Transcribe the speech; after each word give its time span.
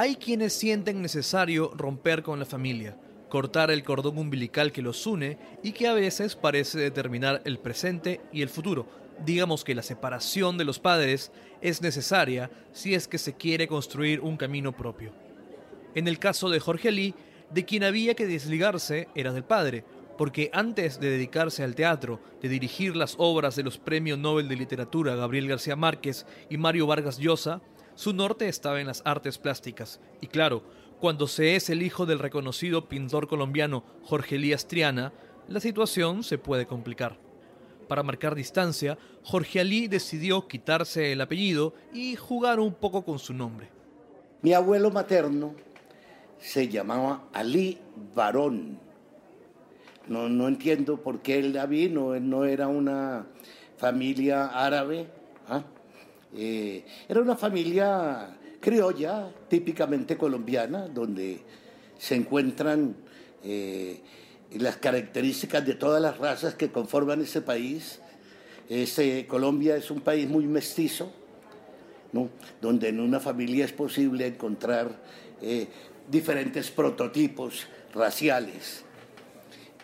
Hay 0.00 0.16
quienes 0.16 0.54
sienten 0.54 1.02
necesario 1.02 1.72
romper 1.76 2.22
con 2.22 2.38
la 2.38 2.46
familia, 2.46 2.96
cortar 3.28 3.70
el 3.70 3.84
cordón 3.84 4.16
umbilical 4.16 4.72
que 4.72 4.80
los 4.80 5.06
une 5.06 5.36
y 5.62 5.72
que 5.72 5.88
a 5.88 5.92
veces 5.92 6.36
parece 6.36 6.78
determinar 6.78 7.42
el 7.44 7.58
presente 7.58 8.22
y 8.32 8.40
el 8.40 8.48
futuro. 8.48 8.86
Digamos 9.26 9.62
que 9.62 9.74
la 9.74 9.82
separación 9.82 10.56
de 10.56 10.64
los 10.64 10.78
padres 10.78 11.32
es 11.60 11.82
necesaria 11.82 12.50
si 12.72 12.94
es 12.94 13.08
que 13.08 13.18
se 13.18 13.34
quiere 13.34 13.68
construir 13.68 14.22
un 14.22 14.38
camino 14.38 14.72
propio. 14.72 15.12
En 15.94 16.08
el 16.08 16.18
caso 16.18 16.48
de 16.48 16.60
Jorge 16.60 16.88
Ali, 16.88 17.14
de 17.50 17.66
quien 17.66 17.84
había 17.84 18.14
que 18.14 18.26
desligarse 18.26 19.06
era 19.14 19.34
del 19.34 19.44
padre, 19.44 19.84
porque 20.16 20.48
antes 20.54 20.98
de 20.98 21.10
dedicarse 21.10 21.62
al 21.62 21.74
teatro, 21.74 22.22
de 22.40 22.48
dirigir 22.48 22.96
las 22.96 23.16
obras 23.18 23.54
de 23.54 23.64
los 23.64 23.76
premios 23.76 24.18
Nobel 24.18 24.48
de 24.48 24.56
Literatura 24.56 25.14
Gabriel 25.14 25.46
García 25.46 25.76
Márquez 25.76 26.24
y 26.48 26.56
Mario 26.56 26.86
Vargas 26.86 27.18
Llosa, 27.18 27.60
su 28.00 28.14
norte 28.14 28.48
estaba 28.48 28.80
en 28.80 28.86
las 28.86 29.02
artes 29.04 29.36
plásticas. 29.36 30.00
Y 30.22 30.28
claro, 30.28 30.62
cuando 31.00 31.26
se 31.26 31.54
es 31.54 31.68
el 31.68 31.82
hijo 31.82 32.06
del 32.06 32.18
reconocido 32.18 32.88
pintor 32.88 33.28
colombiano 33.28 33.84
Jorge 34.04 34.36
Elías 34.36 34.66
Triana, 34.66 35.12
la 35.48 35.60
situación 35.60 36.24
se 36.24 36.38
puede 36.38 36.64
complicar. 36.64 37.18
Para 37.88 38.02
marcar 38.02 38.34
distancia, 38.34 38.96
Jorge 39.22 39.60
Ali 39.60 39.86
decidió 39.86 40.48
quitarse 40.48 41.12
el 41.12 41.20
apellido 41.20 41.74
y 41.92 42.16
jugar 42.16 42.58
un 42.58 42.72
poco 42.72 43.04
con 43.04 43.18
su 43.18 43.34
nombre. 43.34 43.68
Mi 44.40 44.54
abuelo 44.54 44.90
materno 44.90 45.54
se 46.38 46.68
llamaba 46.68 47.24
Ali 47.34 47.76
Barón. 48.14 48.78
No, 50.08 50.30
no 50.30 50.48
entiendo 50.48 50.96
por 51.02 51.20
qué 51.20 51.38
él 51.38 51.60
vino, 51.68 52.18
no 52.18 52.46
era 52.46 52.66
una 52.66 53.26
familia 53.76 54.46
árabe. 54.46 55.19
Eh, 56.34 56.84
era 57.08 57.20
una 57.20 57.36
familia 57.36 58.36
criolla, 58.60 59.30
típicamente 59.48 60.16
colombiana, 60.16 60.88
donde 60.88 61.40
se 61.98 62.14
encuentran 62.14 62.96
eh, 63.42 64.00
las 64.52 64.76
características 64.76 65.66
de 65.66 65.74
todas 65.74 66.00
las 66.00 66.18
razas 66.18 66.54
que 66.54 66.70
conforman 66.70 67.22
ese 67.22 67.40
país. 67.40 68.00
Colombia 69.26 69.76
es 69.76 69.90
un 69.90 70.00
país 70.00 70.28
muy 70.28 70.46
mestizo, 70.46 71.12
donde 72.60 72.88
en 72.88 73.00
una 73.00 73.20
familia 73.20 73.64
es 73.64 73.72
posible 73.72 74.26
encontrar 74.26 75.00
eh, 75.42 75.68
diferentes 76.10 76.70
prototipos 76.70 77.66
raciales. 77.94 78.84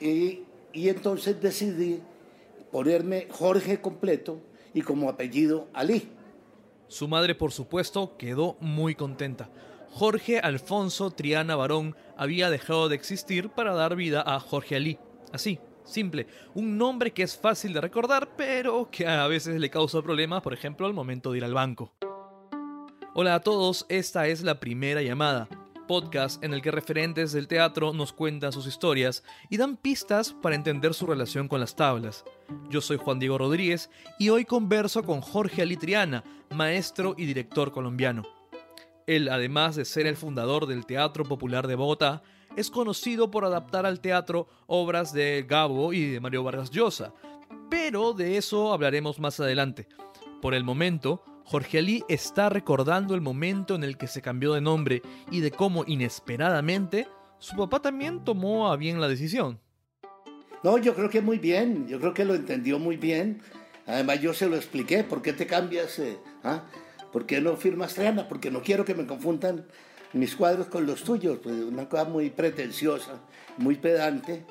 Y, 0.00 0.41
y, 0.72 0.89
entonces 0.89 1.41
decidí 1.41 2.00
ponerme 2.70 3.28
Jorge 3.30 3.80
completo 3.80 4.41
y 4.74 4.83
como 4.83 5.08
apellido 5.08 5.69
Ali. 5.72 6.08
Su 6.89 7.09
madre, 7.09 7.34
por 7.34 7.53
supuesto, 7.53 8.17
quedó 8.17 8.56
muy 8.61 8.95
contenta. 8.95 9.51
Jorge 9.91 10.39
Alfonso 10.39 11.11
Triana 11.11 11.56
Barón 11.56 11.97
había 12.17 12.51
dejado 12.51 12.89
de 12.89 12.97
existir 12.97 13.48
para 13.51 13.75
dar 13.75 13.97
vida 13.97 14.23
a 14.27 14.39
Jorge 14.41 14.77
Ali. 14.77 14.98
Así, 15.33 15.59
simple. 15.84 16.27
Un 16.55 16.79
nombre 16.79 17.12
que 17.12 17.23
es 17.23 17.37
fácil 17.37 17.73
de 17.73 17.81
recordar, 17.81 18.37
pero 18.37 18.89
que 18.91 19.07
a 19.07 19.27
veces 19.27 19.59
le 19.59 19.70
causa 19.70 20.03
problemas, 20.03 20.42
por 20.42 20.53
ejemplo, 20.55 20.87
al 20.87 20.95
momento 20.95 21.33
de 21.33 21.39
ir 21.39 21.45
al 21.45 21.55
banco. 21.55 21.92
Hola 23.14 23.37
a 23.37 23.41
todos, 23.41 23.87
esta 23.89 24.29
es 24.29 24.42
la 24.42 24.61
primera 24.61 25.03
llamada 25.03 25.48
podcast 25.87 26.42
en 26.42 26.53
el 26.53 26.62
que 26.62 26.70
referentes 26.70 27.33
del 27.33 27.48
teatro 27.48 27.92
nos 27.92 28.12
cuentan 28.12 28.53
sus 28.53 28.67
historias 28.67 29.23
y 29.48 29.56
dan 29.56 29.77
pistas 29.77 30.34
para 30.42 30.55
entender 30.55 30.95
su 30.95 31.06
relación 31.06 31.48
con 31.48 31.61
las 31.61 31.77
tablas. 31.77 32.25
Yo 32.69 32.81
soy 32.81 32.97
Juan 32.97 33.19
Diego 33.19 33.39
Rodríguez 33.39 33.91
y 34.19 34.29
hoy 34.29 34.45
converso 34.45 35.03
con 35.03 35.20
Jorge 35.20 35.62
Alitriana, 35.62 36.25
maestro 36.51 37.14
y 37.17 37.27
director 37.27 37.73
colombiano. 37.73 38.23
Él, 39.07 39.29
además 39.29 39.77
de 39.77 39.84
ser 39.84 40.07
el 40.07 40.17
fundador 40.17 40.67
del 40.67 40.84
Teatro 40.84 41.25
Popular 41.25 41.67
de 41.67 41.77
Bogotá, 41.77 42.23
es 42.57 42.70
conocido 42.70 43.31
por 43.31 43.45
adaptar 43.45 43.87
al 43.87 44.01
teatro 44.01 44.48
obras 44.67 45.12
de 45.12 45.45
Gabo 45.48 45.92
y 45.92 46.11
de 46.11 46.20
Mario 46.20 46.42
Vargas 46.42 46.70
Llosa, 46.70 47.13
pero 47.70 48.13
de 48.13 48.36
eso 48.36 48.73
hablaremos 48.73 49.19
más 49.19 49.39
adelante. 49.41 49.86
Por 50.41 50.55
el 50.55 50.64
momento, 50.64 51.23
Jorge 51.46 51.79
Ali 51.79 52.05
está 52.08 52.48
recordando 52.48 53.14
el 53.14 53.20
momento 53.20 53.77
en 53.77 53.84
el 53.84 53.96
que 53.96 54.08
se 54.08 54.20
cambió 54.20 54.52
de 54.52 54.61
nombre 54.61 55.02
y 55.30 55.40
de 55.40 55.52
cómo 55.52 55.84
inesperadamente 55.86 57.07
su 57.39 57.57
papá 57.57 57.80
también 57.80 58.24
tomó 58.24 58.68
a 58.68 58.77
bien 58.77 59.01
la 59.01 59.07
decisión. 59.07 59.61
No, 60.64 60.77
yo 60.79 60.92
creo 60.96 61.08
que 61.08 61.20
muy 61.20 61.39
bien, 61.39 61.86
yo 61.86 62.01
creo 62.01 62.12
que 62.12 62.24
lo 62.24 62.34
entendió 62.34 62.80
muy 62.80 62.96
bien. 62.96 63.40
Además 63.86 64.20
yo 64.20 64.34
se 64.34 64.48
lo 64.48 64.57
expliqué, 64.57 65.05
¿por 65.05 65.23
qué 65.23 65.33
te 65.33 65.46
cambias? 65.46 66.01
Eh? 66.01 66.18
¿Ah? 66.42 66.64
¿Por 67.12 67.27
qué 67.27 67.40
no 67.40 67.57
firmas 67.57 67.95
Triana? 67.95 68.27
Porque 68.27 68.51
no 68.51 68.61
quiero 68.61 68.84
que 68.84 68.96
me 68.96 69.07
confundan 69.07 69.67
mis 70.13 70.34
cuadros 70.34 70.67
con 70.67 70.84
los 70.84 71.05
tuyos, 71.05 71.39
pues 71.40 71.55
una 71.55 71.89
cosa 71.89 72.07
muy 72.07 72.30
pretenciosa, 72.30 73.20
muy 73.58 73.77
pedante, 73.77 74.45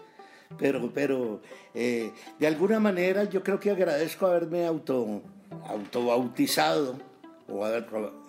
pero, 0.57 0.89
pero 0.93 1.41
eh, 1.73 2.13
de 2.39 2.47
alguna 2.47 2.79
manera 2.79 3.25
yo 3.25 3.43
creo 3.43 3.59
que 3.59 3.71
agradezco 3.71 4.27
haberme 4.27 4.65
auto 4.65 5.21
autobautizado 5.67 6.97
o, 7.47 7.65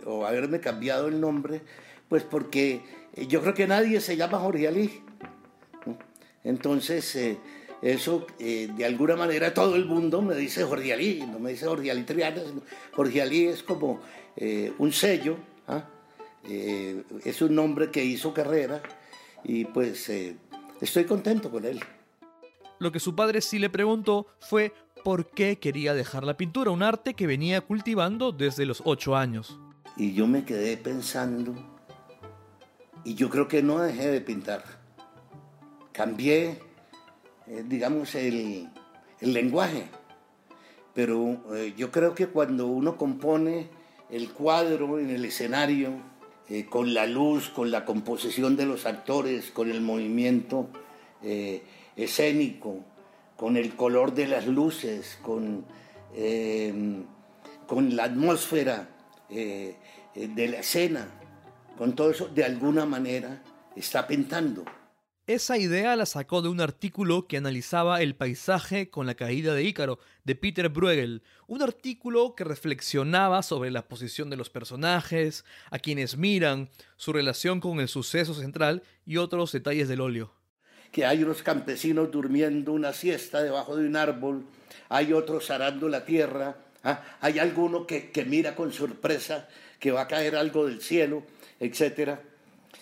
o 0.05 0.27
haberme 0.27 0.61
cambiado 0.61 1.09
el 1.09 1.21
nombre, 1.21 1.63
pues 2.09 2.23
porque 2.23 2.83
eh, 3.15 3.27
yo 3.27 3.41
creo 3.41 3.55
que 3.55 3.67
nadie 3.67 4.01
se 4.01 4.17
llama 4.17 4.39
Jorge 4.39 4.69
Ali. 4.69 5.03
Entonces, 6.45 7.17
eh, 7.17 7.39
eso 7.83 8.27
eh, 8.39 8.69
de 8.77 8.85
alguna 8.85 9.17
manera 9.17 9.53
todo 9.53 9.75
el 9.75 9.87
mundo 9.87 10.23
me 10.23 10.35
dice 10.35 10.65
Jorge 10.65 10.93
Ali, 10.93 11.25
no 11.27 11.39
me 11.39 11.51
dice 11.51 11.67
Jorge 11.67 11.91
Ali 11.91 12.05
Triana, 12.05 12.43
es 13.17 13.63
como 13.63 14.01
un 14.79 14.93
sello, 14.93 15.37
¿ah? 15.67 15.85
es 16.45 17.43
un 17.43 17.55
nombre 17.55 17.91
que 17.91 18.05
hizo 18.05 18.33
carrera 18.33 18.83
y 19.45 19.65
pues 19.65 20.11
estoy 20.81 21.05
contento 21.05 21.51
con 21.51 21.65
él. 21.65 21.81
Lo 22.79 22.93
que 22.93 23.01
su 23.01 23.15
padre 23.17 23.41
sí 23.41 23.59
le 23.59 23.71
preguntó 23.71 24.27
fue 24.41 24.73
por 25.07 25.31
qué 25.31 25.61
quería 25.61 25.95
dejar 25.95 26.25
la 26.25 26.37
pintura, 26.37 26.73
un 26.73 26.83
arte 26.83 27.15
que 27.15 27.29
venía 27.29 27.61
cultivando 27.61 28.33
desde 28.33 28.67
los 28.67 28.83
ocho 28.85 29.15
años. 29.15 29.57
Y 29.97 30.15
yo 30.15 30.27
me 30.27 30.45
quedé 30.45 30.77
pensando, 30.77 31.55
y 33.05 33.15
yo 33.15 33.31
creo 33.31 33.47
que 33.47 33.63
no 33.63 33.79
dejé 33.79 34.09
de 34.09 34.21
pintar. 34.21 34.65
Cambié, 35.93 36.59
eh, 37.47 37.65
digamos, 37.69 38.17
el, 38.17 38.69
lenguaje, 39.21 39.85
pero 40.93 41.41
eh, 41.55 41.73
yo 41.77 41.93
creo 41.93 42.17
que 42.17 42.27
cuando 42.27 42.67
uno 42.67 42.97
compone 42.97 43.69
el 44.11 44.33
cuadro 44.33 44.99
en 44.99 45.11
el 45.11 45.25
escenario, 45.25 45.91
eh, 46.49 46.67
con 46.69 46.95
la 46.95 47.07
luz, 47.07 47.49
con 47.49 47.71
la 47.71 47.85
composición 47.85 48.57
de 48.57 48.67
los 48.67 48.87
actores, 48.87 49.53
con 49.53 49.71
el 49.71 49.83
movimiento 49.83 50.69
escénico, 51.95 52.85
con 53.37 53.57
el 53.57 53.75
color 53.77 54.15
de 54.15 54.27
las 54.27 54.47
luces, 54.47 55.19
con, 55.23 55.65
em, 56.15 57.05
con 57.67 57.95
la 57.95 58.05
atmósfera 58.05 58.89
eh, 59.29 59.77
eh, 60.15 60.29
de 60.29 60.49
la 60.49 60.59
escena, 60.61 61.09
con 61.77 61.95
todo 61.95 62.11
eso, 62.11 62.29
de 62.29 62.45
alguna 62.45 62.87
manera 62.87 63.43
está 63.75 64.07
pintando. 64.07 64.65
Esa 65.27 65.59
idea 65.59 65.97
la 65.97 66.07
sacó 66.07 66.41
de 66.41 66.49
un 66.49 66.61
artículo 66.61 67.27
que 67.27 67.37
analizaba 67.37 68.01
el 68.01 68.15
paisaje 68.15 68.91
con 68.91 69.07
la 69.07 69.17
caída 69.17 69.55
de 69.55 69.65
Ícaro, 69.65 69.99
de 70.23 70.37
Peter 70.37 70.69
Bruegel, 70.69 71.25
un 71.49 71.63
artículo 71.63 72.37
que 72.37 72.45
reflexionaba 72.45 73.43
sobre 73.43 73.73
la 73.73 73.89
posición 73.89 74.31
de 74.31 74.37
los 74.37 74.51
personajes, 74.51 75.45
a 75.73 75.81
quienes 75.81 76.17
miran, 76.17 76.71
su 76.97 77.13
relación 77.13 77.59
con 77.59 77.81
el 77.81 77.89
suceso 77.89 78.35
central 78.35 78.85
y 79.05 79.17
otros 79.17 79.51
detalles 79.51 79.89
del 79.89 80.01
óleo 80.01 80.33
que 80.93 81.05
hay 81.05 81.23
unos 81.23 81.43
campesinos 81.43 82.11
durmiendo 82.11 82.73
una 82.73 82.93
siesta 82.93 83.43
debajo 83.43 83.77
de 83.77 83.87
un 83.87 83.97
árbol, 83.97 84.45
hay 84.89 85.13
otros 85.13 85.51
arando 85.51 85.89
la 85.89 86.05
tierra, 86.05 86.57
¿ah? 86.85 87.03
hay 87.21 87.39
alguno 87.39 87.87
que, 87.87 88.11
mira 88.27 88.55
con 88.55 88.73
sorpresa 88.73 89.49
que 89.79 89.91
va 89.91 90.03
a 90.03 90.09
caer 90.09 90.37
algo 90.37 90.67
del 90.67 90.81
cielo, 90.81 91.23
etc. 91.61 92.19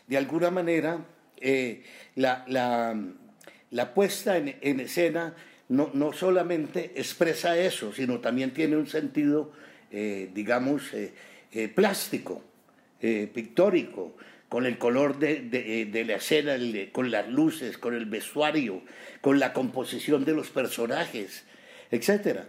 De 0.06 0.16
alguna 0.16 0.50
manera, 0.50 1.04
eh, 1.40 1.82
la, 2.14 2.94
puesta 3.94 4.36
en, 4.36 4.80
escena 4.80 5.34
no, 5.68 5.90
no, 5.94 6.12
solamente 6.12 6.92
expresa 6.96 7.58
eso, 7.58 7.92
sino 7.92 8.20
también 8.20 8.52
tiene 8.52 8.76
un 8.76 8.86
sentido, 8.86 9.52
eh, 9.90 10.30
digamos, 10.32 10.92
eh, 10.92 11.68
plástico, 11.74 12.42
pictórico, 13.00 14.16
con 14.48 14.66
el 14.66 14.78
color 14.78 15.18
de, 15.18 16.04
la 16.06 16.16
escena, 16.16 16.56
con 16.92 17.10
las 17.10 17.28
luces, 17.28 17.78
con 17.78 17.94
el 17.94 18.06
vestuario, 18.06 18.82
con 19.20 19.38
la 19.38 19.52
composición 19.52 20.24
de 20.24 20.32
los 20.32 20.50
personajes, 20.50 21.44
etc. 21.90 22.40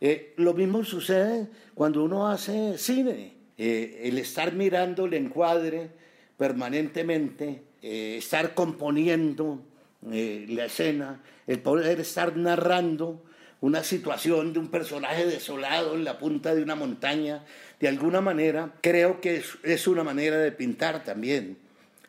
Eh, 0.00 0.34
lo 0.36 0.54
mismo 0.54 0.84
sucede 0.84 1.48
cuando 1.74 2.04
uno 2.04 2.28
hace 2.28 2.78
cine. 2.78 3.34
Eh, 3.58 4.02
el 4.04 4.18
estar 4.18 4.52
mirando 4.52 5.06
el 5.06 5.14
encuadre 5.14 5.90
permanentemente, 6.36 7.62
eh, 7.82 8.16
estar 8.18 8.54
componiendo 8.54 9.62
la 10.02 10.64
escena, 10.64 11.22
el 11.46 11.58
poder 11.58 12.00
estar 12.00 12.34
narrando, 12.34 13.22
una 13.60 13.84
situación 13.84 14.52
de 14.52 14.58
un 14.58 14.68
personaje 14.68 15.26
desolado 15.26 15.94
en 15.94 16.04
la 16.04 16.18
punta 16.18 16.54
de 16.54 16.62
una 16.62 16.74
montaña, 16.74 17.44
de 17.78 17.88
alguna 17.88 18.20
manera, 18.20 18.72
creo 18.80 19.20
que 19.20 19.42
es, 19.62 19.86
una 19.86 20.04
manera 20.04 20.38
de 20.38 20.52
pintar 20.52 21.04
también. 21.04 21.58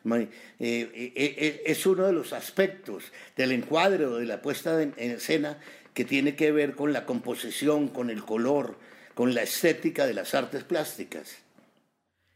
Eh, 0.04 0.28
eh, 0.58 1.12
eh, 1.14 1.62
es 1.66 1.86
uno 1.86 2.06
de 2.06 2.12
los 2.12 2.32
aspectos 2.32 3.04
del 3.36 3.52
encuadre 3.52 4.06
o 4.06 4.16
de 4.16 4.26
la 4.26 4.42
puesta 4.42 4.82
en 4.82 4.94
escena 4.98 5.58
que 5.94 6.04
tiene 6.04 6.34
que 6.34 6.52
ver 6.52 6.74
con 6.74 6.92
la 6.92 7.04
composición, 7.04 7.88
con 7.88 8.10
el 8.10 8.24
color, 8.24 8.76
con 9.14 9.34
la 9.34 9.42
estética 9.42 10.06
de 10.06 10.14
las 10.14 10.34
artes 10.34 10.64
plásticas. 10.64 11.36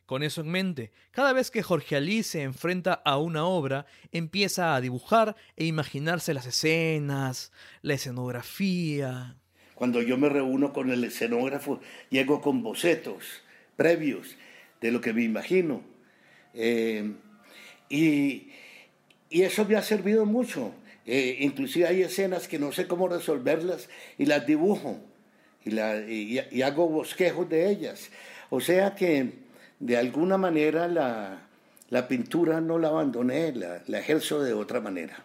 Con 0.06 0.23
eso 0.23 0.41
en 0.43 0.50
mente, 0.50 0.93
cada 1.11 1.32
vez 1.32 1.50
que 1.50 1.64
Jorge 1.64 1.97
Alí 1.97 2.23
se 2.23 2.43
enfrenta 2.43 2.94
a 2.94 3.19
una 3.19 3.44
obra, 3.44 3.87
empieza 4.12 4.76
a 4.76 4.81
dibujar 4.81 5.35
e 5.56 5.64
imaginarse 5.64 6.32
las 6.32 6.47
escenas, 6.47 7.50
la 7.82 7.94
escenografía. 7.94 9.37
Cuando 9.75 10.00
yo 10.03 10.17
me 10.17 10.29
reúno 10.29 10.73
con 10.73 10.93
el 10.93 11.03
escenógrafo, 11.03 11.81
llego 12.08 12.41
con 12.41 12.62
bocetos 12.62 13.43
previos 13.75 14.37
de 14.81 14.93
lo 14.93 15.00
que 15.00 15.12
me 15.12 15.25
imagino. 15.25 15.82
Eh, 16.55 17.12
y, 17.88 18.52
eso 19.29 19.64
me 19.64 19.75
ha 19.75 19.82
servido 19.82 20.25
mucho. 20.25 20.73
Eh, 21.05 21.38
inclusive 21.41 21.88
hay 21.88 22.02
escenas 22.02 22.47
que 22.47 22.61
no 22.61 22.70
sé 22.70 22.87
cómo 22.87 23.09
resolverlas 23.09 23.88
y 24.19 24.26
las 24.26 24.47
dibujo 24.47 25.00
y, 25.64 26.38
y 26.38 26.62
hago 26.62 26.88
bosquejos 26.88 27.49
de 27.49 27.69
ellas. 27.69 28.11
O 28.50 28.61
sea 28.61 28.94
que 28.94 29.46
de 29.78 29.96
alguna 29.96 30.38
manera 30.38 30.88
la, 30.88 32.08
pintura 32.08 32.61
no 32.61 32.78
la 32.78 32.88
abandoné, 32.88 33.52
la, 33.52 33.82
la 33.87 33.99
ejerzo 33.99 34.43
de 34.43 34.55
otra 34.55 34.81
manera. 34.81 35.25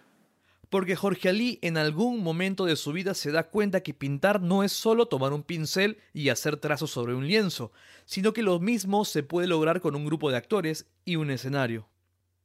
Porque 0.70 0.96
Jorge 0.96 1.28
Alí 1.28 1.60
en 1.62 1.76
algún 1.76 2.24
momento 2.24 2.64
de 2.66 2.78
su 2.78 2.94
vida 2.94 3.14
se 3.14 3.32
da 3.32 3.44
cuenta 3.44 3.82
que 3.82 3.94
pintar 3.94 4.42
no 4.42 4.64
es 4.64 4.72
solo 4.72 5.08
tomar 5.08 5.34
un 5.34 5.44
pincel 5.44 5.98
y 6.14 6.30
hacer 6.30 6.56
trazos 6.56 6.92
sobre 6.92 7.14
un 7.14 7.28
lienzo, 7.28 7.74
sino 8.06 8.32
que 8.32 8.42
lo 8.42 8.60
mismo 8.60 9.04
se 9.04 9.22
puede 9.22 9.48
lograr 9.48 9.82
con 9.82 9.96
un 9.96 10.06
grupo 10.06 10.32
de 10.32 10.38
actores 10.38 10.86
y 11.04 11.18
un 11.18 11.30
escenario. 11.30 11.90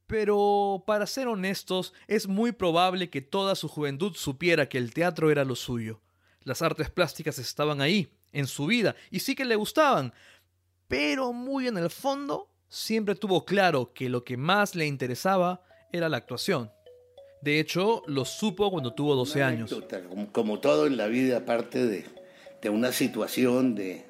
Pero, 0.07 0.83
para 0.85 1.05
ser 1.05 1.27
honestos, 1.27 1.93
es 2.07 2.27
muy 2.27 2.53
probable 2.53 3.09
que 3.09 3.21
toda 3.21 3.55
su 3.55 3.67
juventud 3.67 4.13
supiera 4.15 4.69
que 4.69 4.77
el 4.77 4.93
teatro 4.93 5.31
era 5.31 5.45
lo 5.45 5.55
suyo. 5.55 6.01
Las 6.43 6.61
artes 6.61 6.89
plásticas 6.89 7.39
estaban 7.39 7.81
ahí, 7.81 8.09
en 8.31 8.47
su 8.47 8.65
vida, 8.65 8.95
y 9.09 9.19
sí 9.19 9.35
que 9.35 9.45
le 9.45 9.55
gustaban, 9.55 10.13
pero 10.87 11.33
muy 11.33 11.67
en 11.67 11.77
el 11.77 11.89
fondo 11.89 12.49
siempre 12.69 13.15
tuvo 13.15 13.43
claro 13.45 13.91
que 13.93 14.09
lo 14.09 14.23
que 14.23 14.37
más 14.37 14.75
le 14.75 14.85
interesaba 14.85 15.63
era 15.91 16.07
la 16.09 16.17
actuación. 16.17 16.71
De 17.41 17.59
hecho, 17.59 18.03
lo 18.07 18.25
supo 18.25 18.69
cuando 18.71 18.93
tuvo 18.93 19.15
12 19.15 19.43
años. 19.43 19.75
Como, 20.31 20.59
todo 20.59 20.87
en 20.87 20.97
la 20.97 21.05
vida, 21.07 21.37
aparte 21.37 21.85
de, 21.85 22.03
una 22.69 22.91
situación, 22.91 23.75
de, 23.75 24.05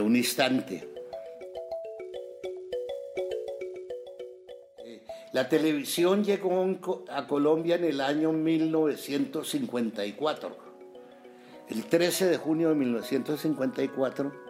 un 0.00 0.16
instante. 0.16 0.88
La 5.32 5.48
televisión 5.48 6.24
llegó 6.24 6.76
a 7.08 7.26
Colombia 7.26 7.76
en 7.76 7.84
el 7.84 8.00
año 8.00 8.32
1954. 8.32 10.66
El 11.68 11.84
13 11.84 12.26
de 12.26 12.36
junio 12.36 12.68
de 12.70 12.74
1954 12.74 14.45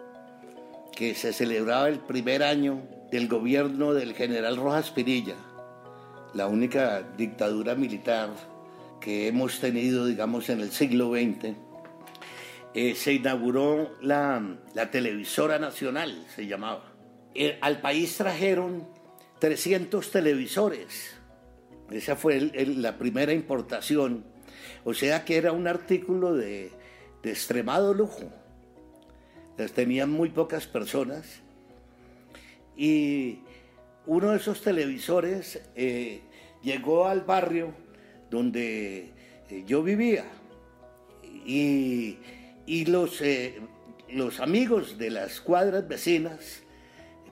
que 0.97 1.13
se 1.13 1.31
celebraba 1.31 1.89
el 1.89 1.99
primer 1.99 2.41
año 2.41 2.81
del 3.11 3.27
gobierno 3.27 3.93
del 3.93 4.15
general 4.15 4.57
Rojas 4.57 4.89
Pinilla, 4.89 5.35
la 6.33 6.47
única 6.47 7.03
dictadura 7.15 7.75
militar 7.75 8.31
que 8.99 9.27
hemos 9.27 9.59
tenido, 9.59 10.07
digamos, 10.07 10.49
en 10.49 10.59
el 10.59 10.71
siglo 10.71 11.11
XX, 11.11 11.55
eh, 12.73 12.95
se 12.95 13.13
inauguró 13.13 13.95
la, 14.01 14.41
televisora 14.91 15.59
nacional, 15.59 16.25
se 16.35 16.47
llamaba. 16.47 16.91
Eh, 17.35 17.59
al 17.61 17.79
país 17.79 18.17
trajeron 18.17 18.87
300 19.37 20.09
televisores. 20.09 21.15
Esa 21.91 22.15
fue 22.15 22.41
la 22.75 22.97
primera 22.97 23.33
importación. 23.33 24.25
O 24.83 24.95
sea 24.95 25.23
que 25.25 25.37
era 25.37 25.51
un 25.51 25.67
artículo 25.67 26.33
de, 26.33 26.71
de 27.21 27.29
extremado 27.29 27.93
lujo 27.93 28.31
las 29.57 29.71
tenían 29.71 30.11
muy 30.11 30.29
pocas 30.29 30.67
personas. 30.67 31.41
Y 32.75 33.39
uno 34.05 34.31
de 34.31 34.37
esos 34.37 34.61
televisores 34.61 35.59
eh, 35.75 36.21
llegó 36.63 37.07
al 37.07 37.21
barrio 37.21 37.73
donde 38.29 39.11
eh, 39.49 39.63
yo 39.65 39.83
vivía. 39.83 40.25
Y, 41.45 42.17
los, 42.87 43.21
eh, 43.21 43.59
los 44.09 44.41
amigos 44.41 44.97
de 44.97 45.09
las 45.09 45.39
cuadras 45.39 45.87
vecinas, 45.87 46.61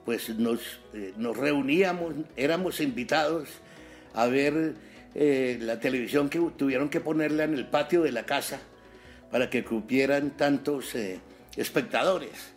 pues 0.04 0.30
nos, 0.30 0.80
nos 1.18 1.36
reuníamos, 1.36 2.14
éramos 2.36 2.80
invitados 2.80 3.48
a 4.14 4.26
ver 4.26 4.74
la 5.14 5.80
televisión 5.80 6.28
que 6.28 6.38
tuvieron 6.56 6.88
que 6.88 7.00
ponerla 7.00 7.44
en 7.44 7.54
el 7.54 7.66
patio 7.66 8.02
de 8.02 8.12
la 8.12 8.24
casa 8.24 8.60
para 9.30 9.48
que 9.50 9.64
cupieran 9.64 10.36
tantos 10.36 10.94
espectadores. 11.56 12.54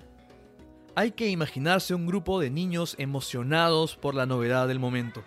Hay 0.95 1.11
que 1.11 1.29
imaginarse 1.29 1.93
un 1.93 2.07
grupo 2.07 2.39
de 2.39 2.49
niños 2.49 2.95
emocionados 2.97 3.95
por 3.95 4.15
la 4.15 4.25
novedad 4.25 4.67
del 4.67 4.79
momento. 4.79 5.23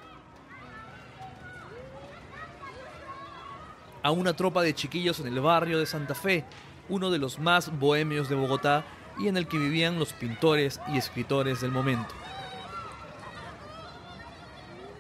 A 4.03 4.11
una 4.11 4.35
tropa 4.35 4.63
de 4.63 4.75
chiquillos 4.75 5.21
en 5.21 5.29
el 5.29 5.41
barrio 5.41 5.79
de 5.79 5.87
Santa 5.87 6.15
Fe, 6.15 6.45
uno 6.89 7.11
de 7.11 7.19
los 7.19 7.39
más 7.39 7.79
bohemios 7.79 8.29
de 8.29 8.35
Bogotá 8.35 8.85
y 9.19 9.29
en 9.29 9.37
el 9.37 9.47
que 9.47 9.59
vivían 9.59 9.99
los 9.99 10.13
pintores 10.13 10.81
y 10.93 10.99
escritores 10.99 11.61
del 11.61 11.71
momento. 11.71 12.15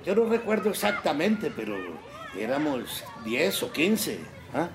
Yo 0.05 0.15
no 0.15 0.25
recuerdo 0.25 0.71
exactamente, 0.71 1.53
pero 1.55 1.77
éramos 2.37 3.05
10 3.25 3.63
o 3.63 3.73
15, 3.73 4.21
¿ah? 4.55 4.69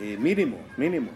eh, 0.00 0.16
mínimo, 0.18 0.58
mínimo. 0.76 1.10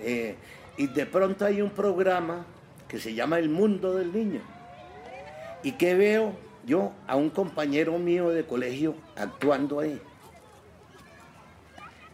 Eh, 0.00 0.36
y 0.80 0.86
de 0.86 1.04
pronto 1.04 1.44
hay 1.44 1.60
un 1.60 1.68
programa 1.68 2.46
que 2.88 2.98
se 2.98 3.12
llama 3.12 3.38
El 3.38 3.50
Mundo 3.50 3.96
del 3.96 4.14
Niño. 4.14 4.40
¿Y 5.62 5.72
qué 5.72 5.94
veo? 5.94 6.34
Yo 6.64 6.94
a 7.06 7.16
un 7.16 7.28
compañero 7.28 7.98
mío 7.98 8.30
de 8.30 8.46
colegio 8.46 8.94
actuando 9.14 9.80
ahí. 9.80 10.00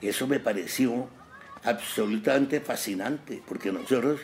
Eso 0.02 0.26
me 0.26 0.40
pareció 0.40 1.08
absolutamente 1.62 2.60
fascinante, 2.60 3.40
porque 3.46 3.70
nosotros 3.70 4.22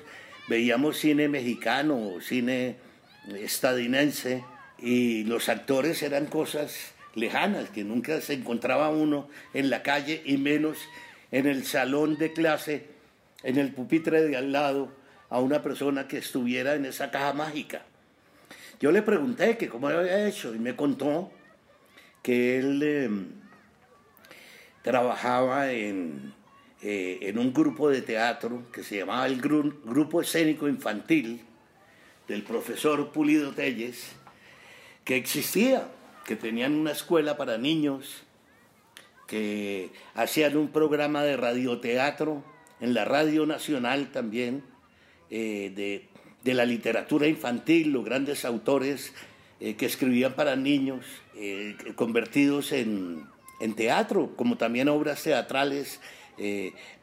veíamos 0.49 0.97
cine 0.97 1.29
mexicano, 1.29 2.15
cine 2.21 2.79
estadounidense, 3.39 4.43
y 4.77 5.23
los 5.23 5.49
actores 5.49 6.03
eran 6.03 6.27
cosas 6.27 6.95
lejanas, 7.15 7.71
que 7.71 7.85
nunca 7.85 8.21
se 8.21 8.33
encontraba 8.33 8.89
uno 8.89 9.29
en 9.55 9.71
la 9.71 9.85
calle 9.85 10.21
y 10.25 10.37
menos 10.37 10.79
en 11.31 11.47
el 11.47 11.65
salón 11.65 12.19
de 12.19 12.33
clase 12.33 12.91
en 13.43 13.59
el 13.59 13.73
pupitre 13.73 14.23
de 14.23 14.37
al 14.37 14.53
lado 14.53 14.93
a 15.29 15.41
una 15.41 15.63
persona 15.63 16.09
que 16.09 16.19
estuviera 16.19 16.75
en 16.75 16.85
esa 16.85 17.11
caja 17.11 17.33
mágica. 17.33 17.83
Yo 18.81 18.93
le 18.93 19.03
pregunté 19.03 19.57
que 19.57 19.69
cómo 19.69 19.89
había 19.89 20.27
hecho 20.27 20.55
y 20.55 20.59
me 20.59 20.77
contó 20.77 21.31
que 22.23 22.59
él 22.59 22.83
em, 22.83 23.29
trabajaba 24.83 25.73
en, 25.73 26.35
eh, 26.83 27.19
en, 27.23 27.39
un 27.39 27.53
grupo 27.53 27.89
de 27.89 28.03
teatro 28.03 28.65
que 28.73 28.83
se 28.83 28.99
llamaba 28.99 29.27
el 29.27 29.41
Grupo 29.41 30.21
Escénico 30.21 30.69
Infantil 30.69 31.43
del 32.29 32.43
profesor 32.43 33.13
Pulido 33.13 33.53
Telles, 33.53 34.13
que 35.05 35.17
existía, 35.17 35.89
que 36.25 36.37
tenían 36.37 36.75
una 36.75 36.93
escuela 36.93 37.37
para 37.37 37.59
niños, 37.59 38.25
que 39.27 39.91
hacían 40.15 40.57
un 40.57 40.69
programa 40.69 41.23
de 41.23 41.37
radioteatro 41.37 42.45
en 42.83 42.95
la 42.95 43.05
Radio 43.05 43.47
Nacional 43.47 44.11
también, 44.11 44.65
eh, 45.31 46.09
de, 46.45 46.55
la 46.55 46.67
literatura 46.67 47.29
infantil, 47.29 47.93
los 47.93 48.05
grandes 48.05 48.45
autores 48.45 49.15
eh, 49.61 49.77
que 49.77 49.87
escribían 49.87 50.35
para 50.35 50.57
niños, 50.57 51.07
eh, 51.37 51.77
convertidos 51.95 52.73
en, 52.73 53.31
teatro, 53.77 54.35
como 54.35 54.57
también 54.57 54.89
obras 54.89 55.23
teatrales 55.23 56.01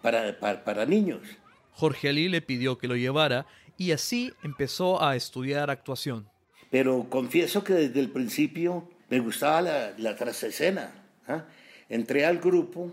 para, 0.01 0.37
para 0.37 0.85
niños. 0.85 1.21
Jorge 1.71 2.09
Ali 2.09 2.27
le 2.27 2.41
pidió 2.41 2.77
que 2.77 2.89
lo 2.89 2.97
llevara 2.97 3.45
y 3.77 3.93
así 3.93 4.33
empezó 4.43 5.01
a 5.01 5.15
estudiar 5.15 5.69
actuación. 5.69 6.27
Pero 6.69 7.07
confieso 7.09 7.63
que 7.63 7.73
desde 7.73 8.01
el 8.01 8.09
principio 8.09 8.89
me 9.09 9.21
gustaba 9.21 9.61
la, 9.61 9.93
la 9.97 10.17
trasescena. 10.17 10.91
¿ah? 11.29 11.45
Entré 11.87 12.25
al 12.25 12.39
grupo 12.39 12.91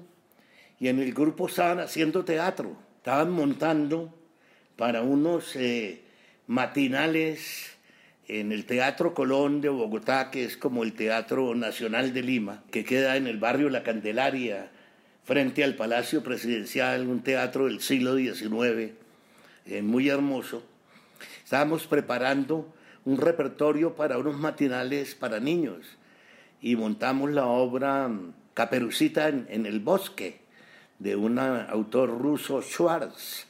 y 0.78 0.88
en 0.88 1.00
el 1.00 1.12
grupo 1.12 1.48
estaban 1.48 1.80
haciendo 1.80 2.24
teatro, 2.24 2.76
estaban 2.98 3.30
montando 3.30 4.14
para 4.76 5.02
unos 5.02 5.56
eh, 5.56 6.02
matinales 6.46 7.76
en 8.28 8.52
el 8.52 8.66
Teatro 8.66 9.14
Colón 9.14 9.60
de 9.60 9.68
Bogotá, 9.68 10.30
que 10.30 10.44
es 10.44 10.56
como 10.56 10.82
el 10.82 10.94
Teatro 10.94 11.54
Nacional 11.54 12.12
de 12.12 12.22
Lima, 12.22 12.62
que 12.70 12.84
queda 12.84 13.16
en 13.16 13.26
el 13.26 13.38
barrio 13.38 13.70
La 13.70 13.82
Candelaria, 13.82 14.70
frente 15.24 15.64
al 15.64 15.74
Palacio 15.74 16.22
Presidencial, 16.22 17.06
un 17.06 17.22
teatro 17.22 17.66
del 17.66 17.80
siglo 17.80 18.16
XIX, 18.16 18.92
eh, 19.66 19.82
muy 19.82 20.08
hermoso. 20.08 20.62
Estábamos 21.42 21.86
preparando 21.86 22.72
un 23.04 23.18
repertorio 23.18 23.94
para 23.94 24.18
unos 24.18 24.36
matinales 24.36 25.14
para 25.14 25.40
niños 25.40 25.96
y 26.60 26.76
montamos 26.76 27.30
la 27.30 27.46
obra 27.46 28.08
mm, 28.08 28.34
Caperucita 28.54 29.28
en, 29.28 29.66
el 29.66 29.80
bosque 29.80 30.40
de 30.98 31.16
un 31.16 31.38
autor 31.38 32.18
ruso, 32.20 32.62
Schwartz. 32.62 33.46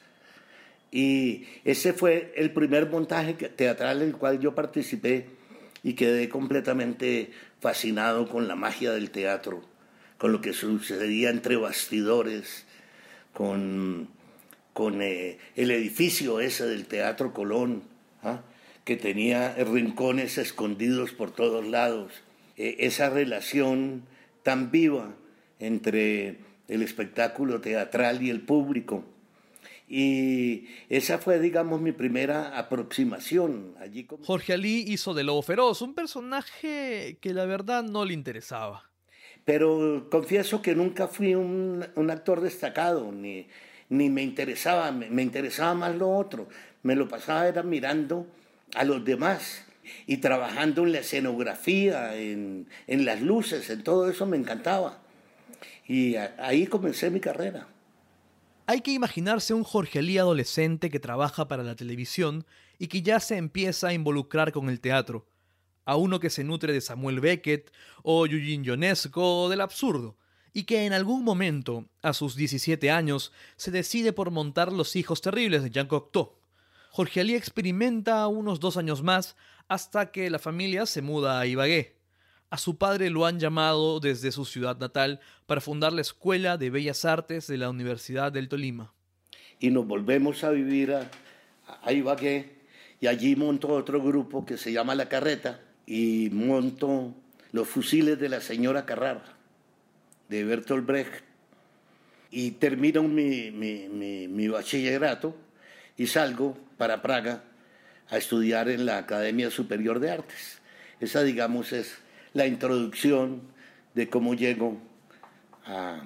Y 0.91 1.47
ese 1.65 1.93
fue 1.93 2.33
el 2.37 2.53
primer 2.53 2.89
montaje 2.89 3.35
teatral 3.35 4.03
en 4.03 4.09
el 4.09 4.17
cual 4.17 4.41
yo 4.41 4.55
participé 4.55 5.27
y 5.83 5.95
quedé 5.95 6.29
completamente 6.29 7.31
fascinado 7.61 8.29
con 8.29 8.49
la 8.49 8.57
magia 8.57 8.93
del 8.93 9.11
teatro, 9.11 9.63
con 10.19 10.33
lo 10.33 10.41
que 10.41 10.53
sucedía 10.53 11.31
entre 11.31 11.57
bastidores, 11.57 12.67
con, 13.33 14.09
con 14.73 15.03
eh, 15.03 15.39
el 15.55 15.71
edificio 15.71 16.41
ese 16.41 16.67
del 16.67 16.87
Teatro 16.87 17.33
Colón, 17.33 17.83
¿ah? 18.23 18.41
que 18.85 18.97
tenía 18.97 19.55
rincones 19.55 20.39
escondidos 20.39 21.13
por 21.13 21.31
todos 21.33 21.67
lados. 21.67 22.13
E, 22.57 22.77
esa 22.81 23.11
relación 23.11 24.05
tan 24.43 24.71
viva 24.71 25.15
entre 25.59 26.39
el 26.69 26.83
espectáculo 26.83 27.61
teatral 27.61 28.23
y 28.23 28.31
el 28.31 28.41
público. 28.41 29.05
Y 29.89 30.67
esa 30.89 31.19
fue, 31.19 31.39
digamos, 31.39 31.81
mi 31.81 31.93
primera 31.93 32.59
aproximación. 32.59 33.75
Allí 33.79 34.07
Jorge 34.25 34.53
Ali 34.53 34.85
hizo 34.89 35.15
de 35.15 35.23
Lobo 35.23 35.43
Feroz, 35.43 35.81
un 35.81 35.95
personaje 35.95 37.19
que 37.21 37.33
la 37.33 37.45
verdad 37.45 37.85
no 37.85 38.05
le 38.05 38.15
interesaba. 38.15 38.91
Pero 39.45 40.09
confieso 40.11 40.61
que 40.61 40.75
nunca 40.75 41.07
fui 41.07 41.37
un, 41.37 41.85
actor 42.11 42.41
destacado, 42.41 43.13
ni, 43.13 43.47
ni 43.89 44.11
me 44.11 44.23
interesaba, 44.23 44.91
me, 44.91 45.23
interesaba 45.23 45.73
más 45.75 45.95
lo 45.95 46.11
otro. 46.11 46.49
Me 46.83 46.97
lo 46.97 47.07
pasaba 47.09 47.47
era 47.47 47.63
mirando 47.63 48.27
a 48.75 48.83
los 48.83 49.05
demás 49.05 49.65
y 50.09 50.17
trabajando 50.17 50.83
en 50.83 50.93
la 50.93 50.99
escenografía, 50.99 52.17
en, 52.17 52.67
las 52.89 53.23
luces, 53.23 53.71
en 53.71 53.85
todo 53.85 54.11
eso 54.11 54.27
me 54.27 54.37
encantaba. 54.37 54.99
Y 55.87 56.17
ahí 56.17 56.67
comencé 56.67 57.11
mi 57.11 57.21
carrera. 57.21 57.69
Hay 58.67 58.81
que 58.81 58.91
imaginarse 58.91 59.55
un 59.55 59.63
Jorge 59.63 60.01
Alí 60.01 60.19
adolescente 60.19 60.91
que 60.91 60.99
trabaja 60.99 61.47
para 61.47 61.63
la 61.63 61.77
televisión 61.77 62.45
y 62.79 62.89
que 62.89 63.03
ya 63.03 63.21
se 63.21 63.37
empieza 63.37 63.89
a 63.89 63.93
involucrar 63.93 64.51
con 64.51 64.69
el 64.69 64.81
teatro, 64.81 65.29
a 65.85 65.95
uno 65.95 66.19
que 66.19 66.31
se 66.31 66.43
nutre 66.43 66.73
de 66.73 66.81
Samuel 66.81 67.21
Beckett 67.21 67.71
o 68.03 68.27
Eugene 68.27 68.65
Ionesco 68.67 69.45
o 69.45 69.49
del 69.49 69.61
absurdo, 69.61 70.17
y 70.53 70.65
que 70.65 70.85
en 70.85 70.93
algún 70.93 71.23
momento, 71.23 71.87
a 72.03 72.13
sus 72.13 72.35
17 72.35 72.91
años, 72.91 73.33
se 73.57 73.71
decide 73.71 74.13
por 74.13 74.33
montar 74.33 74.73
Los 74.73 74.97
Hijos 74.97 75.21
Terribles 75.21 75.63
de 75.63 75.71
Jean 75.71 75.87
Cocteau. 75.87 76.33
Jorge 76.91 77.21
Alí 77.21 77.35
experimenta 77.35 78.27
unos 78.27 78.59
dos 78.59 78.77
años 78.77 79.03
más 79.03 79.37
hasta 79.69 80.11
que 80.11 80.31
la 80.31 80.39
familia 80.39 80.87
se 80.87 81.03
muda 81.03 81.39
a 81.39 81.47
Ibagué. 81.47 81.96
A 82.57 82.59
su 82.59 82.79
padre 82.79 83.11
lo 83.11 83.27
han 83.27 83.39
llamado 83.39 84.01
desde 84.01 84.33
su 84.33 84.47
ciudad 84.47 84.79
natal 84.79 85.21
para 85.45 85.61
fundar 85.61 85.93
la 85.93 86.01
Escuela 86.01 86.57
de 86.57 86.71
Bellas 86.71 87.05
Artes 87.05 87.47
de 87.49 87.59
la 87.59 87.69
Universidad 87.69 88.33
del 88.33 88.49
Tolima. 88.49 88.95
Y 89.61 89.69
nos 89.69 89.87
volvemos 89.87 90.43
a 90.43 90.49
vivir 90.49 90.95
a, 90.95 91.93
Ibagué 91.93 92.63
y 92.99 93.09
allí 93.09 93.37
monto 93.37 93.69
otro 93.69 94.03
grupo 94.03 94.47
que 94.47 94.57
se 94.57 94.73
llama 94.73 94.95
La 94.95 95.07
Carreta 95.07 95.61
y 95.85 96.31
monto 96.33 97.13
Los 97.53 97.69
Fusiles 97.69 98.19
de 98.19 98.31
la 98.31 98.41
Señora 98.41 98.87
Carrara 98.87 99.37
de 100.31 100.43
Bertolt 100.45 100.87
Brecht 100.87 101.25
y 102.31 102.53
termino 102.53 103.03
mi, 103.03 103.51
mi 103.51 104.49
bachillerato 104.49 105.37
y 105.99 106.07
salgo 106.07 106.57
para 106.79 107.03
Praga 107.03 107.45
a 108.09 108.17
estudiar 108.17 108.71
en 108.71 108.87
la 108.87 108.97
Academia 108.97 109.51
Superior 109.51 110.01
de 110.01 110.11
Artes. 110.13 110.63
Esa, 111.01 111.23
digamos, 111.23 111.75
es 111.75 111.99
la 112.37 112.47
introducción 112.47 113.41
de 113.95 114.11
cómo 114.11 114.35
llego 114.35 114.77
a, 115.65 116.03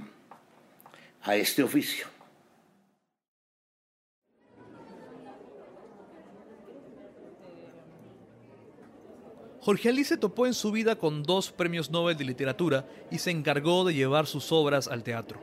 a 1.22 1.34
este 1.34 1.64
oficio. 1.64 2.06
Jorge 9.60 9.88
Ali 9.88 10.04
se 10.04 10.16
topó 10.16 10.46
en 10.46 10.54
su 10.54 10.70
vida 10.70 10.94
con 10.94 11.25
dos 11.25 11.50
premios 11.50 11.90
Nobel 11.90 12.16
de 12.16 12.25
literatura 12.25 12.87
y 13.10 13.18
se 13.18 13.32
encargó 13.32 13.84
de 13.84 13.94
llevar 13.94 14.26
sus 14.26 14.52
obras 14.52 14.87
al 14.87 15.02
teatro. 15.02 15.40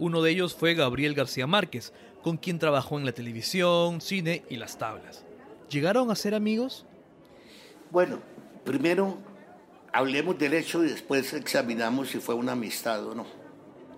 Uno 0.00 0.22
de 0.22 0.32
ellos 0.32 0.54
fue 0.54 0.74
Gabriel 0.74 1.14
García 1.14 1.46
Márquez, 1.46 1.92
con 2.22 2.36
quien 2.36 2.58
trabajó 2.58 2.98
en 2.98 3.06
la 3.06 3.12
televisión, 3.12 4.00
cine 4.00 4.42
y 4.50 4.56
las 4.56 4.76
tablas. 4.76 5.24
¿Llegaron 5.70 6.10
a 6.10 6.16
ser 6.16 6.34
amigos? 6.34 6.84
Bueno, 7.92 8.18
primero 8.64 9.16
hablemos 9.96 10.38
del 10.38 10.52
hecho 10.52 10.84
y 10.84 10.88
después 10.88 11.32
examinamos 11.32 12.10
si 12.10 12.18
fue 12.18 12.34
una 12.34 12.52
amistad 12.52 13.06
o 13.06 13.14
no. 13.14 13.26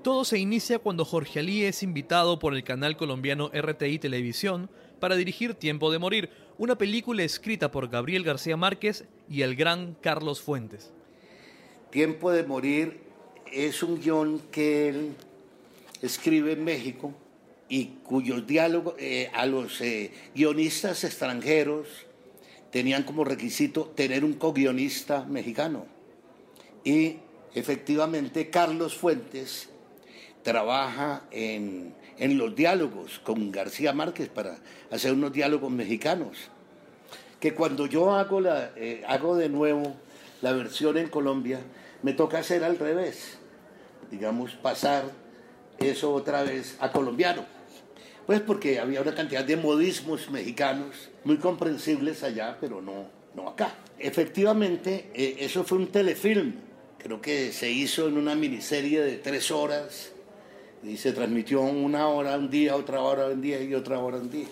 Todo 0.05 0.25
se 0.25 0.38
inicia 0.38 0.78
cuando 0.78 1.05
Jorge 1.05 1.40
Alí 1.40 1.64
es 1.64 1.83
invitado 1.83 2.38
por 2.38 2.55
el 2.55 2.62
canal 2.62 2.97
colombiano 2.97 3.50
RTI 3.52 3.99
Televisión 3.99 4.71
para 5.00 5.17
dirigir 5.17 5.55
Tiempo 5.55 5.90
de 5.90 5.99
Morir, 5.99 6.31
una 6.57 6.78
película 6.78 7.25
escrita 7.25 7.73
por 7.73 7.88
Gabriel 7.88 8.23
García 8.23 8.57
Márquez 8.57 9.07
y 9.28 9.43
el 9.43 9.57
gran 9.57 9.97
Carlos 10.00 10.40
Fuentes. 10.40 10.93
Tiempo 11.90 12.31
de 12.31 12.45
Morir 12.45 13.00
es 13.50 13.83
un 13.83 14.00
guion 14.00 14.38
que 14.52 14.90
él 14.90 15.17
escribe 16.00 16.52
en 16.52 16.62
México 16.62 17.12
y 17.69 17.87
cuyos 18.05 18.47
diálogos 18.47 18.95
eh, 18.99 19.33
a 19.35 19.47
los 19.47 19.81
eh, 19.81 20.12
guionistas 20.33 21.02
extranjeros 21.02 21.88
tenían 22.71 23.05
como 23.05 23.25
requisito 23.25 23.87
tener 23.95 24.25
un 24.25 24.35
co-guionista 24.35 25.25
mexicano. 25.25 25.87
Y 26.85 27.17
efectivamente 27.55 28.51
Carlos 28.51 28.97
Fuentes 28.97 29.69
trabaja 30.43 31.23
en, 31.31 31.95
los 32.19 32.55
diálogos 32.55 33.19
con 33.21 33.53
García 33.53 33.93
Márquez 33.93 34.29
para 34.29 34.59
hacer 34.91 35.13
unos 35.13 35.33
diálogos 35.33 35.71
mexicanos. 35.71 36.51
Que 37.41 37.55
cuando 37.55 37.87
yo 37.87 38.15
hago, 38.15 38.41
la, 38.41 38.73
eh, 38.77 39.05
hago 39.07 39.37
de 39.37 39.49
nuevo 39.49 39.95
la 40.43 40.53
versión 40.53 40.97
en 40.99 41.09
Colombia, 41.09 41.61
me 42.03 42.13
toca 42.13 42.39
hacer 42.39 42.65
al 42.65 42.79
revés. 42.79 43.39
Digamos, 44.11 44.53
pasar 44.55 45.05
eso 45.79 46.13
otra 46.13 46.43
vez 46.43 46.77
a 46.81 46.91
colombiano. 46.91 47.58
Pues 48.28 48.42
porque 48.42 48.78
había 48.78 49.00
una 49.00 49.14
cantidad 49.14 49.42
de 49.42 49.56
modismos 49.56 50.30
mexicanos 50.30 51.08
muy 51.25 51.38
comprensibles 51.38 52.23
allá, 52.23 52.58
pero 52.61 52.82
no, 52.82 53.06
no 53.35 53.49
acá. 53.49 53.75
Efectivamente, 53.99 55.11
eh, 55.14 55.37
eso 55.38 55.64
fue 55.64 55.78
un 55.78 55.87
telefilm. 55.87 56.52
Creo 56.99 57.23
que 57.23 57.52
se 57.52 57.70
hizo 57.70 58.06
en 58.06 58.18
una 58.18 58.35
miniserie 58.35 59.00
de 59.00 59.16
tres 59.16 59.50
horas 59.50 60.12
y 60.85 60.99
se 60.99 61.12
transmitió 61.12 61.62
una 61.62 62.08
hora 62.08 62.37
un 62.37 62.50
día, 62.50 62.76
otra 62.76 63.00
hora 63.00 63.28
un 63.28 63.40
día 63.40 63.62
y 63.62 63.73
otra 63.73 63.99
hora 63.99 64.18
un 64.18 64.30
día. 64.30 64.49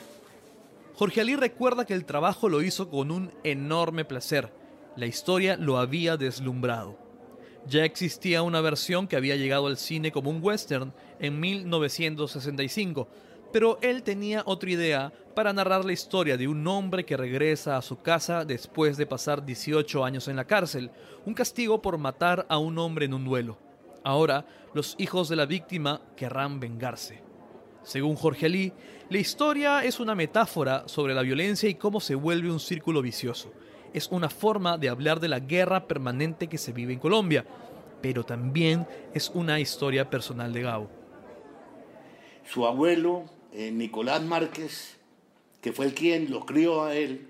Jorge 0.94 1.20
Ali 1.20 1.36
recuerda 1.36 1.84
que 1.84 1.92
el 1.92 2.06
trabajo 2.06 2.48
lo 2.48 2.62
hizo 2.62 2.88
con 2.88 3.10
un 3.10 3.30
enorme 3.44 4.06
placer. 4.06 4.50
La 4.96 5.04
historia 5.04 5.58
lo 5.58 5.76
había 5.76 6.16
deslumbrado. 6.16 6.96
Ya 7.66 7.84
existía 7.84 8.40
una 8.40 8.62
versión 8.62 9.06
que 9.06 9.16
había 9.16 9.36
llegado 9.36 9.66
al 9.66 9.76
cine 9.76 10.12
como 10.12 10.30
un 10.30 10.42
western 10.42 10.94
en 11.20 11.38
1965, 11.40 13.06
pero 13.52 13.78
él 13.82 14.02
tenía 14.02 14.42
otra 14.46 14.70
idea 14.70 15.12
para 15.34 15.52
narrar 15.52 15.84
la 15.84 15.92
historia 15.92 16.36
de 16.36 16.48
un 16.48 16.66
hombre 16.66 17.04
que 17.04 17.16
regresa 17.16 17.76
a 17.76 17.82
su 17.82 18.00
casa 18.00 18.44
después 18.44 18.96
de 18.96 19.06
pasar 19.06 19.44
18 19.44 20.04
años 20.04 20.28
en 20.28 20.36
la 20.36 20.46
cárcel, 20.46 20.90
un 21.24 21.34
castigo 21.34 21.82
por 21.82 21.98
matar 21.98 22.46
a 22.48 22.58
un 22.58 22.78
hombre 22.78 23.04
en 23.04 23.14
un 23.14 23.24
duelo. 23.24 23.58
Ahora, 24.02 24.46
los 24.72 24.94
hijos 24.98 25.28
de 25.28 25.36
la 25.36 25.46
víctima 25.46 26.00
querrán 26.16 26.60
vengarse. 26.60 27.22
Según 27.82 28.16
Jorge 28.16 28.46
Ali, 28.46 28.72
la 29.10 29.18
historia 29.18 29.84
es 29.84 30.00
una 30.00 30.14
metáfora 30.14 30.88
sobre 30.88 31.14
la 31.14 31.22
violencia 31.22 31.68
y 31.68 31.74
cómo 31.74 32.00
se 32.00 32.14
vuelve 32.14 32.50
un 32.50 32.58
círculo 32.58 33.02
vicioso. 33.02 33.52
Es 33.92 34.08
una 34.10 34.28
forma 34.28 34.78
de 34.78 34.88
hablar 34.88 35.20
de 35.20 35.28
la 35.28 35.40
guerra 35.40 35.86
permanente 35.86 36.48
que 36.48 36.58
se 36.58 36.72
vive 36.72 36.92
en 36.92 36.98
Colombia, 36.98 37.44
pero 38.00 38.24
también 38.24 38.86
es 39.14 39.30
una 39.34 39.60
historia 39.60 40.10
personal 40.10 40.52
de 40.52 40.62
Gabo. 40.62 40.90
Su 42.44 42.66
abuelo 42.66 43.24
eh, 43.56 43.70
Nicolás 43.72 44.22
Márquez, 44.22 44.96
que 45.62 45.72
fue 45.72 45.86
el 45.86 45.94
quien 45.94 46.30
lo 46.30 46.44
crió 46.44 46.84
a 46.84 46.94
él 46.94 47.26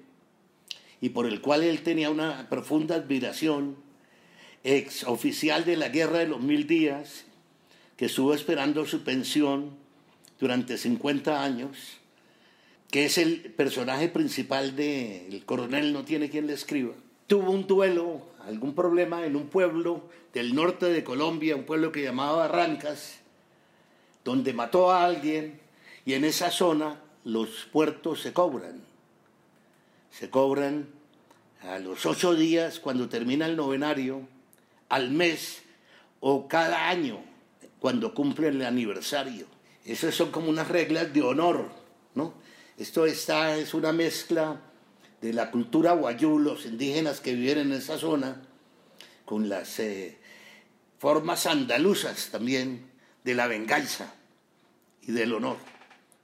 y 1.00 1.10
por 1.10 1.24
el 1.24 1.40
cual 1.40 1.62
él 1.62 1.82
tenía 1.82 2.10
una 2.10 2.48
profunda 2.48 2.96
admiración, 2.96 3.76
ex 4.64 5.04
oficial 5.04 5.64
de 5.64 5.76
la 5.76 5.88
Guerra 5.88 6.18
de 6.18 6.26
los 6.26 6.40
Mil 6.40 6.66
Días, 6.66 7.26
que 7.96 8.06
estuvo 8.06 8.34
esperando 8.34 8.86
su 8.86 9.04
pensión 9.04 9.76
durante 10.40 10.78
50 10.78 11.44
años, 11.44 11.98
que 12.90 13.04
es 13.04 13.18
el 13.18 13.52
personaje 13.52 14.08
principal 14.08 14.74
de 14.74 15.28
El 15.28 15.44
coronel 15.44 15.92
no 15.92 16.04
tiene 16.04 16.28
quien 16.28 16.48
le 16.48 16.54
escriba. 16.54 16.94
Tuvo 17.28 17.52
un 17.52 17.68
duelo, 17.68 18.22
algún 18.44 18.74
problema 18.74 19.26
en 19.26 19.36
un 19.36 19.46
pueblo 19.46 20.08
del 20.34 20.56
norte 20.56 20.86
de 20.86 21.04
Colombia, 21.04 21.54
un 21.54 21.64
pueblo 21.66 21.92
que 21.92 22.02
llamaba 22.02 22.48
Barrancas, 22.48 23.20
donde 24.24 24.52
mató 24.52 24.90
a 24.90 25.04
alguien 25.04 25.65
y 26.06 26.14
en 26.14 26.24
esa 26.24 26.50
zona 26.50 27.00
los 27.24 27.66
puertos 27.72 28.22
se 28.22 28.32
cobran. 28.32 28.80
Se 30.10 30.30
cobran 30.30 30.88
a 31.62 31.80
los 31.80 32.06
ocho 32.06 32.34
días 32.34 32.78
cuando 32.78 33.08
termina 33.08 33.44
el 33.46 33.56
novenario, 33.56 34.26
al 34.88 35.10
mes 35.10 35.62
o 36.20 36.46
cada 36.46 36.88
año 36.88 37.18
cuando 37.80 38.14
cumple 38.14 38.48
el 38.48 38.64
aniversario. 38.64 39.46
Esas 39.84 40.14
son 40.14 40.30
como 40.30 40.48
unas 40.48 40.68
reglas 40.68 41.12
de 41.12 41.22
honor, 41.22 41.68
¿no? 42.14 42.34
Esto 42.78 43.04
está, 43.04 43.56
es 43.56 43.74
una 43.74 43.92
mezcla 43.92 44.60
de 45.20 45.32
la 45.32 45.50
cultura 45.50 45.92
guayú, 45.92 46.38
los 46.38 46.66
indígenas 46.66 47.20
que 47.20 47.34
viven 47.34 47.58
en 47.58 47.72
esa 47.72 47.98
zona, 47.98 48.42
con 49.24 49.48
las 49.48 49.80
eh, 49.80 50.18
formas 50.98 51.46
andaluzas 51.46 52.28
también 52.30 52.90
de 53.24 53.34
la 53.34 53.48
venganza 53.48 54.14
y 55.02 55.10
del 55.10 55.34
honor. 55.34 55.75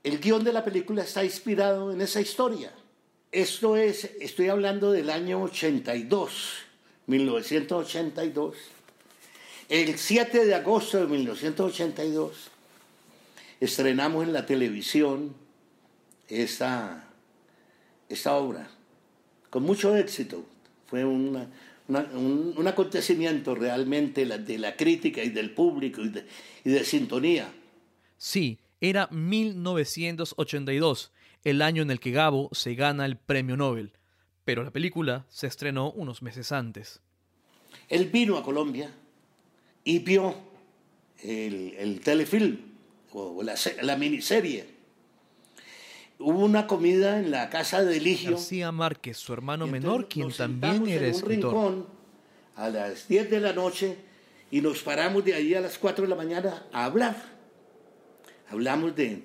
El 0.03 0.19
guion 0.19 0.43
de 0.43 0.51
la 0.51 0.65
película 0.65 1.03
está 1.03 1.23
inspirado 1.23 1.91
en 1.93 2.01
esa 2.01 2.19
historia. 2.19 2.73
Esto 3.31 3.77
es, 3.77 4.11
estoy 4.19 4.49
hablando 4.49 4.91
del 4.91 5.09
año 5.09 5.41
82, 5.41 6.53
1982. 7.07 8.57
El 9.69 9.97
7 9.97 10.45
de 10.45 10.55
agosto 10.55 10.99
de 10.99 11.07
1982 11.07 12.49
estrenamos 13.61 14.25
en 14.25 14.33
la 14.33 14.45
televisión 14.45 15.33
esta, 16.27 17.07
esta 18.09 18.35
obra, 18.35 18.69
con 19.49 19.63
mucho 19.63 19.95
éxito. 19.95 20.45
Fue 20.87 21.05
un, 21.05 21.47
acontecimiento 22.67 23.55
realmente 23.55 24.25
de 24.25 24.57
la 24.57 24.75
crítica 24.75 25.23
y 25.23 25.29
del 25.29 25.51
público 25.51 26.01
y 26.01 26.09
de, 26.09 26.25
y 26.65 26.69
de 26.71 26.83
sintonía. 26.83 27.51
Sí, 28.17 28.59
era 28.83 29.07
1982, 29.11 31.11
el 31.45 31.61
año 31.61 31.83
en 31.83 31.89
el 31.89 32.01
que 32.01 32.11
Gabo 32.11 32.49
se 32.51 32.75
gana 32.75 33.05
el 33.05 33.15
premio 33.15 33.55
Nobel, 33.55 33.93
pero 34.43 34.61
la 34.61 34.71
película 34.71 35.25
se 35.29 35.47
estrenó 35.47 35.89
unos 35.91 36.21
meses 36.21 36.51
antes. 36.51 36.99
Él 37.87 38.07
vino 38.07 38.37
a 38.37 38.43
Colombia 38.43 38.91
y 39.85 39.99
vio 39.99 40.35
el, 41.23 42.01
telefilm 42.03 42.57
o 43.13 43.41
la, 43.41 43.95
miniserie. 43.95 44.65
Hubo 46.19 46.43
una 46.43 46.67
comida 46.67 47.19
en 47.19 47.31
la 47.31 47.49
casa 47.49 47.85
de 47.85 47.95
Eligio. 47.95 48.31
García 48.31 48.73
Márquez, 48.73 49.15
su 49.15 49.31
hermano 49.31 49.65
menor, 49.65 50.09
quien 50.09 50.29
también 50.33 50.89
era 50.89 51.07
en 51.07 51.15
un 51.15 51.21
Rincón 51.21 51.87
a 52.57 52.67
las 52.67 53.07
10 53.07 53.31
de 53.31 53.39
la 53.39 53.53
noche 53.53 53.95
y 54.51 54.59
nos 54.59 54.83
paramos 54.83 55.23
de 55.23 55.35
ahí 55.35 55.53
a 55.53 55.61
las 55.61 55.77
4 55.77 56.03
de 56.03 56.09
la 56.09 56.17
mañana 56.17 56.65
a 56.73 56.83
hablar. 56.83 57.32
Hablamos 58.53 58.95
de, 58.95 59.23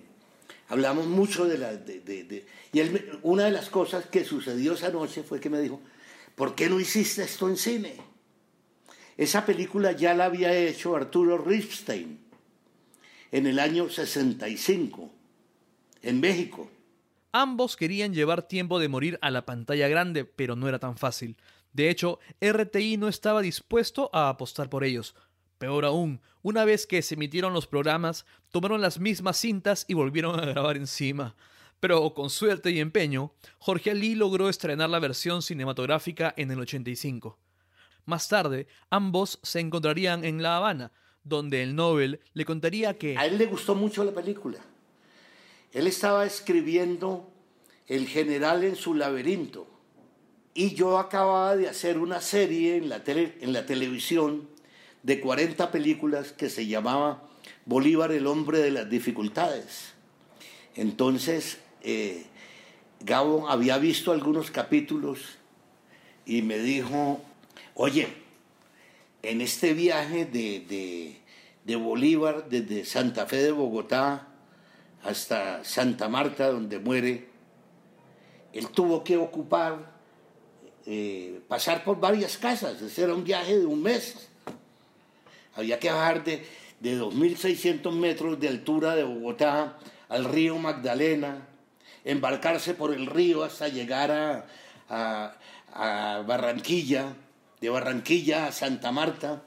hablamos 0.69 1.07
mucho 1.07 1.45
de 1.45 1.59
la... 1.59 1.77
De, 1.77 2.47
y 2.73 2.81
una 3.23 3.45
de 3.45 3.51
las 3.51 3.69
cosas 3.69 4.07
que 4.07 4.25
sucedió 4.25 4.73
esa 4.73 4.89
noche 4.89 5.23
fue 5.23 5.39
que 5.39 5.51
me 5.51 5.61
dijo, 5.61 5.83
¿por 6.35 6.55
qué 6.55 6.71
no 6.71 6.81
hiciste 6.81 7.25
esto 7.25 7.47
en 7.47 7.59
cine? 7.59 7.97
Esa 9.19 9.45
película 9.45 9.93
ya 9.93 10.15
la 10.15 10.25
había 10.25 10.57
hecho 10.57 10.97
Arturo 10.97 11.37
Ripstein 11.37 12.19
en 13.31 13.47
el 13.47 13.59
año 13.59 13.91
65, 13.91 15.11
en 16.01 16.21
México. 16.21 16.71
Ambos 17.33 17.77
querían 17.77 18.15
llevar 18.15 18.49
tiempo 18.49 18.79
de 18.79 18.89
morir 18.89 19.19
a 19.21 19.31
la 19.31 19.45
pantalla 19.45 19.89
grande, 19.89 20.25
pero 20.25 20.57
no 20.57 20.69
era 20.69 20.79
tan 20.79 20.97
fácil. 20.97 21.37
De 21.75 21.91
hecho, 21.91 22.19
RTI 22.41 22.97
no 22.97 23.09
estaba 23.09 23.43
dispuesto 23.43 24.09
a 24.15 24.31
apostar 24.31 24.71
por 24.71 24.85
ellos. 24.85 25.15
Peor 25.59 25.85
aún, 25.85 26.21
una 26.43 26.65
vez 26.65 26.87
que 26.87 27.03
se 27.03 27.15
emitieron 27.15 27.53
los 27.53 27.67
programas, 27.67 28.25
tomaron 28.51 28.81
las 28.81 29.01
mismas 29.01 29.37
cintas 29.37 29.85
y 29.89 29.95
volvieron 29.95 30.39
a 30.39 30.47
grabar 30.47 30.77
encima. 30.77 31.35
Pero 31.81 32.15
con 32.15 32.31
suerte 32.31 32.71
y 32.71 32.81
empeño, 32.81 33.33
Jorge 33.59 33.91
Ali 33.91 34.15
logró 34.15 34.49
estrenar 34.49 34.89
la 34.89 35.01
versión 35.01 35.43
cinematográfica 35.43 36.33
en 36.37 36.51
el 36.53 36.61
85. 36.61 37.39
Más 38.05 38.29
tarde, 38.29 38.69
ambos 38.89 39.41
se 39.43 39.61
encontrarían 39.61 40.25
en 40.25 40.43
La 40.43 40.57
Habana, 40.57 40.93
donde 41.25 41.63
el 41.63 41.75
Nobel 41.75 42.21
le 42.35 42.45
contaría 42.45 42.97
que... 42.97 43.19
A 43.19 43.27
él 43.27 43.37
le 43.37 43.47
gustó 43.47 43.75
mucho 43.75 44.05
la 44.05 44.13
película. 44.13 44.59
Él 45.73 45.87
estaba 45.87 46.25
escribiendo 46.25 47.31
El 47.87 48.07
general 48.07 48.65
en 48.65 48.77
su 48.77 48.95
laberinto. 48.95 49.69
Y 50.55 50.75
yo 50.75 50.99
acababa 50.99 51.57
de 51.57 51.69
hacer 51.69 51.99
una 51.99 52.21
serie 52.21 52.77
en 52.77 52.89
la, 52.89 53.03
en 53.07 53.53
la 53.53 53.67
televisión 53.67 54.49
de 55.03 55.21
40 55.21 55.71
películas 55.71 56.33
que 56.33 56.51
se 56.51 56.67
llamaba 56.67 57.23
Bolívar 57.65 58.13
el 58.13 58.27
hombre 58.27 58.59
de 58.59 58.71
las 58.71 58.89
dificultades. 58.89 59.93
Entonces, 60.75 61.59
eh, 61.83 62.27
Gabo 63.01 63.49
había 63.49 63.79
visto 63.79 64.13
algunos 64.13 64.51
capítulos 64.51 65.21
y 66.27 66.43
me 66.43 66.59
dijo, 66.59 67.21
oye, 67.75 68.09
en 69.23 69.41
este 69.41 69.75
viaje 69.75 70.25
de, 70.27 71.19
de 71.65 71.77
Bolívar 71.77 72.49
desde 72.49 72.85
Santa 72.85 73.27
Fe 73.27 73.43
de 73.43 73.53
Bogotá 73.53 74.29
hasta 75.05 75.65
Santa 75.65 76.09
Marta, 76.09 76.49
donde 76.49 76.79
muere, 76.79 77.29
él 78.53 78.69
tuvo 78.69 79.05
que 79.05 79.17
ocupar, 79.17 79.99
eh, 80.87 81.41
pasar 81.47 81.85
por 81.85 82.01
varias 82.01 82.37
casas, 82.39 82.81
ese 82.81 83.05
era 83.05 83.15
un 83.15 83.25
viaje 83.25 83.59
de 83.59 83.67
un 83.67 83.83
mes. 83.83 84.29
Había 85.59 85.81
que 85.81 85.91
bajar 85.91 86.23
de, 86.23 86.47
de 86.79 87.01
2.600 87.01 87.91
metros 87.91 88.39
de 88.39 88.47
altura 88.47 88.95
de 88.95 89.03
Bogotá 89.03 89.77
al 90.09 90.25
río 90.25 90.57
Magdalena, 90.57 91.49
embarcarse 92.05 92.75
por 92.75 92.95
el 92.95 93.07
río 93.07 93.43
hasta 93.43 93.67
llegar 93.67 94.13
a, 94.13 95.35
a, 95.73 96.23
Barranquilla, 96.25 97.13
de 97.61 97.71
Barranquilla 97.71 98.47
a 98.47 98.53
Santa 98.53 98.93
Marta. 98.93 99.43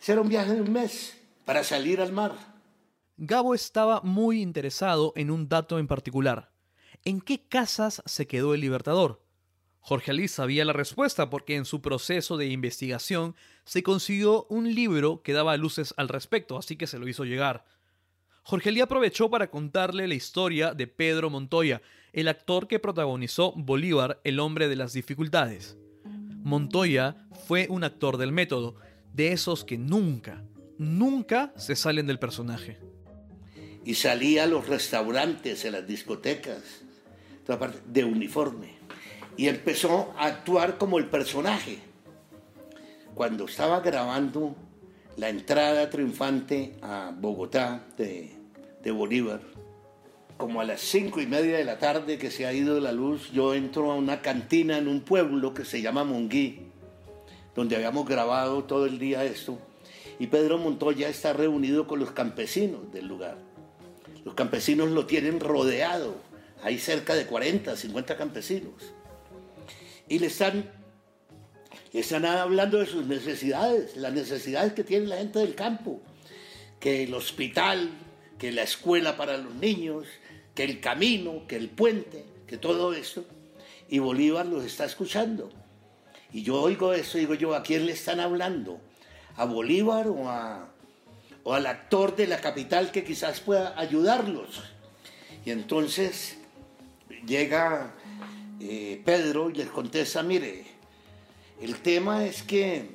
Ese 0.00 0.12
era 0.12 0.20
un 0.20 0.28
viaje 0.28 0.54
de 0.54 0.60
un 0.60 0.72
mes 0.72 1.18
para 1.44 1.64
salir 1.64 2.00
al 2.00 2.12
mar. 2.12 2.36
Gabo 3.16 3.56
estaba 3.56 4.00
muy 4.02 4.42
interesado 4.42 5.12
en 5.16 5.32
un 5.32 5.48
dato 5.48 5.80
en 5.80 5.88
particular. 5.88 6.52
¿En 7.04 7.20
qué 7.20 7.48
casas 7.48 8.00
se 8.06 8.28
quedó 8.28 8.54
el 8.54 8.60
Libertador? 8.60 9.21
Jorge 9.84 10.12
Alí 10.12 10.28
sabía 10.28 10.64
la 10.64 10.72
respuesta 10.72 11.28
porque 11.28 11.56
en 11.56 11.64
su 11.64 11.82
proceso 11.82 12.36
de 12.36 12.46
investigación 12.46 13.34
se 13.64 13.82
consiguió 13.82 14.46
un 14.48 14.72
libro 14.76 15.22
que 15.22 15.32
daba 15.32 15.56
luces 15.56 15.92
al 15.96 16.08
respecto, 16.08 16.56
así 16.56 16.76
que 16.76 16.86
se 16.86 17.00
lo 17.00 17.08
hizo 17.08 17.24
llegar. 17.24 17.64
Jorge 18.44 18.68
Alí 18.68 18.80
aprovechó 18.80 19.28
para 19.28 19.50
contarle 19.50 20.06
la 20.06 20.14
historia 20.14 20.72
de 20.72 20.86
Pedro 20.86 21.30
Montoya, 21.30 21.82
el 22.12 22.28
actor 22.28 22.68
que 22.68 22.78
protagonizó 22.78 23.54
Bolívar, 23.56 24.20
el 24.22 24.38
hombre 24.38 24.68
de 24.68 24.76
las 24.76 24.92
dificultades. 24.92 25.76
Montoya 26.44 27.16
fue 27.48 27.66
un 27.68 27.82
actor 27.82 28.18
del 28.18 28.30
método, 28.30 28.76
de 29.12 29.32
esos 29.32 29.64
que 29.64 29.78
nunca, 29.78 30.44
nunca 30.78 31.52
se 31.56 31.74
salen 31.74 32.06
del 32.06 32.20
personaje. 32.20 32.78
Y 33.84 33.94
salía 33.94 34.44
a 34.44 34.46
los 34.46 34.68
restaurantes, 34.68 35.64
a 35.64 35.72
las 35.72 35.88
discotecas, 35.88 36.82
de 37.86 38.04
uniforme 38.04 38.81
y 39.36 39.48
empezó 39.48 40.12
a 40.16 40.26
actuar 40.26 40.78
como 40.78 40.98
el 40.98 41.06
personaje. 41.06 41.78
Cuando 43.14 43.46
estaba 43.46 43.80
grabando 43.80 44.54
la 45.16 45.28
entrada 45.28 45.90
triunfante 45.90 46.74
a 46.82 47.12
Bogotá 47.14 47.84
de, 47.96 48.30
Bolívar, 48.92 49.40
como 50.36 50.60
a 50.60 50.64
las 50.64 50.80
cinco 50.80 51.20
y 51.20 51.26
media 51.26 51.58
de 51.58 51.64
la 51.64 51.78
tarde 51.78 52.18
que 52.18 52.30
se 52.30 52.46
ha 52.46 52.52
ido 52.52 52.80
la 52.80 52.92
luz, 52.92 53.30
yo 53.32 53.54
entro 53.54 53.92
a 53.92 53.94
una 53.94 54.22
cantina 54.22 54.78
en 54.78 54.88
un 54.88 55.02
pueblo 55.02 55.54
que 55.54 55.64
se 55.64 55.82
llama 55.82 56.04
Monguí, 56.04 56.60
donde 57.54 57.76
habíamos 57.76 58.08
grabado 58.08 58.64
todo 58.64 58.86
el 58.86 58.98
día 58.98 59.24
esto, 59.24 59.58
y 60.18 60.26
Pedro 60.26 60.58
Montoya 60.58 61.08
está 61.08 61.32
reunido 61.32 61.86
con 61.86 62.00
los 62.00 62.10
campesinos 62.10 62.92
del 62.92 63.06
lugar. 63.06 63.36
Los 64.24 64.34
campesinos 64.34 64.90
lo 64.90 65.06
tienen 65.06 65.40
rodeado, 65.40 66.16
hay 66.62 66.78
cerca 66.78 67.14
de 67.14 67.26
40, 67.26 67.76
50 67.76 68.16
campesinos 68.16 68.94
y 70.12 70.18
le 70.18 70.26
están, 70.26 70.70
están 71.90 72.26
hablando 72.26 72.76
de 72.76 72.84
sus 72.84 73.06
necesidades, 73.06 73.96
las 73.96 74.12
necesidades 74.12 74.74
que 74.74 74.84
tiene 74.84 75.06
la 75.06 75.16
gente 75.16 75.38
del 75.38 75.54
campo, 75.54 76.02
que 76.78 77.04
el 77.04 77.14
hospital, 77.14 77.88
que 78.38 78.52
la 78.52 78.62
escuela 78.62 79.16
para 79.16 79.38
los 79.38 79.54
niños, 79.54 80.04
que 80.54 80.64
el 80.64 80.80
camino, 80.80 81.46
que 81.48 81.56
el 81.56 81.70
puente, 81.70 82.26
que 82.46 82.58
todo 82.58 82.92
eso. 82.92 83.24
Y 83.88 84.00
Bolívar 84.00 84.44
los 84.44 84.66
está 84.66 84.84
escuchando. 84.84 85.48
Y 86.30 86.42
yo 86.42 86.60
oigo 86.60 86.92
eso, 86.92 87.16
digo 87.16 87.32
yo, 87.32 87.54
¿a 87.54 87.62
quién 87.62 87.86
le 87.86 87.92
están 87.92 88.20
hablando? 88.20 88.82
¿A 89.36 89.46
Bolívar 89.46 90.08
o, 90.08 90.28
a, 90.28 90.68
o 91.42 91.54
al 91.54 91.64
actor 91.64 92.16
de 92.16 92.26
la 92.26 92.38
capital 92.38 92.92
que 92.92 93.02
quizás 93.02 93.40
pueda 93.40 93.80
ayudarlos? 93.80 94.62
Y 95.46 95.52
entonces 95.52 96.36
llega 97.26 97.94
eh, 98.64 99.02
Pedro 99.04 99.50
y 99.50 99.54
les 99.54 99.68
contesta, 99.68 100.22
mire, 100.22 100.64
el 101.60 101.80
tema 101.80 102.24
es 102.24 102.44
que 102.44 102.90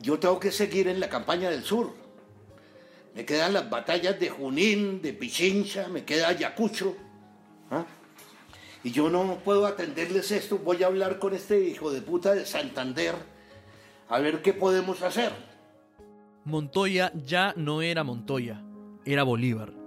yo 0.00 0.18
tengo 0.18 0.40
que 0.40 0.50
seguir 0.50 0.88
en 0.88 0.98
la 0.98 1.10
campaña 1.10 1.50
del 1.50 1.62
sur. 1.62 1.92
me 3.14 3.26
quedan 3.26 3.52
las 3.52 3.68
batallas 3.68 4.18
de 4.18 4.30
Junín, 4.30 5.02
de 5.02 5.12
Pichincha, 5.12 5.88
me 5.88 6.04
queda 6.04 6.28
Ayacucho. 6.28 6.96
¿ah? 7.70 7.84
Y 8.82 8.92
yo 8.92 9.10
no 9.10 9.38
puedo 9.44 9.66
atenderles 9.66 10.30
esto, 10.30 10.58
voy 10.58 10.82
a 10.82 10.86
hablar 10.86 11.18
con 11.18 11.34
este 11.34 11.60
hijo 11.60 11.90
de 11.90 12.00
puta 12.00 12.34
de 12.34 12.46
Santander 12.46 13.14
a 14.08 14.18
ver 14.20 14.40
qué 14.40 14.54
podemos 14.54 15.02
hacer. 15.02 15.32
Montoya 16.44 17.12
ya 17.14 17.52
no 17.56 17.82
era 17.82 18.04
Montoya, 18.04 18.62
era 19.04 19.22
Bolívar. 19.22 19.85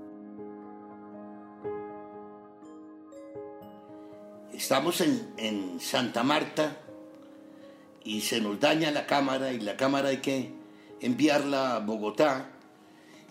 Estamos 4.59 4.99
en, 4.99 5.25
en 5.37 5.79
Santa 5.79 6.21
Marta 6.21 6.75
y 8.03 8.19
se 8.19 8.41
nos 8.41 8.59
daña 8.59 8.91
la 8.91 9.05
cámara 9.05 9.53
y 9.53 9.59
la 9.61 9.77
cámara 9.77 10.09
hay 10.09 10.17
que 10.17 10.51
enviarla 10.99 11.77
a 11.77 11.79
Bogotá 11.79 12.49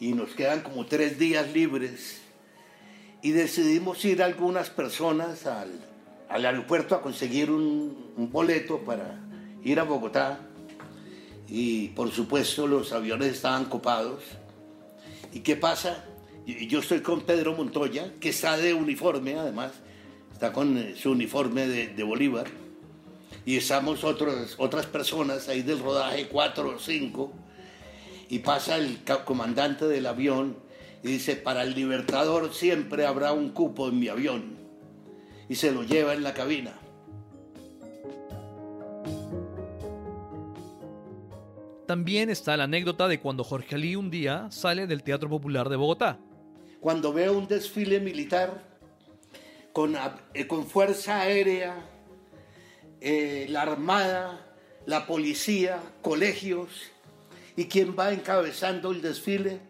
y 0.00 0.14
nos 0.14 0.30
quedan 0.30 0.62
como 0.62 0.86
tres 0.86 1.18
días 1.18 1.52
libres 1.52 2.22
y 3.20 3.32
decidimos 3.32 4.02
ir 4.06 4.22
algunas 4.22 4.70
personas 4.70 5.44
al, 5.44 5.78
al 6.30 6.46
aeropuerto 6.46 6.94
a 6.94 7.02
conseguir 7.02 7.50
un, 7.50 8.14
un, 8.16 8.32
boleto 8.32 8.78
para 8.78 9.20
ir 9.62 9.78
a 9.80 9.82
Bogotá 9.82 10.40
y 11.46 11.88
por 11.88 12.10
supuesto 12.10 12.66
los 12.66 12.94
aviones 12.94 13.34
estaban 13.34 13.66
copados. 13.66 14.24
¿Y 15.34 15.40
qué 15.40 15.56
pasa? 15.56 16.06
Yo 16.46 16.78
estoy 16.78 17.02
con 17.02 17.20
Pedro 17.20 17.54
Montoya, 17.54 18.14
que 18.18 18.30
está 18.30 18.56
de 18.56 18.72
uniforme 18.72 19.34
además, 19.34 19.72
está 20.38 20.52
con 20.52 20.94
su 20.94 21.10
uniforme 21.10 21.66
de, 21.66 21.88
de 21.88 22.02
Bolívar, 22.04 22.46
y 23.44 23.56
estamos 23.56 24.04
otros, 24.04 24.54
otras 24.58 24.86
personas 24.86 25.48
ahí 25.48 25.62
del 25.62 25.80
rodaje, 25.80 26.28
cuatro 26.28 26.76
o 26.76 26.78
cinco, 26.78 27.32
y 28.28 28.38
pasa 28.38 28.76
el 28.76 29.00
comandante 29.24 29.88
del 29.88 30.06
avión 30.06 30.56
y 31.02 31.08
dice, 31.08 31.34
para 31.34 31.64
el 31.64 31.74
Libertador 31.74 32.54
siempre 32.54 33.04
habrá 33.04 33.32
un 33.32 33.48
cupo 33.48 33.88
en 33.88 33.98
mi 33.98 34.06
avión, 34.06 34.56
y 35.48 35.56
se 35.56 35.72
lo 35.72 35.82
lleva 35.82 36.14
en 36.14 36.22
la 36.22 36.34
cabina. 36.34 36.78
También 41.84 42.30
está 42.30 42.56
la 42.56 42.64
anécdota 42.64 43.08
de 43.08 43.18
cuando 43.18 43.42
Jorge 43.42 43.74
Ali 43.74 43.96
un 43.96 44.08
día 44.08 44.46
sale 44.52 44.86
del 44.86 45.02
Teatro 45.02 45.28
Popular 45.28 45.68
de 45.68 45.74
Bogotá. 45.74 46.20
Cuando 46.78 47.12
veo 47.12 47.36
un 47.36 47.48
desfile 47.48 47.98
militar 47.98 48.67
con, 49.78 49.96
eh, 50.34 50.48
con 50.48 50.66
fuerza 50.66 51.20
aérea, 51.20 51.72
eh, 53.00 53.46
la 53.48 53.62
armada, 53.62 54.44
la 54.86 55.06
policía, 55.06 55.80
colegios, 56.02 56.68
y 57.54 57.66
quien 57.66 57.94
va 57.96 58.12
encabezando 58.12 58.90
el 58.90 59.00
desfile, 59.00 59.60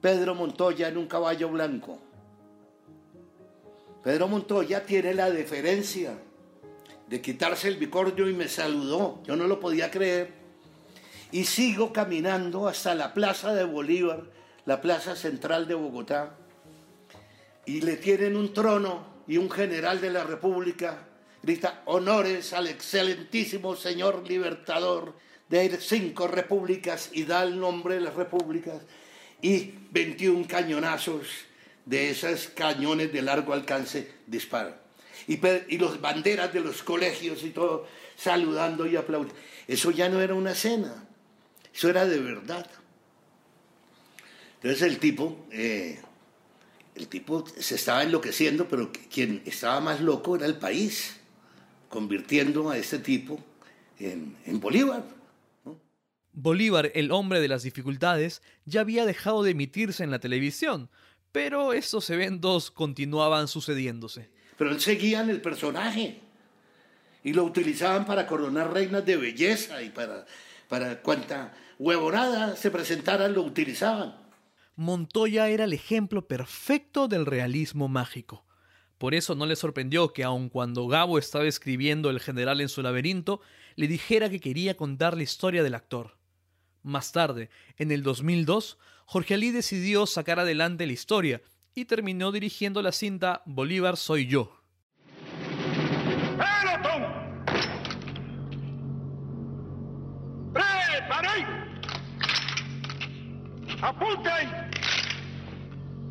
Pedro 0.00 0.34
Montoya 0.34 0.88
en 0.88 0.96
un 0.96 1.06
caballo 1.06 1.50
blanco. 1.50 1.98
Pedro 4.02 4.28
Montoya 4.28 4.86
tiene 4.86 5.12
la 5.12 5.30
deferencia 5.30 6.14
de 7.06 7.20
quitarse 7.20 7.68
el 7.68 7.76
bicornio 7.76 8.30
y 8.30 8.32
me 8.32 8.48
saludó. 8.48 9.22
Yo 9.24 9.36
no 9.36 9.46
lo 9.46 9.60
podía 9.60 9.90
creer. 9.90 10.32
Y 11.32 11.44
sigo 11.44 11.92
caminando 11.92 12.66
hasta 12.66 12.94
la 12.94 13.12
Plaza 13.12 13.52
de 13.52 13.64
Bolívar, 13.64 14.22
la 14.64 14.80
plaza 14.80 15.16
central 15.16 15.68
de 15.68 15.74
Bogotá. 15.74 16.34
Y 17.66 17.82
le 17.82 17.98
tienen 17.98 18.36
un 18.36 18.54
trono 18.54 19.09
y 19.30 19.38
un 19.38 19.48
general 19.48 20.00
de 20.00 20.10
la 20.10 20.24
República 20.24 21.06
grita 21.40 21.82
honores 21.84 22.52
al 22.52 22.66
excelentísimo 22.66 23.76
señor 23.76 24.28
libertador 24.28 25.14
de 25.48 25.78
cinco 25.80 26.26
repúblicas 26.26 27.10
y 27.12 27.22
da 27.22 27.44
el 27.44 27.60
nombre 27.60 27.94
de 27.94 28.00
las 28.00 28.16
repúblicas 28.16 28.82
y 29.40 29.72
21 29.92 30.48
cañonazos 30.48 31.28
de 31.86 32.10
esos 32.10 32.48
cañones 32.48 33.12
de 33.12 33.22
largo 33.22 33.52
alcance 33.52 34.10
disparan. 34.26 34.74
Y, 35.28 35.38
y 35.68 35.78
los 35.78 36.00
banderas 36.00 36.52
de 36.52 36.58
los 36.58 36.82
colegios 36.82 37.44
y 37.44 37.50
todo 37.50 37.86
saludando 38.16 38.84
y 38.88 38.96
aplaudiendo. 38.96 39.40
Eso 39.68 39.92
ya 39.92 40.08
no 40.08 40.20
era 40.20 40.34
una 40.34 40.56
cena, 40.56 41.06
eso 41.72 41.88
era 41.88 42.04
de 42.04 42.18
verdad. 42.18 42.68
Entonces 44.56 44.82
el 44.82 44.98
tipo, 44.98 45.46
eh, 45.52 46.00
el 46.94 47.08
tipo 47.08 47.44
se 47.58 47.74
estaba 47.76 48.02
enloqueciendo, 48.02 48.68
pero 48.68 48.90
quien 49.10 49.42
estaba 49.44 49.80
más 49.80 50.00
loco 50.00 50.36
era 50.36 50.46
el 50.46 50.56
país, 50.56 51.16
convirtiendo 51.88 52.70
a 52.70 52.76
este 52.76 52.98
tipo 52.98 53.42
en, 53.98 54.36
en 54.46 54.60
Bolívar. 54.60 55.04
Bolívar, 56.32 56.92
el 56.94 57.10
hombre 57.10 57.40
de 57.40 57.48
las 57.48 57.62
dificultades, 57.62 58.42
ya 58.64 58.82
había 58.82 59.04
dejado 59.04 59.42
de 59.42 59.50
emitirse 59.50 60.04
en 60.04 60.10
la 60.10 60.20
televisión, 60.20 60.88
pero 61.32 61.72
estos 61.72 62.08
eventos 62.10 62.70
continuaban 62.70 63.48
sucediéndose. 63.48 64.30
Pero 64.56 64.70
él 64.70 64.80
seguía 64.80 65.20
en 65.20 65.30
el 65.30 65.40
personaje 65.40 66.20
y 67.22 67.32
lo 67.32 67.44
utilizaban 67.44 68.06
para 68.06 68.26
coronar 68.26 68.72
reinas 68.72 69.04
de 69.04 69.16
belleza 69.16 69.82
y 69.82 69.90
para, 69.90 70.26
para 70.68 71.00
cuanta 71.02 71.52
huevonada 71.78 72.56
se 72.56 72.70
presentara 72.70 73.28
lo 73.28 73.42
utilizaban. 73.42 74.14
Montoya 74.80 75.50
era 75.50 75.64
el 75.64 75.74
ejemplo 75.74 76.26
perfecto 76.26 77.06
del 77.06 77.26
realismo 77.26 77.86
mágico. 77.86 78.46
Por 78.96 79.14
eso 79.14 79.34
no 79.34 79.44
le 79.44 79.54
sorprendió 79.54 80.14
que 80.14 80.24
aun 80.24 80.48
cuando 80.48 80.88
Gabo 80.88 81.18
estaba 81.18 81.44
escribiendo 81.44 82.08
El 82.08 82.18
general 82.18 82.62
en 82.62 82.70
su 82.70 82.80
laberinto, 82.80 83.42
le 83.76 83.88
dijera 83.88 84.30
que 84.30 84.40
quería 84.40 84.78
contar 84.78 85.18
la 85.18 85.22
historia 85.22 85.62
del 85.62 85.74
actor. 85.74 86.16
Más 86.82 87.12
tarde, 87.12 87.50
en 87.76 87.90
el 87.90 88.02
2002, 88.02 88.78
Jorge 89.04 89.34
Ali 89.34 89.50
decidió 89.50 90.06
sacar 90.06 90.40
adelante 90.40 90.86
la 90.86 90.94
historia 90.94 91.42
y 91.74 91.84
terminó 91.84 92.32
dirigiendo 92.32 92.80
la 92.80 92.92
cinta 92.92 93.42
Bolívar 93.44 93.98
Soy 93.98 94.28
Yo. 94.28 94.59
¡Apunten! 103.82 104.48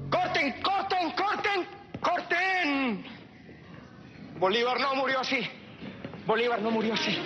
¡Corten, 0.10 0.53
corten, 0.63 1.12
corten! 1.12 1.67
¡Corten! 2.01 3.03
Bolívar 4.39 4.79
no 4.79 4.95
murió 4.95 5.19
así. 5.19 5.39
Bolívar 6.25 6.62
no 6.62 6.71
murió 6.71 6.93
así. 6.93 7.17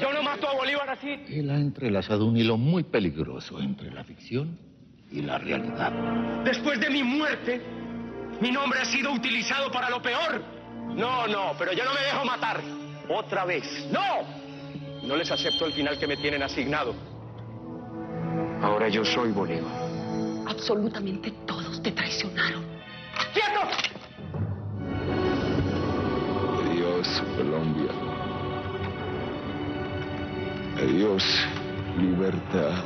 Yo 0.00 0.12
no 0.12 0.22
mato 0.22 0.48
a 0.48 0.54
Bolívar 0.54 0.90
así. 0.90 1.24
Él 1.28 1.50
ha 1.50 1.56
entrelazado 1.56 2.26
un 2.26 2.36
hilo 2.36 2.56
muy 2.56 2.82
peligroso 2.82 3.60
entre 3.60 3.90
la 3.90 4.02
ficción 4.02 4.58
y 5.10 5.22
la 5.22 5.38
realidad. 5.38 5.92
Después 6.44 6.80
de 6.80 6.90
mi 6.90 7.02
muerte, 7.02 7.60
mi 8.40 8.50
nombre 8.50 8.80
ha 8.80 8.84
sido 8.84 9.12
utilizado 9.12 9.70
para 9.70 9.90
lo 9.90 10.02
peor. 10.02 10.42
No, 10.96 11.26
no, 11.28 11.52
pero 11.58 11.72
yo 11.72 11.84
no 11.84 11.94
me 11.94 12.00
dejo 12.00 12.24
matar. 12.24 12.60
Otra 13.08 13.44
vez. 13.44 13.86
¡No! 13.92 15.06
No 15.06 15.16
les 15.16 15.30
acepto 15.30 15.66
el 15.66 15.72
final 15.72 15.98
que 15.98 16.06
me 16.06 16.16
tienen 16.16 16.42
asignado. 16.42 17.11
Ahora 18.62 18.88
yo 18.88 19.04
soy 19.04 19.32
Bolívar. 19.32 19.72
Absolutamente 20.46 21.32
todos 21.48 21.82
te 21.82 21.90
traicionaron. 21.90 22.64
¡Quieto! 23.34 23.60
Adiós, 26.62 27.22
Colombia. 27.36 27.90
Adiós, 30.76 31.24
libertad. 31.98 32.84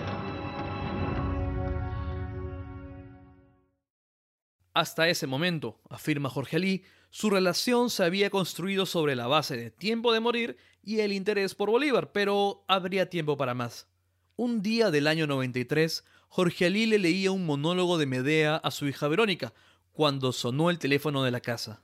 Hasta 4.72 5.08
ese 5.08 5.26
momento, 5.26 5.82
afirma 5.90 6.30
Jorge 6.30 6.56
Ali, 6.56 6.84
su 7.10 7.28
relación 7.28 7.90
se 7.90 8.02
había 8.02 8.30
construido 8.30 8.86
sobre 8.86 9.14
la 9.14 9.26
base 9.26 9.58
de 9.58 9.70
tiempo 9.70 10.14
de 10.14 10.20
morir 10.20 10.56
y 10.82 11.00
el 11.00 11.12
interés 11.12 11.54
por 11.54 11.70
Bolívar, 11.70 12.12
pero 12.12 12.64
habría 12.66 13.10
tiempo 13.10 13.36
para 13.36 13.52
más. 13.52 13.88
Un 14.38 14.60
día 14.60 14.90
del 14.90 15.06
año 15.06 15.26
93, 15.26 16.04
Jorge 16.28 16.66
Ali 16.66 16.84
le 16.84 16.98
leía 16.98 17.30
un 17.30 17.46
monólogo 17.46 17.96
de 17.96 18.04
Medea 18.04 18.56
a 18.56 18.70
su 18.70 18.86
hija 18.86 19.08
Verónica, 19.08 19.54
cuando 19.94 20.30
sonó 20.30 20.68
el 20.68 20.78
teléfono 20.78 21.24
de 21.24 21.30
la 21.30 21.40
casa. 21.40 21.80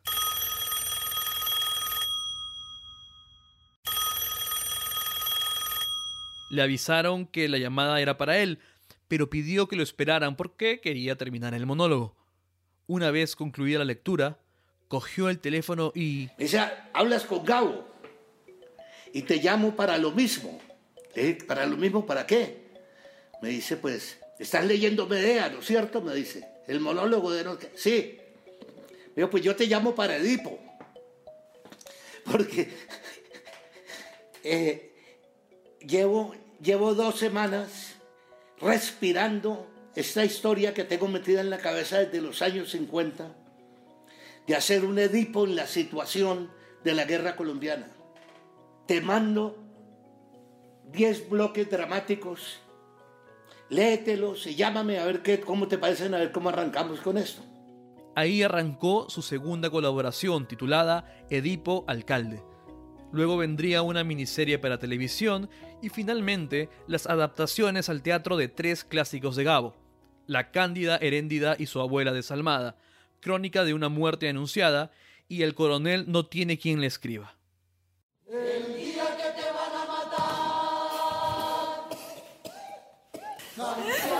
Le 6.50 6.60
avisaron 6.60 7.24
que 7.24 7.48
la 7.48 7.56
llamada 7.56 7.98
era 8.02 8.18
para 8.18 8.36
él, 8.36 8.58
pero 9.08 9.30
pidió 9.30 9.66
que 9.66 9.76
lo 9.76 9.82
esperaran 9.82 10.36
porque 10.36 10.82
quería 10.82 11.16
terminar 11.16 11.54
el 11.54 11.64
monólogo. 11.64 12.14
Una 12.86 13.10
vez 13.10 13.34
concluida 13.34 13.78
la 13.78 13.86
lectura, 13.86 14.40
cogió 14.88 15.30
el 15.30 15.38
teléfono 15.38 15.90
y... 15.94 16.28
Me 16.36 16.44
dice, 16.44 16.60
hablas 16.92 17.24
con 17.24 17.46
Gabo 17.46 17.88
y 19.14 19.22
te 19.22 19.36
llamo 19.36 19.74
para 19.74 19.96
lo 19.96 20.10
mismo. 20.10 20.60
Dije, 21.14 21.38
¿para 21.46 21.66
lo 21.66 21.77
mismo 21.77 22.07
para 22.07 22.27
qué? 22.27 22.62
Me 23.42 23.51
dice, 23.51 23.77
pues, 23.77 24.18
estás 24.38 24.64
leyendo 24.64 25.07
Medea, 25.07 25.48
¿no 25.48 25.61
es 25.61 25.66
cierto? 25.66 26.01
Me 26.01 26.14
dice, 26.14 26.46
el 26.66 26.81
monólogo 26.81 27.33
de... 27.33 27.44
No... 27.44 27.59
Sí. 27.75 28.18
Me 29.09 29.14
dijo, 29.16 29.31
pues 29.31 29.42
yo 29.42 29.55
te 29.55 29.66
llamo 29.66 29.94
para 29.94 30.16
Edipo. 30.16 30.59
Porque 32.25 32.70
eh, 34.44 34.92
llevo, 35.81 36.35
llevo 36.61 36.94
dos 36.94 37.18
semanas 37.18 37.94
respirando 38.61 39.66
esta 39.94 40.25
historia 40.25 40.72
que 40.72 40.85
tengo 40.85 41.09
metida 41.09 41.40
en 41.40 41.51
la 41.51 41.59
cabeza 41.59 41.98
desde 41.98 42.22
los 42.22 42.40
años 42.40 42.70
50, 42.70 43.35
de 44.46 44.57
hacer 44.57 44.85
un 44.85 44.98
Edipo 44.98 45.44
en 45.44 45.57
la 45.57 45.66
situación 45.66 46.51
de 46.85 46.94
la 46.94 47.05
guerra 47.05 47.37
colombiana. 47.37 47.88
Te 48.87 49.01
mando 49.01 49.59
10 50.92 51.31
bloques 51.31 51.70
dramáticos, 51.70 52.61
léetelos 53.70 54.46
y 54.46 54.55
llámame 54.55 54.98
a 54.98 55.07
ver 55.07 55.22
qué, 55.22 55.40
cómo 55.40 55.66
te 55.66 55.78
parecen, 55.78 56.14
a 56.14 56.18
ver 56.18 56.33
cómo 56.33 56.50
arrancamos 56.50 57.00
con 57.00 57.16
esto. 57.16 57.42
Ahí 58.14 58.42
arrancó 58.42 59.09
su 59.09 59.22
segunda 59.22 59.70
colaboración 59.70 60.46
titulada 60.46 61.24
Edipo 61.31 61.85
Alcalde. 61.88 62.42
Luego 63.11 63.38
vendría 63.38 63.81
una 63.81 64.05
miniserie 64.05 64.59
para 64.59 64.78
televisión 64.78 65.48
y 65.81 65.88
finalmente 65.88 66.68
las 66.87 67.07
adaptaciones 67.07 67.88
al 67.88 68.02
teatro 68.02 68.37
de 68.37 68.48
tres 68.48 68.85
clásicos 68.85 69.35
de 69.35 69.44
Gabo, 69.44 69.74
La 70.26 70.50
Cándida 70.50 70.98
Heréndida 70.98 71.57
y 71.59 71.66
su 71.66 71.81
abuela 71.81 72.12
desalmada, 72.12 72.76
Crónica 73.20 73.64
de 73.64 73.72
una 73.72 73.88
muerte 73.88 74.28
anunciada 74.28 74.90
y 75.28 75.42
El 75.42 75.55
coronel 75.55 76.05
no 76.09 76.26
tiene 76.26 76.59
quien 76.59 76.81
le 76.81 76.87
escriba. 76.87 77.37
Não. 83.56 84.12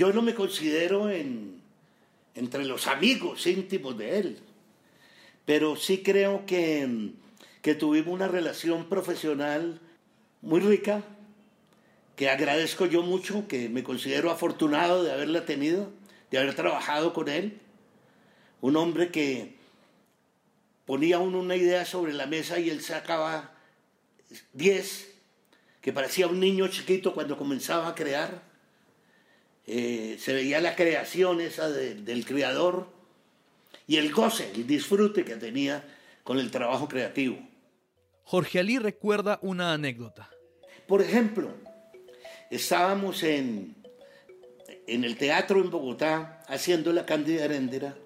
Yo 0.00 0.14
no 0.14 0.22
me 0.22 0.34
considero 0.34 1.10
en, 1.10 1.60
entre 2.34 2.64
los 2.64 2.86
amigos 2.86 3.46
íntimos 3.46 3.98
de 3.98 4.18
él, 4.18 4.38
pero 5.44 5.76
sí 5.76 6.02
creo 6.02 6.46
que, 6.46 7.10
que 7.60 7.74
tuvimos 7.74 8.14
una 8.14 8.26
relación 8.26 8.88
profesional 8.88 9.78
muy 10.40 10.60
rica, 10.60 11.04
que 12.16 12.30
agradezco 12.30 12.86
yo 12.86 13.02
mucho, 13.02 13.46
que 13.46 13.68
me 13.68 13.84
considero 13.84 14.30
afortunado 14.30 15.04
de 15.04 15.12
haberla 15.12 15.44
tenido, 15.44 15.90
de 16.30 16.38
haber 16.38 16.54
trabajado 16.54 17.12
con 17.12 17.28
él. 17.28 17.60
Un 18.62 18.76
hombre 18.76 19.10
que 19.10 19.56
ponía 20.86 21.18
uno 21.18 21.40
una 21.40 21.56
idea 21.56 21.84
sobre 21.84 22.14
la 22.14 22.24
mesa 22.24 22.58
y 22.58 22.70
él 22.70 22.80
sacaba 22.80 23.52
10, 24.54 25.12
que 25.82 25.92
parecía 25.92 26.26
un 26.26 26.40
niño 26.40 26.68
chiquito 26.68 27.12
cuando 27.12 27.36
comenzaba 27.36 27.88
a 27.88 27.94
crear. 27.94 28.48
Eh, 29.66 30.16
se 30.18 30.32
veía 30.32 30.60
la 30.60 30.74
creación 30.74 31.40
esa 31.40 31.70
del 31.70 32.24
creador 32.24 32.88
y 33.86 33.96
el 33.96 34.12
goce, 34.12 34.50
el 34.54 34.66
disfrute 34.66 35.24
que 35.24 35.36
tenía 35.36 35.84
con 36.24 36.38
el 36.38 36.50
trabajo 36.50 36.88
creativo. 36.88 37.38
Jorge 38.24 38.60
Alí 38.60 38.78
recuerda 38.78 39.38
una 39.42 39.72
anécdota. 39.72 40.30
Por 40.86 41.02
ejemplo, 41.02 41.50
estábamos 42.50 43.22
en, 43.22 43.74
en 44.86 45.04
el 45.04 45.16
teatro 45.16 45.60
en 45.60 45.70
Bogotá 45.70 46.42
haciendo 46.48 46.92
la 46.92 47.06
Cándida 47.06 47.44
Heréndera 47.44 47.96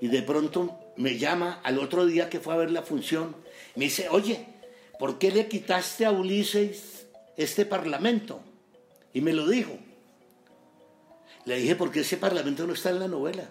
y 0.00 0.08
de 0.08 0.22
pronto 0.22 0.78
me 0.96 1.18
llama 1.18 1.60
al 1.62 1.78
otro 1.78 2.06
día 2.06 2.30
que 2.30 2.40
fue 2.40 2.54
a 2.54 2.58
ver 2.58 2.70
la 2.70 2.82
función. 2.82 3.36
Me 3.76 3.86
dice, 3.86 4.08
oye, 4.08 4.46
¿por 4.98 5.18
qué 5.18 5.30
le 5.30 5.48
quitaste 5.48 6.06
a 6.06 6.12
Ulises 6.12 7.06
este 7.36 7.66
parlamento? 7.66 8.40
Y 9.12 9.20
me 9.20 9.32
lo 9.32 9.46
dijo. 9.46 9.78
Le 11.50 11.56
dije, 11.56 11.74
porque 11.74 12.02
ese 12.02 12.16
parlamento 12.16 12.64
no 12.64 12.74
está 12.74 12.90
en 12.90 13.00
la 13.00 13.08
novela. 13.08 13.42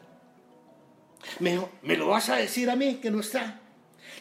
Me 1.40 1.52
dijo, 1.52 1.70
¿me 1.82 1.98
lo 1.98 2.08
vas 2.08 2.30
a 2.30 2.38
decir 2.38 2.70
a 2.70 2.78
mí 2.78 2.96
que 3.02 3.12
no 3.12 3.20
está? 3.20 3.60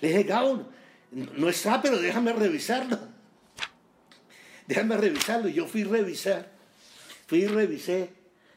Le 0.01 0.09
dije, 0.09 0.25
Gao, 0.25 0.69
no 1.13 1.49
está, 1.49 1.81
pero 1.81 1.97
déjame 2.01 2.33
revisarlo. 2.33 2.99
Déjame 4.67 4.97
revisarlo. 4.97 5.49
Yo 5.49 5.69
fui 5.69 5.83
a 5.83 5.87
revisar, 5.91 6.51
fui 7.29 7.45
y 7.45 7.47
revisé, 7.47 8.11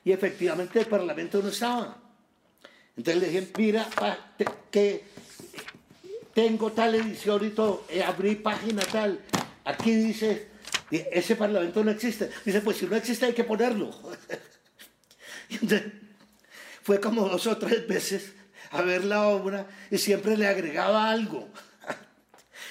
y 0.04 0.12
efectivamente 0.12 0.80
el 0.80 0.88
parlamento 0.88 1.40
no 1.40 1.50
estaba. 1.50 2.02
Entonces 2.98 3.22
le 3.22 3.30
dije, 3.30 3.52
mira, 3.60 3.88
que 4.72 5.04
tengo 6.34 6.72
tal 6.72 6.96
edición 6.96 7.46
y 7.46 7.52
todo, 7.52 7.86
eh, 7.90 8.02
abrí 8.04 8.38
página 8.38 8.82
tal, 8.86 9.20
aquí 9.66 9.94
dice, 9.94 10.48
ese 10.90 11.36
parlamento 11.36 11.84
no 11.84 11.92
existe. 11.92 12.32
Dice, 12.44 12.62
pues 12.62 12.78
si 12.78 12.88
no 12.88 12.96
existe 12.96 13.28
hay 13.28 13.34
que 13.34 13.44
ponerlo. 13.44 13.92
fue 16.84 17.00
como 17.00 17.28
dos 17.28 17.48
o 17.48 17.58
tres 17.58 17.88
veces 17.88 18.34
a 18.72 18.82
ver 18.82 19.04
la 19.04 19.28
obra 19.28 19.68
y 19.90 19.98
siempre 19.98 20.38
le 20.38 20.48
agregaba 20.48 21.12
algo. 21.12 21.50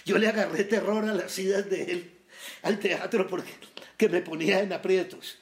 Yo 0.04 0.18
le 0.18 0.28
agarré 0.28 0.64
terror 0.64 1.04
a 1.04 1.14
las 1.14 1.38
idas 1.38 1.68
de 1.68 1.82
él 1.84 2.20
al 2.62 2.78
teatro 2.78 3.26
porque 3.26 3.50
que 3.96 4.08
me 4.08 4.22
ponía 4.22 4.60
en 4.60 4.72
aprietos. 4.72 5.38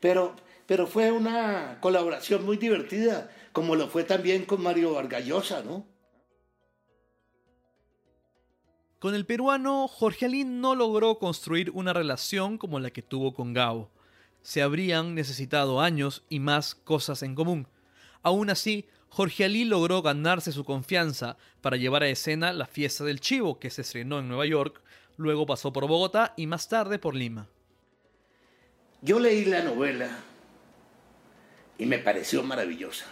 Pero, 0.00 0.34
pero 0.66 0.86
fue 0.86 1.12
una 1.12 1.78
colaboración 1.80 2.44
muy 2.44 2.56
divertida, 2.56 3.30
como 3.52 3.76
lo 3.76 3.88
fue 3.88 4.02
también 4.02 4.44
con 4.44 4.62
Mario 4.62 4.94
Vargallosa, 4.94 5.62
¿no? 5.62 5.86
Con 8.98 9.14
el 9.14 9.24
peruano, 9.24 9.88
Jorge 9.88 10.26
Alín 10.26 10.60
no 10.60 10.74
logró 10.74 11.18
construir 11.18 11.70
una 11.70 11.92
relación 11.92 12.58
como 12.58 12.80
la 12.80 12.90
que 12.90 13.02
tuvo 13.02 13.32
con 13.32 13.54
Gabo 13.54 13.90
se 14.42 14.62
habrían 14.62 15.14
necesitado 15.14 15.80
años 15.80 16.24
y 16.28 16.40
más 16.40 16.74
cosas 16.74 17.22
en 17.22 17.34
común. 17.34 17.68
Aún 18.22 18.50
así, 18.50 18.86
Jorge 19.08 19.44
Alí 19.44 19.64
logró 19.64 20.02
ganarse 20.02 20.52
su 20.52 20.64
confianza 20.64 21.36
para 21.60 21.76
llevar 21.76 22.02
a 22.02 22.08
escena 22.08 22.52
la 22.52 22.66
fiesta 22.66 23.04
del 23.04 23.20
chivo 23.20 23.58
que 23.58 23.70
se 23.70 23.82
estrenó 23.82 24.18
en 24.18 24.28
Nueva 24.28 24.46
York, 24.46 24.80
luego 25.16 25.46
pasó 25.46 25.72
por 25.72 25.86
Bogotá 25.86 26.32
y 26.36 26.46
más 26.46 26.68
tarde 26.68 26.98
por 26.98 27.14
Lima. 27.14 27.48
Yo 29.02 29.18
leí 29.18 29.44
la 29.46 29.62
novela 29.62 30.10
y 31.78 31.86
me 31.86 31.98
pareció 31.98 32.42
maravillosa. 32.42 33.06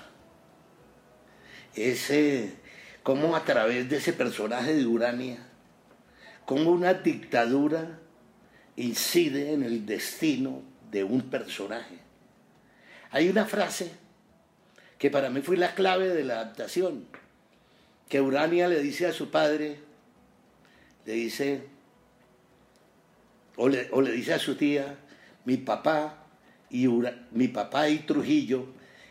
Ese, 1.75 2.55
cómo 3.03 3.35
a 3.35 3.45
través 3.45 3.89
de 3.89 3.97
ese 3.97 4.13
personaje 4.13 4.75
de 4.75 4.87
Urania, 4.87 5.47
cómo 6.45 6.71
una 6.71 6.95
dictadura 6.95 7.99
incide 8.77 9.53
en 9.53 9.63
el 9.63 9.87
destino 9.87 10.63
de 10.91 11.05
un 11.05 11.23
personaje. 11.23 11.99
Hay 13.11 13.29
una 13.29 13.45
frase 13.45 13.91
que 14.99 15.11
para 15.11 15.31
mí 15.31 15.41
fue 15.41 15.57
la 15.57 15.75
clave 15.75 16.09
de 16.09 16.25
la 16.25 16.41
adaptación, 16.41 17.07
que 18.09 18.21
Urania 18.21 18.69
le 18.69 18.81
dice 18.81 19.07
a 19.07 19.13
su 19.13 19.31
padre, 19.31 19.79
le 21.07 21.13
dice, 21.13 21.63
o 23.57 23.69
le, 23.69 24.13
dice 24.13 24.35
a 24.35 24.39
su 24.39 24.57
tía, 24.57 24.97
mi 25.45 25.57
papá 25.57 26.25
y 26.71 26.87
mi 26.87 27.49
papá 27.49 27.89
y 27.89 27.99
Trujillo 28.01 28.67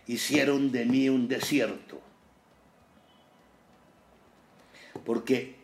hicieron 0.08 0.72
de 0.72 0.86
mí 0.86 1.10
un 1.10 1.28
desierto. 1.28 2.02
Porque 5.06 5.56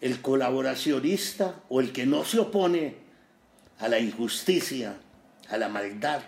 el 0.00 0.20
colaboracionista 0.20 1.62
o 1.68 1.80
el 1.80 1.92
que 1.92 2.06
no 2.06 2.24
se 2.24 2.38
opone 2.38 2.96
a 3.78 3.88
la 3.88 3.98
injusticia, 3.98 4.98
a 5.48 5.56
la 5.56 5.68
maldad, 5.68 6.22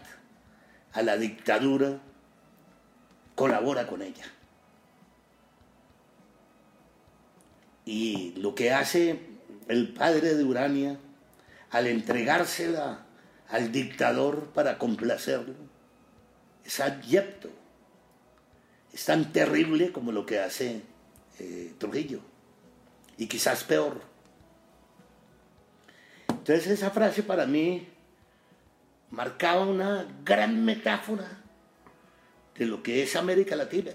a 0.92 1.02
la 1.02 1.16
dictadura, 1.16 2.00
colabora 3.34 3.86
con 3.86 4.02
ella. 4.02 4.24
Y 7.84 8.34
lo 8.36 8.54
que 8.54 8.72
hace 8.72 9.20
el 9.68 9.92
padre 9.92 10.34
de 10.34 10.44
Urania 10.44 10.98
al 11.70 11.86
entregársela 11.86 13.06
al 13.48 13.72
dictador 13.72 14.48
para 14.50 14.78
complacerlo 14.78 15.54
es 16.64 16.80
abyecto, 16.80 17.48
es 18.92 19.04
tan 19.04 19.32
terrible 19.32 19.92
como 19.92 20.12
lo 20.12 20.26
que 20.26 20.38
hace 20.38 20.82
eh, 21.38 21.74
Trujillo, 21.78 22.20
y 23.16 23.26
quizás 23.26 23.64
peor. 23.64 24.00
Entonces 26.28 26.68
esa 26.68 26.90
frase 26.90 27.22
para 27.22 27.46
mí 27.46 27.88
marcaba 29.10 29.66
una 29.66 30.06
gran 30.24 30.64
metáfora 30.64 31.26
de 32.56 32.66
lo 32.66 32.82
que 32.82 33.02
es 33.02 33.16
América 33.16 33.56
Latina. 33.56 33.92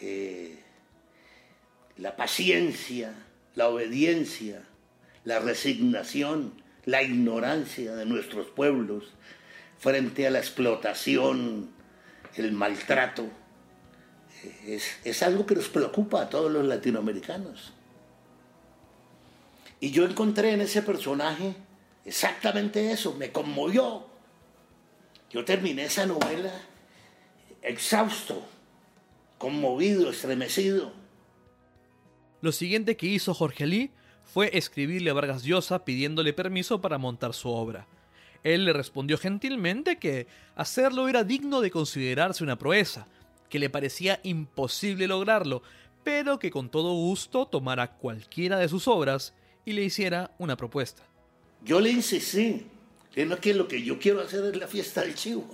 Eh, 0.00 0.58
la 1.98 2.16
paciencia, 2.16 3.14
la 3.54 3.68
obediencia, 3.68 4.62
la 5.24 5.38
resignación, 5.38 6.54
la 6.84 7.02
ignorancia 7.02 7.94
de 7.94 8.06
nuestros 8.06 8.48
pueblos 8.48 9.12
frente 9.78 10.26
a 10.26 10.30
la 10.30 10.38
explotación, 10.38 11.70
el 12.34 12.52
maltrato, 12.52 13.28
es, 14.66 14.98
es 15.04 15.22
algo 15.22 15.46
que 15.46 15.54
nos 15.54 15.68
preocupa 15.68 16.22
a 16.22 16.28
todos 16.30 16.50
los 16.50 16.64
latinoamericanos. 16.64 17.72
Y 19.82 19.90
yo 19.90 20.04
encontré 20.04 20.52
en 20.52 20.60
ese 20.60 20.80
personaje 20.80 21.56
exactamente 22.04 22.92
eso, 22.92 23.16
me 23.16 23.32
conmovió. 23.32 24.06
Yo 25.28 25.44
terminé 25.44 25.86
esa 25.86 26.06
novela 26.06 26.52
exhausto, 27.62 28.46
conmovido, 29.38 30.08
estremecido. 30.10 30.92
Lo 32.42 32.52
siguiente 32.52 32.96
que 32.96 33.08
hizo 33.08 33.34
Jorge 33.34 33.66
Lee 33.66 33.90
fue 34.22 34.56
escribirle 34.56 35.10
a 35.10 35.14
Vargas 35.14 35.42
Llosa 35.42 35.84
pidiéndole 35.84 36.32
permiso 36.32 36.80
para 36.80 36.98
montar 36.98 37.34
su 37.34 37.48
obra. 37.48 37.88
Él 38.44 38.66
le 38.66 38.72
respondió 38.72 39.18
gentilmente 39.18 39.98
que 39.98 40.28
hacerlo 40.54 41.08
era 41.08 41.24
digno 41.24 41.60
de 41.60 41.72
considerarse 41.72 42.44
una 42.44 42.56
proeza, 42.56 43.08
que 43.48 43.58
le 43.58 43.68
parecía 43.68 44.20
imposible 44.22 45.08
lograrlo, 45.08 45.64
pero 46.04 46.38
que 46.38 46.52
con 46.52 46.68
todo 46.68 46.92
gusto 46.92 47.46
tomara 47.46 47.96
cualquiera 47.96 48.58
de 48.58 48.68
sus 48.68 48.86
obras 48.86 49.34
y 49.64 49.72
le 49.72 49.82
hiciera 49.82 50.30
una 50.38 50.56
propuesta. 50.56 51.02
Yo 51.64 51.80
le 51.80 51.90
insistí, 51.90 52.66
no 53.16 53.36
que 53.38 53.54
lo 53.54 53.68
que 53.68 53.82
yo 53.82 53.98
quiero 53.98 54.20
hacer 54.20 54.44
es 54.44 54.56
la 54.56 54.66
fiesta 54.66 55.02
del 55.02 55.14
chivo. 55.14 55.46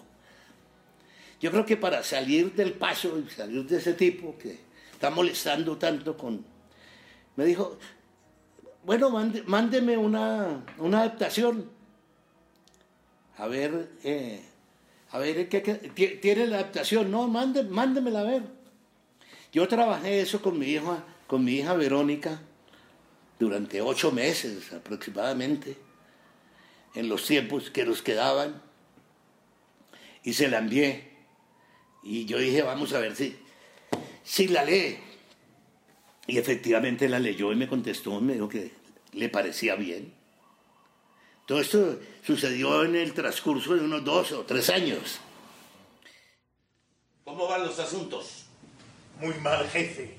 Yo 1.41 1.51
creo 1.51 1.67
que 1.67 1.77
para 1.77 2.03
salir 2.03 2.55
del 2.55 2.73
paso 2.73 3.19
y 3.19 3.31
salir 3.31 3.65
de 3.67 3.79
ese 3.79 3.95
tipo 3.95 4.37
que 4.39 4.59
está 4.93 5.11
molestando 5.11 5.77
tanto 5.77 6.17
con... 6.17 6.45
Me 7.37 7.45
dijo, 7.45 7.79
bueno, 8.85 9.11
mándeme 9.11 9.97
una, 9.97 10.65
adaptación. 10.79 11.71
A 13.37 13.47
ver, 13.47 13.91
eh, 14.03 14.43
a 15.11 15.19
ver, 15.19 15.49
¿qué, 15.49 16.19
tiene 16.21 16.47
la 16.49 16.57
adaptación? 16.57 17.11
No, 17.11 17.29
mándemela 17.29 18.21
a 18.21 18.25
ver. 18.25 18.43
Yo 19.53 19.69
trabajé 19.69 20.21
eso 20.21 20.43
con 20.43 20.59
mi 20.59 20.67
hija, 20.67 21.05
con 21.29 21.45
mi 21.45 21.57
hija 21.57 21.75
Verónica 21.75 22.41
durante 23.39 23.81
ocho 23.81 24.11
meses 24.11 24.73
aproximadamente, 24.73 25.77
en 26.95 27.09
los 27.09 27.25
tiempos 27.27 27.71
que 27.71 27.85
nos 27.85 28.03
quedaban, 28.03 28.63
y 30.25 30.33
se 30.33 30.49
la 30.49 30.59
envié. 30.59 31.09
Y 32.03 32.25
yo 32.27 32.39
dije, 32.39 32.63
vamos 32.63 32.93
a 32.93 32.99
ver 32.99 33.15
si, 33.15 33.37
si 34.25 34.49
la 34.49 34.65
lee. 34.65 34.99
Y 36.27 36.39
efectivamente 36.39 37.09
la 37.09 37.19
leyó 37.19 37.53
y 37.53 37.57
me 37.57 37.69
contestó, 37.69 38.21
me 38.21 38.35
dijo 38.35 38.49
que 38.49 38.73
le 39.13 39.29
parecía 39.29 39.75
bien. 39.77 40.13
Todo 41.47 41.61
esto 41.61 41.99
sucedió 42.27 42.85
en 42.85 42.95
el 42.95 43.15
transcurso 43.15 43.75
de 43.75 43.81
unos 43.81 44.05
dos 44.05 44.33
o 44.33 44.45
tres 44.45 44.69
años. 44.69 45.19
¿Cómo 47.25 47.49
van 47.49 47.65
los 47.65 47.79
asuntos? 47.79 48.45
Muy 49.21 49.35
mal, 49.37 49.67
jefe. 49.69 50.19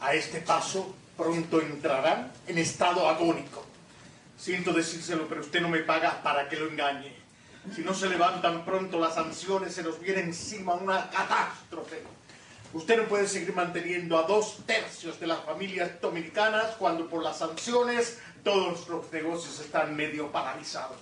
A 0.00 0.14
este 0.14 0.40
paso 0.40 0.94
pronto 1.20 1.60
entrarán 1.60 2.32
en 2.46 2.56
estado 2.56 3.06
agónico. 3.06 3.62
Siento 4.38 4.72
decírselo, 4.72 5.28
pero 5.28 5.42
usted 5.42 5.60
no 5.60 5.68
me 5.68 5.80
paga 5.80 6.22
para 6.22 6.48
que 6.48 6.56
lo 6.56 6.66
engañe. 6.66 7.14
Si 7.76 7.82
no 7.82 7.92
se 7.92 8.08
levantan 8.08 8.64
pronto 8.64 8.98
las 8.98 9.16
sanciones, 9.16 9.74
se 9.74 9.82
nos 9.82 10.00
viene 10.00 10.22
encima 10.22 10.72
una 10.72 11.10
catástrofe. 11.10 12.02
Usted 12.72 12.96
no 12.96 13.04
puede 13.04 13.28
seguir 13.28 13.54
manteniendo 13.54 14.16
a 14.16 14.22
dos 14.22 14.60
tercios 14.64 15.20
de 15.20 15.26
las 15.26 15.44
familias 15.44 16.00
dominicanas 16.00 16.76
cuando 16.78 17.06
por 17.06 17.22
las 17.22 17.38
sanciones 17.38 18.18
todos 18.42 18.88
los 18.88 19.12
negocios 19.12 19.60
están 19.60 19.94
medio 19.94 20.32
paralizados. 20.32 20.96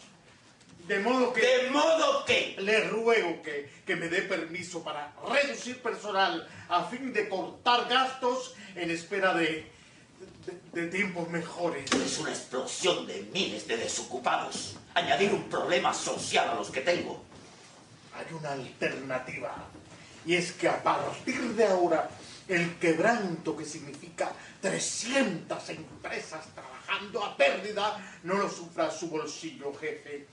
De 0.88 0.98
modo 0.98 1.32
que... 1.32 1.42
¿De 1.42 1.70
modo 1.70 2.24
que? 2.24 2.56
Le 2.58 2.88
ruego 2.88 3.40
que, 3.42 3.70
que 3.86 3.94
me 3.94 4.08
dé 4.08 4.22
permiso 4.22 4.82
para 4.82 5.12
reducir 5.28 5.80
personal 5.80 6.48
a 6.68 6.84
fin 6.84 7.12
de 7.12 7.28
cortar 7.28 7.88
gastos 7.88 8.56
en 8.74 8.90
espera 8.90 9.34
de, 9.34 9.77
de, 10.48 10.82
de 10.82 10.88
tiempos 10.88 11.28
mejores. 11.28 11.90
Es 11.92 12.18
una 12.18 12.30
explosión 12.30 13.06
de 13.06 13.28
miles 13.32 13.66
de 13.68 13.76
desocupados. 13.76 14.76
Añadir 14.94 15.32
un 15.32 15.44
problema 15.44 15.92
social 15.92 16.48
a 16.48 16.54
los 16.54 16.70
que 16.70 16.80
tengo. 16.80 17.22
Hay 18.14 18.34
una 18.34 18.52
alternativa. 18.52 19.54
Y 20.24 20.34
es 20.34 20.52
que 20.52 20.68
a 20.68 20.82
partir 20.82 21.40
de 21.54 21.64
ahora, 21.64 22.10
el 22.48 22.76
quebranto 22.76 23.56
que 23.56 23.64
significa 23.64 24.32
300 24.60 25.68
empresas 25.70 26.46
trabajando 26.54 27.24
a 27.24 27.36
pérdida 27.36 28.18
no 28.24 28.34
lo 28.34 28.50
sufra 28.50 28.90
su 28.90 29.08
bolsillo, 29.08 29.72
jefe. 29.74 30.26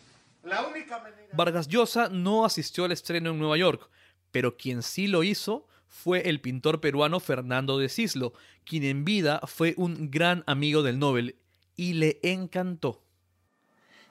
La 0.44 0.66
única 0.66 1.00
manera... 1.00 1.28
Vargas 1.34 1.68
Llosa 1.68 2.10
no 2.10 2.46
asistió 2.46 2.86
al 2.86 2.92
estreno 2.92 3.32
en 3.32 3.40
Nueva 3.40 3.58
York, 3.58 3.90
pero 4.32 4.58
quien 4.58 4.84
sí 4.84 5.08
lo 5.08 5.24
hizo 5.24 5.68
fue 5.96 6.30
el 6.30 6.42
pintor 6.42 6.82
peruano 6.82 7.22
Fernando 7.22 7.80
de 7.80 7.88
Cislo, 7.88 8.34
quien 8.66 8.84
en 8.84 9.06
vida 9.06 9.40
fue 9.48 9.74
un 9.78 10.12
gran 10.12 10.44
amigo 10.46 10.84
del 10.84 11.00
Nobel 11.00 11.38
y 11.78 11.94
le 11.94 12.20
encantó. 12.22 13.02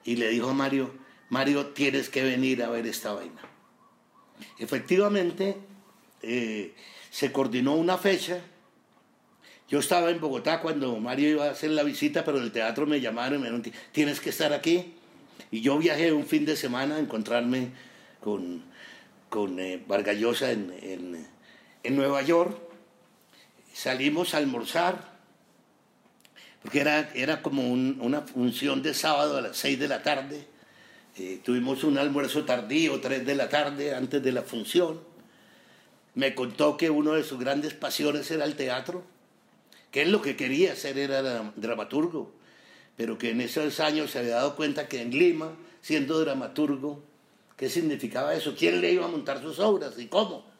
Y 0.03 0.15
le 0.15 0.29
dijo 0.29 0.49
a 0.49 0.53
Mario, 0.53 0.91
Mario, 1.29 1.67
tienes 1.67 2.09
que 2.09 2.23
venir 2.23 2.63
a 2.63 2.69
ver 2.69 2.87
esta 2.87 3.13
vaina. 3.13 3.39
Efectivamente, 4.57 5.57
eh, 6.23 6.73
se 7.11 7.31
coordinó 7.31 7.75
una 7.75 7.97
fecha. 7.97 8.41
Yo 9.69 9.79
estaba 9.79 10.09
en 10.09 10.19
Bogotá 10.19 10.61
cuando 10.61 10.97
Mario 10.99 11.29
iba 11.29 11.45
a 11.45 11.51
hacer 11.51 11.69
la 11.69 11.83
visita, 11.83 12.25
pero 12.25 12.39
el 12.39 12.51
teatro 12.51 12.87
me 12.87 12.99
llamaron 12.99 13.39
y 13.39 13.43
me 13.43 13.51
dijeron, 13.51 13.73
tienes 13.91 14.19
que 14.19 14.31
estar 14.31 14.53
aquí. 14.53 14.95
Y 15.51 15.61
yo 15.61 15.77
viajé 15.77 16.11
un 16.11 16.25
fin 16.25 16.45
de 16.45 16.55
semana 16.55 16.95
a 16.95 16.99
encontrarme 16.99 17.69
con, 18.21 18.63
con 19.29 19.59
eh, 19.59 19.81
Vargallosa 19.87 20.51
en, 20.51 20.73
en, 20.81 21.34
en, 21.85 21.95
Nueva 21.95 22.21
York. 22.21 22.57
Salimos 23.73 24.33
a 24.33 24.37
almorzar, 24.37 25.15
porque 26.61 26.79
era, 26.79 27.11
era 27.13 27.41
como 27.41 27.71
una 27.71 28.21
función 28.21 28.81
de 28.81 28.93
sábado 28.93 29.37
a 29.37 29.41
las 29.41 29.57
seis 29.57 29.79
de 29.79 29.87
la 29.87 30.01
tarde. 30.01 30.47
Eh, 31.17 31.39
tuvimos 31.43 31.83
un 31.83 31.97
almuerzo 31.97 32.43
tardío, 32.43 32.99
tres 32.99 33.25
de 33.25 33.35
la 33.35 33.49
tarde, 33.49 33.93
antes 33.93 34.21
de 34.21 34.31
la 34.31 34.41
función. 34.41 35.01
Me 36.13 36.33
contó 36.35 36.77
que 36.77 36.89
uno 36.89 37.13
de 37.13 37.23
sus 37.23 37.39
grandes 37.39 37.73
pasiones 37.73 38.29
era 38.31 38.45
el 38.45 38.55
teatro, 38.55 39.03
que 39.91 40.01
él 40.01 40.11
lo 40.11 40.21
que 40.21 40.35
quería 40.35 40.73
hacer 40.73 40.97
era 40.97 41.53
dramaturgo, 41.55 42.33
pero 42.97 43.17
que 43.17 43.31
en 43.31 43.41
esos 43.41 43.79
años 43.79 44.11
se 44.11 44.19
había 44.19 44.35
dado 44.35 44.55
cuenta 44.55 44.87
que 44.87 45.01
en 45.01 45.11
Lima, 45.11 45.51
siendo 45.81 46.19
dramaturgo, 46.19 47.03
¿qué 47.57 47.69
significaba 47.69 48.33
eso? 48.33 48.55
¿Quién 48.57 48.81
le 48.81 48.91
iba 48.91 49.05
a 49.05 49.09
montar 49.09 49.41
sus 49.41 49.59
obras 49.59 49.99
y 49.99 50.07
cómo? 50.07 50.54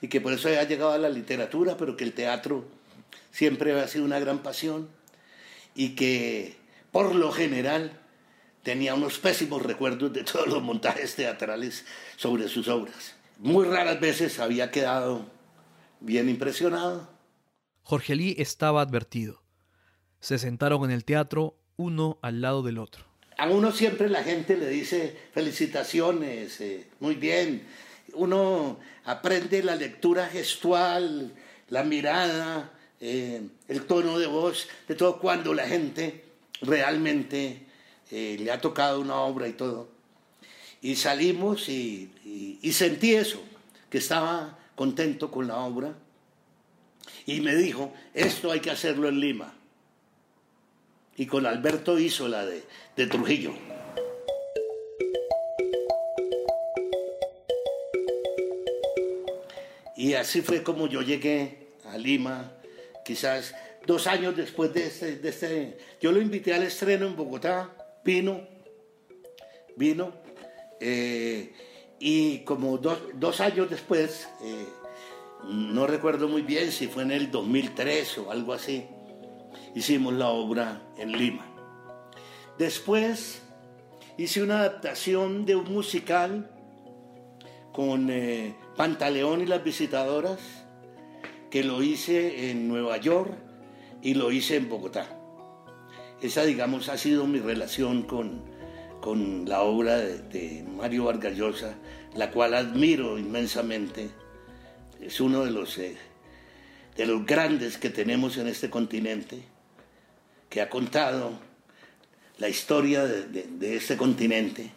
Y 0.00 0.08
que 0.08 0.20
por 0.20 0.32
eso 0.32 0.48
había 0.48 0.64
llegado 0.64 0.92
a 0.92 0.98
la 0.98 1.08
literatura, 1.08 1.76
pero 1.76 1.96
que 1.96 2.04
el 2.04 2.12
teatro 2.12 2.64
siempre 3.30 3.72
había 3.72 3.88
sido 3.88 4.04
una 4.04 4.18
gran 4.18 4.42
pasión 4.42 4.88
y 5.74 5.90
que 5.90 6.56
por 6.92 7.14
lo 7.14 7.32
general 7.32 8.00
tenía 8.62 8.94
unos 8.94 9.18
pésimos 9.18 9.62
recuerdos 9.62 10.12
de 10.12 10.24
todos 10.24 10.46
los 10.46 10.62
montajes 10.62 11.16
teatrales 11.16 11.84
sobre 12.16 12.48
sus 12.48 12.68
obras. 12.68 13.14
Muy 13.38 13.66
raras 13.66 14.00
veces 14.00 14.38
había 14.38 14.70
quedado 14.70 15.26
bien 16.00 16.28
impresionado. 16.28 17.08
Jorge 17.82 18.14
Lee 18.14 18.36
estaba 18.38 18.80
advertido. 18.80 19.42
Se 20.20 20.38
sentaron 20.38 20.84
en 20.84 20.90
el 20.92 21.04
teatro 21.04 21.58
uno 21.76 22.18
al 22.22 22.40
lado 22.40 22.62
del 22.62 22.78
otro. 22.78 23.04
A 23.36 23.48
uno 23.48 23.72
siempre 23.72 24.08
la 24.08 24.22
gente 24.22 24.56
le 24.56 24.68
dice 24.68 25.18
felicitaciones, 25.32 26.60
eh, 26.60 26.86
muy 27.00 27.16
bien. 27.16 27.66
Uno 28.14 28.78
aprende 29.04 29.62
la 29.62 29.76
lectura 29.76 30.26
gestual, 30.28 31.34
la 31.68 31.84
mirada, 31.84 32.72
eh, 33.00 33.42
el 33.68 33.86
tono 33.86 34.18
de 34.18 34.26
voz, 34.26 34.68
de 34.88 34.94
todo 34.94 35.18
cuando 35.18 35.52
la 35.54 35.66
gente 35.66 36.24
realmente 36.60 37.62
eh, 38.10 38.36
le 38.38 38.50
ha 38.50 38.60
tocado 38.60 39.00
una 39.00 39.16
obra 39.16 39.48
y 39.48 39.52
todo. 39.52 39.88
Y 40.80 40.96
salimos 40.96 41.68
y, 41.68 42.10
sentí 42.72 43.14
eso, 43.14 43.42
que 43.90 43.98
estaba 43.98 44.58
contento 44.74 45.30
con 45.30 45.48
la 45.48 45.56
obra. 45.56 45.94
Y 47.26 47.40
me 47.40 47.54
dijo, 47.54 47.92
esto 48.12 48.50
hay 48.50 48.60
que 48.60 48.70
hacerlo 48.70 49.08
en 49.08 49.20
Lima. 49.20 49.54
Y 51.16 51.26
con 51.26 51.46
Alberto 51.46 51.98
hizo 51.98 52.28
la 52.28 52.44
de 52.44 53.06
Trujillo. 53.06 53.54
Así 60.16 60.42
fue 60.42 60.62
como 60.62 60.86
yo 60.86 61.02
llegué 61.02 61.68
a 61.84 61.98
Lima, 61.98 62.52
quizás 63.04 63.54
dos 63.86 64.06
años 64.06 64.36
después 64.36 64.72
de 64.72 64.86
este, 64.86 65.16
de 65.16 65.28
este, 65.28 65.78
Yo 66.00 66.12
lo 66.12 66.20
invité 66.20 66.54
al 66.54 66.62
estreno 66.62 67.06
en 67.06 67.16
Bogotá, 67.16 67.70
vino, 68.04 68.40
vino, 69.76 70.12
eh, 70.80 71.52
y 71.98 72.40
como 72.40 72.78
dos, 72.78 73.40
años 73.40 73.70
después, 73.70 74.28
eh, 74.42 74.66
no 75.44 75.86
recuerdo 75.86 76.28
muy 76.28 76.42
bien 76.42 76.72
si 76.72 76.86
fue 76.86 77.02
en 77.02 77.12
el 77.12 77.30
2003 77.30 78.18
o 78.18 78.30
algo 78.30 78.52
así, 78.52 78.84
hicimos 79.74 80.14
la 80.14 80.28
obra 80.28 80.82
en 80.98 81.12
Lima. 81.12 81.46
Después 82.58 83.42
hice 84.16 84.42
una 84.42 84.60
adaptación 84.60 85.44
de 85.44 85.56
un 85.56 85.72
musical 85.72 86.50
con 87.72 88.08
eh, 88.10 88.54
Pantaleón 88.76 89.42
y 89.42 89.46
las 89.46 89.62
visitadoras, 89.62 90.40
que 91.50 91.62
lo 91.62 91.82
hice 91.82 92.50
en 92.50 92.66
Nueva 92.66 92.96
York 92.96 93.32
y 94.02 94.14
lo 94.14 94.32
hice 94.32 94.56
en 94.56 94.68
Bogotá. 94.68 95.08
Esa, 96.20 96.44
digamos, 96.44 96.88
ha 96.88 96.98
sido 96.98 97.28
mi 97.28 97.38
relación 97.38 98.02
con, 98.02 98.42
con 99.00 99.48
la 99.48 99.62
obra 99.62 99.98
de, 99.98 100.64
Mario 100.76 101.04
Vargas 101.04 101.36
Llosa, 101.36 101.76
la 102.16 102.32
cual 102.32 102.54
admiro 102.54 103.18
inmensamente. 103.18 104.10
Es 105.00 105.20
uno 105.20 105.44
de 105.44 105.52
los, 105.52 105.78
eh, 105.78 105.96
de 106.96 107.06
los 107.06 107.24
grandes 107.24 107.78
que 107.78 107.90
tenemos 107.90 108.36
en 108.38 108.48
este 108.48 108.68
continente, 108.68 109.42
que 110.48 110.60
ha 110.60 110.68
contado 110.68 111.38
la 112.38 112.48
historia 112.48 113.04
de, 113.04 113.44
de 113.44 113.76
este 113.76 113.96
continente 113.96 114.72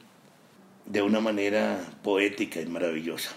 de 0.86 1.02
una 1.02 1.20
manera 1.20 1.80
poética 2.04 2.62
y 2.62 2.68
maravillosa. 2.68 3.36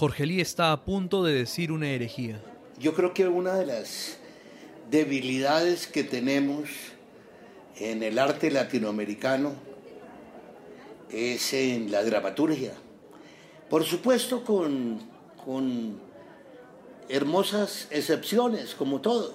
Jorge 0.00 0.24
Lee 0.24 0.40
está 0.40 0.72
a 0.72 0.82
punto 0.82 1.22
de 1.22 1.34
decir 1.34 1.70
una 1.70 1.90
herejía. 1.90 2.40
Yo 2.78 2.94
creo 2.94 3.12
que 3.12 3.28
una 3.28 3.56
de 3.56 3.66
las 3.66 4.16
debilidades 4.90 5.86
que 5.86 6.04
tenemos 6.04 6.70
en 7.76 8.02
el 8.02 8.18
arte 8.18 8.50
latinoamericano 8.50 9.52
es 11.10 11.52
en 11.52 11.90
la 11.90 12.02
dramaturgia. 12.02 12.72
Por 13.68 13.84
supuesto 13.84 14.42
con, 14.42 15.02
con 15.44 16.00
hermosas 17.10 17.86
excepciones, 17.90 18.74
como 18.74 19.02
todo. 19.02 19.34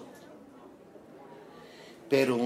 Pero, 2.10 2.40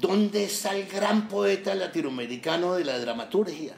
¿dónde 0.00 0.44
está 0.44 0.74
el 0.74 0.86
gran 0.88 1.28
poeta 1.28 1.74
latinoamericano 1.74 2.76
de 2.76 2.86
la 2.86 2.98
dramaturgia? 2.98 3.74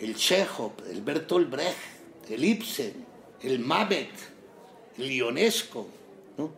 El 0.00 0.14
Chekhov, 0.14 0.72
el 0.90 1.02
Bertolt 1.02 1.50
Brecht, 1.50 1.76
el 2.30 2.44
Ibsen, 2.44 3.04
el 3.42 3.58
Mamet, 3.58 4.10
el 4.98 5.10
Ionesco. 5.12 5.86
¿no? 6.38 6.52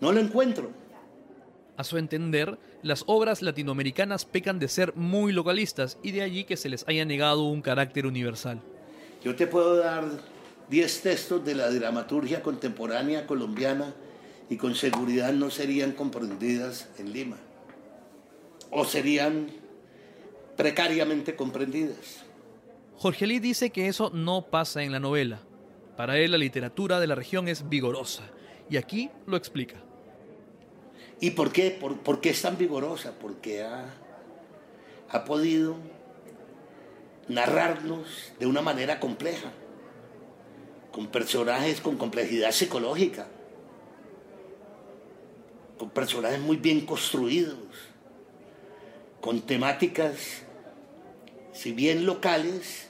no 0.00 0.12
lo 0.12 0.20
encuentro. 0.20 0.70
A 1.76 1.84
su 1.84 1.98
entender, 1.98 2.58
las 2.82 3.04
obras 3.06 3.42
latinoamericanas 3.42 4.24
pecan 4.24 4.58
de 4.58 4.68
ser 4.68 4.94
muy 4.96 5.32
localistas 5.32 5.98
y 6.02 6.12
de 6.12 6.22
allí 6.22 6.44
que 6.44 6.56
se 6.56 6.70
les 6.70 6.88
haya 6.88 7.04
negado 7.04 7.42
un 7.44 7.60
carácter 7.60 8.06
universal. 8.06 8.60
Yo 9.22 9.36
te 9.36 9.46
puedo 9.46 9.76
dar 9.76 10.04
10 10.70 11.00
textos 11.02 11.44
de 11.44 11.54
la 11.54 11.70
dramaturgia 11.70 12.42
contemporánea 12.42 13.26
colombiana 13.26 13.92
y 14.48 14.56
con 14.56 14.74
seguridad 14.74 15.32
no 15.32 15.50
serían 15.50 15.92
comprendidas 15.92 16.88
en 16.98 17.12
Lima 17.12 17.36
o 18.70 18.84
serían 18.84 19.48
precariamente 20.56 21.36
comprendidas. 21.36 22.25
Jorge 22.98 23.26
Lee 23.26 23.40
dice 23.40 23.70
que 23.70 23.88
eso 23.88 24.10
no 24.12 24.46
pasa 24.46 24.82
en 24.82 24.92
la 24.92 25.00
novela. 25.00 25.40
Para 25.96 26.18
él 26.18 26.32
la 26.32 26.38
literatura 26.38 27.00
de 27.00 27.06
la 27.06 27.14
región 27.14 27.48
es 27.48 27.68
vigorosa 27.68 28.22
y 28.68 28.76
aquí 28.76 29.10
lo 29.26 29.36
explica. 29.36 29.76
¿Y 31.20 31.30
por 31.30 31.52
qué? 31.52 31.70
¿Por, 31.70 32.20
qué 32.20 32.30
es 32.30 32.42
tan 32.42 32.58
vigorosa? 32.58 33.12
Porque 33.18 33.62
ha, 33.62 33.94
ha 35.10 35.24
podido 35.24 35.76
narrarnos 37.28 38.06
de 38.38 38.46
una 38.46 38.60
manera 38.60 39.00
compleja 39.00 39.52
con 40.96 41.08
personajes 41.08 41.82
con 41.82 41.98
complejidad 41.98 42.52
psicológica, 42.52 43.26
con 45.78 45.90
personajes 45.90 46.40
muy 46.40 46.56
bien 46.56 46.86
construidos, 46.86 47.58
con 49.20 49.42
temáticas, 49.42 50.42
si 51.52 51.72
bien 51.72 52.06
locales, 52.06 52.85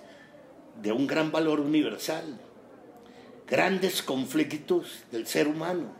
de 0.82 0.92
un 0.92 1.06
gran 1.06 1.32
valor 1.32 1.60
universal, 1.60 2.38
grandes 3.48 4.02
conflictos 4.02 5.04
del 5.10 5.26
ser 5.26 5.48
humano, 5.48 5.92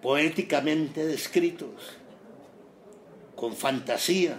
poéticamente 0.00 1.06
descritos, 1.06 1.98
con 3.36 3.54
fantasía. 3.54 4.36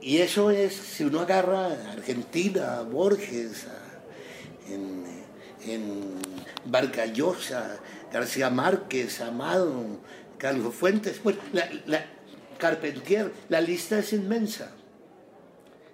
Y 0.00 0.18
eso 0.18 0.50
es, 0.50 0.74
si 0.74 1.04
uno 1.04 1.20
agarra 1.20 1.66
a 1.66 1.92
Argentina, 1.92 2.78
a 2.78 2.82
Borges, 2.82 3.66
en, 4.68 5.04
en 5.66 6.14
Vargallosa, 6.64 7.78
García 8.12 8.50
Márquez, 8.50 9.20
Amado, 9.20 10.00
Carlos 10.38 10.74
Fuentes, 10.74 11.20
pues 11.22 11.36
la, 11.52 12.06
Carpentier, 12.58 13.32
la 13.48 13.60
lista 13.60 13.98
es 13.98 14.12
inmensa 14.12 14.72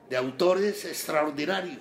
de 0.08 0.16
autores 0.16 0.84
extraordinarios. 0.84 1.78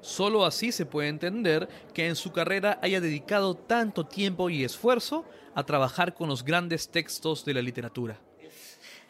Solo 0.00 0.44
así 0.44 0.72
se 0.72 0.86
puede 0.86 1.08
entender 1.08 1.68
que 1.92 2.06
en 2.06 2.16
su 2.16 2.32
carrera 2.32 2.78
haya 2.82 3.00
dedicado 3.00 3.54
tanto 3.54 4.06
tiempo 4.06 4.50
y 4.50 4.64
esfuerzo 4.64 5.24
a 5.54 5.64
trabajar 5.64 6.14
con 6.14 6.28
los 6.28 6.44
grandes 6.44 6.88
textos 6.88 7.44
de 7.44 7.54
la 7.54 7.62
literatura. 7.62 8.18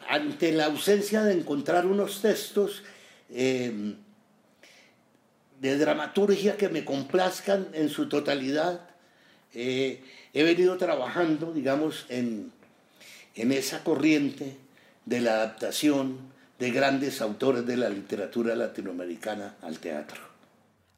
Ante 0.07 0.51
la 0.51 0.65
ausencia 0.65 1.23
de 1.23 1.33
encontrar 1.33 1.85
unos 1.85 2.21
textos 2.21 2.83
eh, 3.29 3.95
de 5.59 5.77
dramaturgia 5.77 6.57
que 6.57 6.69
me 6.69 6.85
complazcan 6.85 7.67
en 7.73 7.89
su 7.89 8.07
totalidad. 8.07 8.81
Eh, 9.53 10.03
he 10.33 10.43
venido 10.43 10.77
trabajando, 10.77 11.51
digamos, 11.53 12.05
en, 12.09 12.51
en 13.35 13.51
esa 13.51 13.83
corriente 13.83 14.57
de 15.05 15.21
la 15.21 15.33
adaptación 15.35 16.17
de 16.57 16.71
grandes 16.71 17.21
autores 17.21 17.65
de 17.65 17.77
la 17.77 17.89
literatura 17.89 18.55
latinoamericana 18.55 19.55
al 19.61 19.79
teatro. 19.79 20.28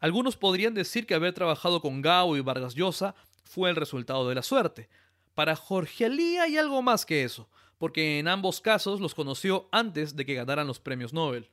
Algunos 0.01 0.35
podrían 0.35 0.73
decir 0.73 1.05
que 1.05 1.13
haber 1.13 1.33
trabajado 1.33 1.79
con 1.79 2.01
Gao 2.01 2.35
y 2.35 2.41
Vargas 2.41 2.73
Llosa 2.73 3.13
fue 3.43 3.69
el 3.69 3.75
resultado 3.75 4.27
de 4.27 4.33
la 4.33 4.41
suerte. 4.41 4.89
Para 5.35 5.55
Jorge 5.55 6.05
Alí 6.05 6.37
hay 6.37 6.57
algo 6.57 6.81
más 6.81 7.05
que 7.05 7.23
eso, 7.23 7.47
porque 7.77 8.17
en 8.17 8.27
ambos 8.27 8.61
casos 8.61 8.99
los 8.99 9.13
conoció 9.13 9.69
antes 9.71 10.15
de 10.15 10.25
que 10.25 10.33
ganaran 10.33 10.65
los 10.65 10.79
premios 10.79 11.13
Nobel. 11.13 11.47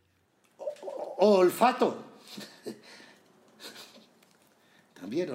olfato. 1.18 2.02
También 4.98 5.30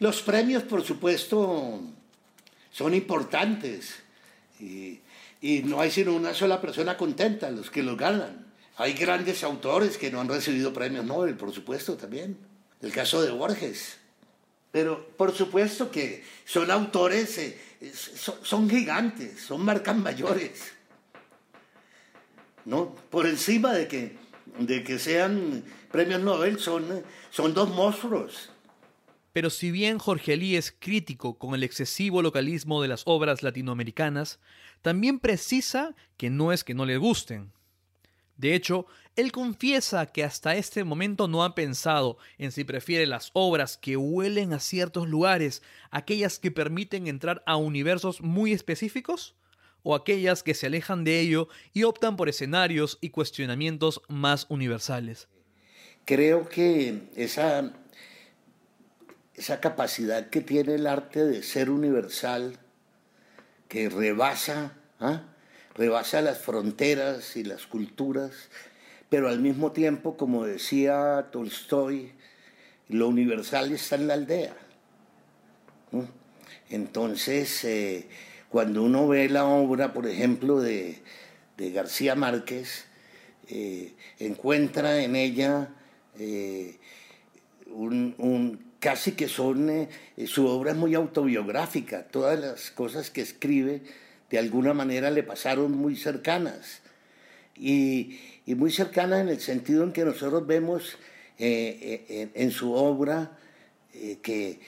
los 0.00 0.22
premios, 0.22 0.64
por 0.64 0.82
supuesto, 0.82 1.80
son 2.72 2.94
importantes 2.94 3.94
y, 4.58 5.00
no 5.64 5.80
hay 5.80 5.92
sino 5.92 6.14
una 6.14 6.34
sola 6.34 6.60
persona 6.60 6.96
contenta, 6.96 7.48
los 7.50 7.70
que 7.70 7.84
los 7.84 7.96
ganan. 7.96 8.45
Hay 8.76 8.92
grandes 8.92 9.42
autores 9.42 9.96
que 9.96 10.10
no 10.10 10.20
han 10.20 10.28
recibido 10.28 10.72
premios 10.72 11.04
Nobel, 11.04 11.34
por 11.34 11.52
supuesto, 11.52 11.96
también. 11.96 12.36
El 12.82 12.92
caso 12.92 13.22
de 13.22 13.30
Borges. 13.30 13.98
Pero 14.70 15.08
por 15.16 15.34
supuesto 15.34 15.90
que 15.90 16.22
son 16.44 16.70
autores, 16.70 17.38
eh, 17.38 17.58
son, 18.42 18.68
gigantes, 18.68 19.40
son 19.40 19.64
marcas 19.64 19.96
mayores. 19.96 20.72
¿no? 22.66 22.94
Por 23.10 23.26
encima 23.26 23.72
de 23.72 23.88
que, 23.88 24.16
de 24.58 24.84
que 24.84 24.98
sean 24.98 25.64
premios 25.90 26.20
Nobel, 26.20 26.58
son, 26.58 27.02
son 27.30 27.54
dos 27.54 27.70
monstruos. 27.70 28.50
Pero 29.32 29.48
si 29.48 29.70
bien 29.70 29.98
Jorge 29.98 30.36
Lee 30.36 30.56
es 30.56 30.74
crítico 30.78 31.38
con 31.38 31.54
el 31.54 31.62
excesivo 31.62 32.20
localismo 32.20 32.82
de 32.82 32.88
las 32.88 33.02
obras 33.06 33.42
latinoamericanas, 33.42 34.40
también 34.82 35.18
precisa 35.18 35.94
que 36.18 36.28
no 36.28 36.52
es 36.52 36.64
que 36.64 36.74
no 36.74 36.84
le 36.84 36.98
gusten. 36.98 37.52
De 38.36 38.54
hecho, 38.54 38.86
él 39.16 39.32
confiesa 39.32 40.06
que 40.06 40.24
hasta 40.24 40.56
este 40.56 40.84
momento 40.84 41.26
no 41.28 41.42
ha 41.44 41.54
pensado 41.54 42.18
en 42.38 42.52
si 42.52 42.64
prefiere 42.64 43.06
las 43.06 43.30
obras 43.32 43.76
que 43.78 43.96
huelen 43.96 44.52
a 44.52 44.60
ciertos 44.60 45.08
lugares, 45.08 45.62
aquellas 45.90 46.38
que 46.38 46.50
permiten 46.50 47.06
entrar 47.06 47.42
a 47.46 47.56
universos 47.56 48.20
muy 48.20 48.52
específicos, 48.52 49.34
o 49.82 49.94
aquellas 49.94 50.42
que 50.42 50.54
se 50.54 50.66
alejan 50.66 51.04
de 51.04 51.20
ello 51.20 51.48
y 51.72 51.84
optan 51.84 52.16
por 52.16 52.28
escenarios 52.28 52.98
y 53.00 53.10
cuestionamientos 53.10 54.02
más 54.08 54.46
universales 54.48 55.28
creo 56.06 56.48
que 56.48 57.10
esa, 57.16 57.72
esa 59.34 59.60
capacidad 59.60 60.30
que 60.30 60.40
tiene 60.40 60.76
el 60.76 60.86
arte 60.86 61.26
de 61.26 61.42
ser 61.42 61.68
universal, 61.68 62.58
que 63.68 63.90
rebasa, 63.90 64.78
¿ah? 65.00 65.24
Rebasa 65.76 66.22
las 66.22 66.38
fronteras 66.38 67.36
y 67.36 67.44
las 67.44 67.66
culturas, 67.66 68.32
pero 69.10 69.28
al 69.28 69.40
mismo 69.40 69.72
tiempo, 69.72 70.16
como 70.16 70.44
decía 70.44 71.28
Tolstoy, 71.30 72.12
lo 72.88 73.08
universal 73.08 73.72
está 73.72 73.96
en 73.96 74.08
la 74.08 74.14
aldea. 74.14 74.56
Entonces, 76.70 77.64
eh, 77.64 78.08
cuando 78.48 78.82
uno 78.82 79.06
ve 79.06 79.28
la 79.28 79.44
obra, 79.44 79.92
por 79.92 80.06
ejemplo, 80.06 80.60
de, 80.60 81.02
García 81.58 82.14
Márquez, 82.14 82.86
eh, 83.48 83.94
encuentra 84.18 85.02
en 85.02 85.14
ella 85.14 85.68
eh, 86.18 86.78
un, 87.66 88.72
casi 88.80 89.12
que 89.12 89.28
son, 89.28 89.88
su 90.26 90.46
obra 90.46 90.72
es 90.72 90.76
muy 90.76 90.94
autobiográfica, 90.94 92.08
todas 92.08 92.38
las 92.38 92.70
cosas 92.70 93.10
que 93.10 93.20
escribe 93.20 93.82
de 94.30 94.38
alguna 94.38 94.74
manera 94.74 95.10
le 95.10 95.22
pasaron 95.22 95.72
muy 95.72 95.96
cercanas. 95.96 96.82
Y, 97.56 98.18
muy 98.46 98.70
cercanas 98.70 99.20
en 99.20 99.28
el 99.28 99.40
sentido 99.40 99.82
en 99.82 99.92
que 99.92 100.04
nosotros 100.04 100.46
vemos 100.46 100.98
en, 101.38 102.50
su 102.52 102.72
obra 102.72 103.36
que 104.22 104.60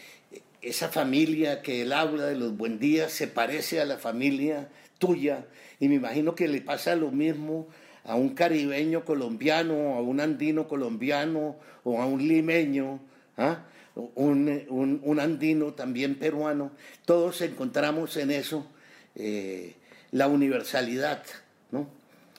esa 0.63 0.89
familia 0.89 1.63
que 1.63 1.83
él 1.83 1.93
habla 1.93 2.27
de 2.27 2.37
los 2.37 2.57
buen 2.57 2.79
días 2.81 3.13
se 3.13 3.29
parece 3.29 3.81
a 3.81 3.85
la 3.85 3.99
familia 3.99 4.69
tuya 4.99 5.47
y 5.81 5.89
me 5.89 5.95
imagino 5.95 6.35
que 6.35 6.49
le 6.49 6.61
pasa 6.61 6.97
lo 6.97 7.11
mismo 7.11 7.69
a 8.05 8.15
un 8.15 8.31
caribeño 8.31 9.05
colombiano, 9.05 9.95
a 9.95 10.01
un 10.01 10.21
andino 10.21 10.67
colombiano 10.67 11.57
o 11.85 12.01
a 12.01 12.07
un 12.07 12.27
limeño, 12.27 13.01
¿ah? 13.37 13.65
un, 13.95 15.19
andino 15.21 15.75
también 15.75 16.17
peruano. 16.17 16.73
Todos 17.05 17.41
encontramos 17.43 18.17
en 18.17 18.31
eso 18.31 18.67
eh, 19.19 19.75
la 20.13 20.29
universalidad, 20.29 21.23
¿no? 21.71 21.89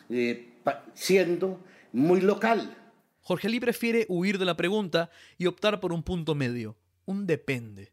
Eh, 0.09 0.47
siendo 0.93 1.59
muy 1.93 2.21
local. 2.21 2.75
Jorge 3.21 3.49
Lee 3.49 3.59
prefiere 3.59 4.05
huir 4.09 4.39
de 4.39 4.45
la 4.45 4.57
pregunta 4.57 5.11
y 5.37 5.45
optar 5.45 5.79
por 5.79 5.93
un 5.93 6.01
punto 6.03 6.33
medio, 6.33 6.77
un 7.05 7.27
depende. 7.27 7.91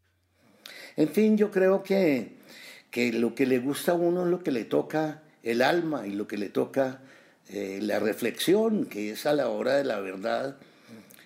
En 0.96 1.10
fin, 1.10 1.36
yo 1.36 1.50
creo 1.50 1.82
que, 1.82 2.36
que 2.90 3.12
lo 3.12 3.34
que 3.34 3.44
le 3.44 3.58
gusta 3.58 3.92
a 3.92 3.96
uno 3.96 4.24
es 4.24 4.30
lo 4.30 4.42
que 4.42 4.50
le 4.50 4.64
toca 4.64 5.22
el 5.42 5.60
alma 5.60 6.06
y 6.06 6.12
lo 6.12 6.26
que 6.26 6.38
le 6.38 6.48
toca 6.48 7.00
eh, 7.48 7.80
la 7.82 7.98
reflexión, 7.98 8.86
que 8.86 9.10
es 9.10 9.26
a 9.26 9.32
la 9.32 9.48
hora 9.48 9.74
de 9.74 9.84
la 9.84 10.00
verdad 10.00 10.56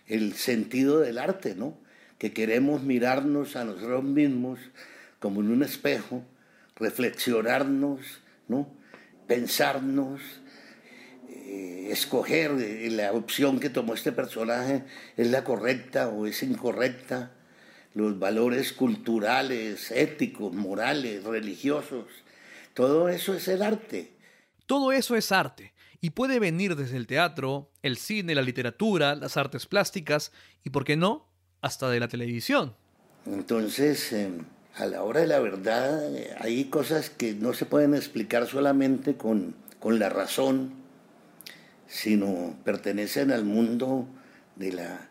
el 0.07 0.35
sentido 0.35 0.99
del 0.99 1.19
arte, 1.19 1.55
¿no? 1.55 1.79
Que 2.19 2.33
queremos 2.33 2.83
mirarnos 2.83 3.57
a 3.57 3.65
nosotros 3.65 4.03
mismos 4.03 4.59
como 5.21 5.41
en 5.41 5.51
un 5.51 5.63
espejo, 5.63 6.25
reflexionarnos, 6.81 8.01
¿no? 8.49 8.75
Pensarnos, 9.27 10.21
eh, 11.29 11.89
escoger 11.91 12.53
eh, 12.59 12.91
la 12.91 13.13
opción 13.13 13.61
que 13.61 13.71
tomó 13.71 13.95
este 13.95 14.13
personaje 14.13 14.85
es 15.17 15.31
la 15.31 15.45
correcta 15.45 16.09
o 16.09 16.27
es 16.27 16.43
incorrecta 16.43 17.33
los 17.95 18.19
valores 18.19 18.73
culturales, 18.73 19.91
éticos, 19.91 20.53
morales, 20.53 21.25
religiosos. 21.25 22.07
Todo 22.75 23.09
eso 23.09 23.35
es 23.35 23.47
el 23.49 23.63
arte. 23.63 24.17
Todo 24.67 24.93
eso 24.93 25.17
es 25.17 25.33
arte 25.33 25.73
y 26.01 26.11
puede 26.11 26.39
venir 26.39 26.77
desde 26.77 26.97
el 26.97 27.07
teatro, 27.07 27.71
el 27.83 27.97
cine, 27.97 28.35
la 28.35 28.43
literatura, 28.43 29.15
las 29.15 29.37
artes 29.37 29.67
plásticas 29.67 30.33
y, 30.65 30.71
¿por 30.71 30.85
qué 30.85 30.97
no?, 30.97 31.29
hasta 31.61 31.91
de 31.91 32.01
la 32.01 32.09
televisión. 32.09 32.75
Entonces, 33.27 34.13
em, 34.13 34.45
a 34.77 34.87
la 34.87 35.03
hora 35.03 35.21
de 35.21 35.27
la 35.27 35.41
verdad, 35.41 36.11
hay 36.41 36.67
cosas 36.67 37.11
que 37.11 37.35
no 37.35 37.53
se 37.53 37.67
pueden 37.67 37.95
explicar 37.95 38.47
solamente 38.47 39.17
con, 39.17 39.55
con 39.79 39.99
la 39.99 40.09
razón, 40.09 40.73
sino 41.89 42.57
pertenecen 42.65 43.33
al 43.33 43.45
mundo 43.45 44.07
de 44.57 44.73
la 44.73 45.11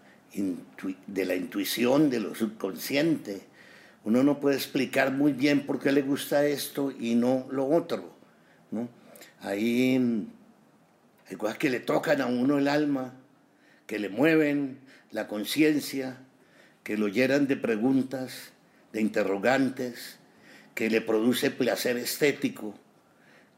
de 1.08 1.26
la 1.26 1.36
intuición, 1.36 2.10
de 2.10 2.20
lo 2.20 2.36
subconsciente. 2.36 3.42
Uno 4.04 4.24
no 4.24 4.40
puede 4.40 4.56
explicar 4.56 5.12
muy 5.12 5.34
bien 5.34 5.66
por 5.66 5.80
qué 5.80 5.92
le 5.92 6.02
gusta 6.02 6.46
esto 6.46 6.92
y 6.98 7.16
no 7.16 7.48
lo 7.52 7.68
otro. 7.68 8.14
¿no? 8.72 8.88
Ahí 9.42 10.28
hay 11.30 11.36
cosas 11.36 11.58
que 11.58 11.70
le 11.70 11.80
tocan 11.80 12.22
a 12.22 12.28
uno 12.28 12.58
el 12.58 12.68
alma, 12.68 13.14
que 13.88 14.00
le 14.00 14.10
mueven 14.10 14.80
la 15.12 15.28
conciencia, 15.28 16.18
que 16.84 16.98
lo 16.98 17.08
llenan 17.08 17.48
de 17.48 17.58
preguntas, 17.58 18.52
de 18.94 19.02
interrogantes, 19.02 20.18
que 20.74 20.90
le 20.90 21.02
produce 21.02 21.52
placer 21.52 21.98
estético, 21.98 22.74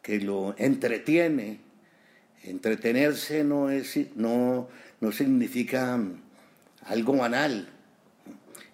que 0.01 0.19
lo 0.19 0.55
entretiene. 0.57 1.59
Entretenerse 2.43 3.43
no, 3.43 3.69
es, 3.69 3.97
no, 4.15 4.67
no 4.99 5.11
significa 5.11 5.99
algo 6.85 7.17
banal. 7.17 7.69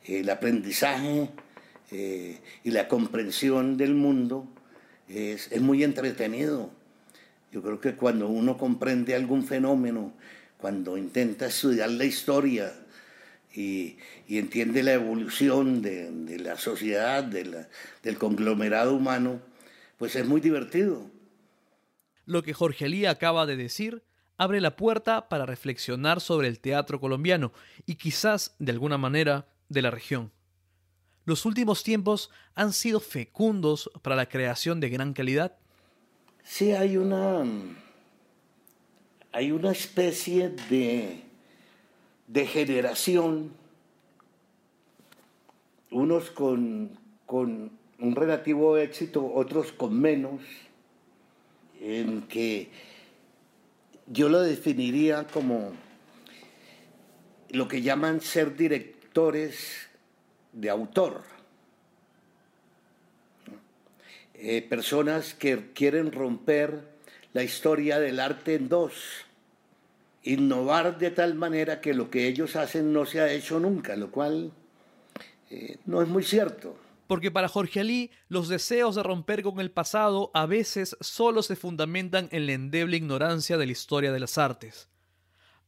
El 0.06 0.30
aprendizaje 0.30 1.30
eh, 1.92 2.38
y 2.64 2.72
la 2.72 2.88
comprensión 2.88 3.78
del 3.78 3.94
mundo 3.94 4.48
es, 5.08 5.60
muy 5.60 5.84
entretenido. 5.84 6.70
Yo 7.52 7.62
creo 7.62 7.80
que 7.80 7.96
cuando 7.96 8.28
uno 8.28 8.58
comprende 8.58 9.16
algún 9.16 9.46
fenómeno, 9.46 10.14
cuando 10.58 10.98
intenta 10.98 11.48
estudiar 11.48 11.92
la 11.92 12.06
historia 12.06 12.74
y, 13.58 13.98
entiende 14.30 14.84
la 14.84 14.94
evolución 14.94 15.82
de, 15.82 16.38
la 16.40 16.58
sociedad, 16.58 17.24
del 17.24 18.18
conglomerado 18.18 18.94
humano, 18.94 19.42
pues 19.98 20.16
es 20.16 20.26
muy 20.26 20.40
divertido. 20.40 21.10
Lo 22.26 22.44
que 22.44 22.54
Jorge 22.54 22.88
Lía 22.88 23.12
acaba 23.12 23.46
de 23.46 23.58
decir 23.58 24.04
abre 24.38 24.62
la 24.62 24.76
puerta 24.76 25.30
para 25.30 25.46
reflexionar 25.46 26.22
sobre 26.22 26.48
el 26.48 26.60
teatro 26.60 27.00
colombiano 27.00 27.52
y 27.86 27.96
quizás, 27.96 28.56
de 28.60 28.72
alguna 28.72 28.98
manera, 28.98 29.48
de 29.70 29.82
la 29.82 29.92
región. 29.92 30.32
Los 31.26 31.46
últimos 31.46 31.84
tiempos 31.84 32.30
han 32.54 32.72
sido 32.72 33.00
fecundos 33.00 33.90
para 34.02 34.16
la 34.16 34.30
creación 34.30 34.80
de 34.80 34.90
gran 34.90 35.14
calidad. 35.14 35.58
Sí, 36.44 36.72
hay 36.72 36.96
una, 36.96 37.44
hay 39.32 39.52
una 39.52 39.72
especie 39.72 40.50
de, 40.70 41.27
de 42.28 42.46
generación, 42.46 43.52
unos 45.92 46.30
con, 46.30 46.92
con 47.26 47.72
un 48.00 48.16
relativo 48.16 48.78
éxito, 48.78 49.26
otros 49.34 49.72
con 49.72 50.00
menos, 50.00 50.42
en 51.80 52.24
que 52.24 52.70
yo 54.08 54.30
lo 54.30 54.42
definiría 54.42 55.26
como 55.28 55.74
lo 57.50 57.68
que 57.68 57.82
llaman 57.82 58.22
ser 58.22 58.56
directores 58.56 59.88
de 60.54 60.70
autor. 60.70 61.24
Eh, 64.34 64.62
personas 64.62 65.34
que 65.34 65.72
quieren 65.74 66.12
romper 66.12 66.82
la 67.34 67.44
historia 67.44 68.00
del 68.00 68.20
arte 68.20 68.56
en 68.56 68.70
dos, 68.70 69.27
innovar 70.30 70.98
de 70.98 71.12
tal 71.12 71.36
manera 71.36 71.82
que 71.82 71.94
lo 71.94 72.10
que 72.10 72.28
ellos 72.28 72.56
hacen 72.56 72.94
no 72.94 73.06
se 73.06 73.22
ha 73.22 73.32
hecho 73.32 73.60
nunca, 73.60 73.96
lo 73.96 74.12
cual 74.12 74.52
eh, 75.50 75.78
no 75.86 76.02
es 76.02 76.08
muy 76.08 76.24
cierto 76.24 76.78
porque 77.08 77.32
para 77.32 77.48
Jorge 77.48 77.80
Alí 77.80 78.12
los 78.28 78.50
deseos 78.50 78.96
de 78.96 79.04
romper 79.04 79.42
con 79.42 79.60
el 79.60 79.72
pasado 79.72 80.30
a 80.34 80.46
veces 80.46 80.96
solo 81.00 81.42
se 81.42 81.56
fundamentan 81.56 82.28
en 82.32 82.46
la 82.46 82.52
endeble 82.52 82.98
ignorancia 82.98 83.58
de 83.58 83.66
la 83.66 83.72
historia 83.72 84.12
de 84.12 84.20
las 84.20 84.38
artes. 84.38 84.90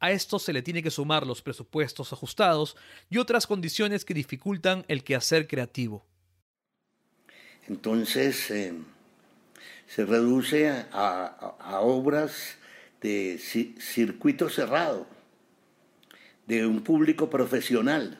A 0.01 0.11
esto 0.11 0.39
se 0.39 0.53
le 0.53 0.61
tiene 0.61 0.83
que 0.83 0.91
sumar 0.91 1.25
los 1.25 1.41
presupuestos 1.41 2.13
ajustados 2.13 2.77
y 3.09 3.17
otras 3.17 3.47
condiciones 3.47 4.05
que 4.05 4.13
dificultan 4.13 4.85
el 4.87 5.03
quehacer 5.03 5.47
creativo. 5.47 6.05
Entonces 7.67 8.49
eh, 8.51 8.73
se 9.87 10.05
reduce 10.05 10.69
a, 10.91 11.79
obras 11.81 12.57
de 13.01 13.37
circuito 13.37 14.49
cerrado, 14.49 15.07
de 16.47 16.65
un 16.65 16.81
público 16.81 17.29
profesional, 17.29 18.19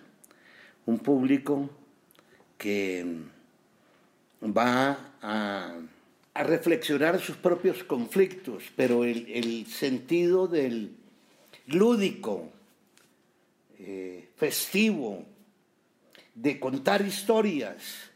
un 0.86 1.00
público 1.00 1.70
que 2.58 3.06
va 4.44 5.14
a, 5.22 5.76
reflexionar 6.36 7.20
sus 7.20 7.36
propios 7.36 7.84
conflictos, 7.84 8.64
pero 8.78 9.04
el, 9.04 9.66
sentido 9.66 10.48
del 10.48 10.92
lúdico, 11.68 12.50
eh, 13.78 14.30
festivo, 14.38 15.26
de 16.36 16.60
contar 16.60 17.06
historias, 17.06 18.10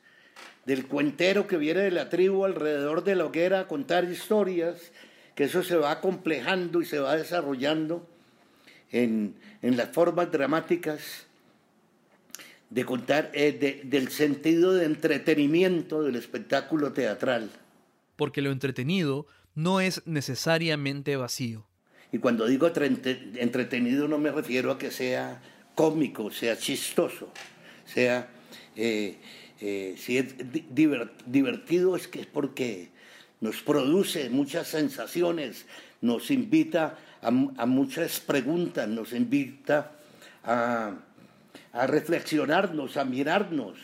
del 0.66 0.88
cuentero 0.88 1.48
que 1.48 1.58
viene 1.58 1.82
de 1.82 1.92
la 1.92 2.10
tribu 2.10 2.46
alrededor 2.46 3.04
de 3.04 3.16
la 3.16 3.26
hoguera 3.26 3.62
a 3.62 3.68
contar 3.68 4.06
historias, 4.06 4.94
que 5.36 5.46
eso 5.46 5.64
se 5.64 5.76
va 5.76 6.00
complejando 6.02 6.82
y 6.82 6.86
se 6.86 7.00
va 7.00 7.16
desarrollando 7.16 8.08
en, 8.92 9.36
en 9.62 9.78
las 9.78 9.90
formas 9.90 10.32
dramáticas 10.32 11.26
de 12.70 12.86
contar 12.86 13.32
eh, 13.34 13.82
del 13.84 14.10
sentido 14.10 14.74
de 14.74 14.86
entretenimiento 14.86 16.04
del 16.04 16.16
espectáculo 16.16 16.92
teatral. 16.92 17.50
Porque 18.16 18.42
lo 18.42 18.52
entretenido 18.52 19.28
no 19.56 19.82
es 19.82 20.02
necesariamente 20.06 21.16
vacío. 21.16 21.66
Y 22.12 22.20
cuando 22.20 22.46
digo 22.46 22.68
entretenido 22.68 24.08
no 24.08 24.18
me 24.18 24.32
refiero 24.32 24.72
a 24.72 24.78
que 24.78 24.92
sea 24.92 25.42
cómico, 25.76 26.32
sea 26.32 26.58
chistoso, 26.58 27.30
sea 27.86 28.30
eh, 28.76 29.18
Eh, 29.66 29.96
si 29.98 30.18
es 30.18 30.36
divertido 31.26 31.96
es 31.96 32.10
que 32.10 32.20
es 32.20 32.26
porque 32.26 32.90
nos 33.44 33.62
produce 33.62 34.30
muchas 34.30 34.70
sensaciones, 34.70 35.66
nos 36.00 36.32
invita 36.32 36.98
a, 37.22 37.30
muchas 37.66 38.22
preguntas, 38.22 38.88
nos 38.88 39.12
invita 39.12 39.92
a, 40.46 40.96
reflexionarnos, 41.74 42.96
a 42.96 43.04
mirarnos, 43.04 43.78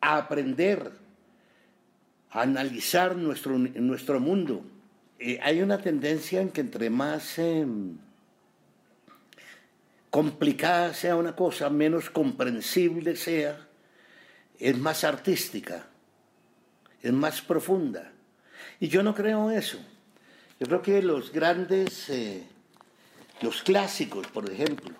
a 0.00 0.16
aprender, 0.16 0.92
a 2.30 2.40
analizar 2.40 3.16
nuestro, 3.16 3.58
nuestro 3.58 4.18
mundo. 4.18 4.64
Hay 5.42 5.60
una 5.60 5.76
tendencia 5.76 6.40
en 6.40 6.48
que 6.48 6.62
entre 6.62 6.88
más 6.88 7.38
em, 7.38 7.98
complicada 10.08 10.94
sea 10.94 11.16
una 11.16 11.36
cosa, 11.36 11.68
menos 11.68 12.08
comprensible 12.08 13.14
sea, 13.16 13.58
es 14.58 14.78
más 14.78 15.04
artística, 15.04 15.84
es 17.02 17.12
más 17.12 17.42
profunda. 17.42 18.12
Y 18.82 18.88
yo 18.88 19.02
no 19.02 19.14
creo 19.14 19.50
eso. 19.50 19.76
Yo 20.58 20.66
creo 20.66 20.80
que 20.80 21.02
los 21.02 21.30
grandes, 21.32 22.08
eh, 22.08 22.42
los 23.42 23.62
clásicos, 23.62 24.26
por 24.28 24.50
ejemplo, 24.50 24.94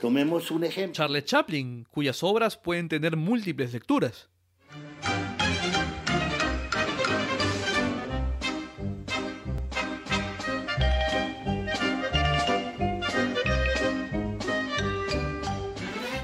tomemos 0.00 0.50
un 0.50 0.64
ejemplo. 0.64 0.94
Charles 0.94 1.24
Chaplin, 1.24 1.86
cuyas 1.88 2.20
obras 2.24 2.56
pueden 2.56 2.88
tener 2.88 3.16
múltiples 3.16 3.72
lecturas. 3.72 4.28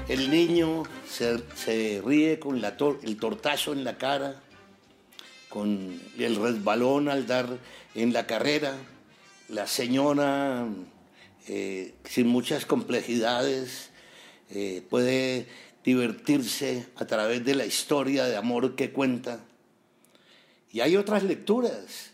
El 0.09 0.29
niño 0.29 0.83
se, 1.07 2.01
ríe 2.05 2.39
con 2.39 2.59
la 2.59 2.75
el 3.03 3.17
tortazo 3.17 3.71
en 3.71 3.85
la 3.85 3.97
cara, 3.97 4.41
con 5.49 5.99
el 6.17 6.35
resbalón 6.35 7.09
al 7.09 7.27
dar 7.27 7.57
en 7.95 8.13
la 8.13 8.25
carrera. 8.27 8.75
La 9.49 9.67
señora, 9.67 10.67
eh, 11.47 11.95
sin 12.05 12.27
muchas 12.27 12.65
complejidades, 12.65 13.89
eh, 14.51 14.83
puede 14.89 15.47
divertirse 15.83 16.87
a 16.95 17.05
través 17.05 17.43
de 17.43 17.55
la 17.55 17.65
historia 17.65 18.25
de 18.25 18.37
amor 18.37 18.75
que 18.75 18.91
cuenta. 18.91 19.39
Y 20.71 20.81
hay 20.81 20.95
otras 20.95 21.23
lecturas. 21.23 22.11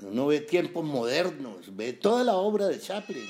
Uno 0.00 0.26
ve 0.26 0.40
tiempos 0.40 0.84
modernos, 0.84 1.76
ve 1.76 1.92
toda 1.92 2.24
la 2.24 2.34
obra 2.34 2.68
de 2.68 2.80
Chaplin. 2.80 3.26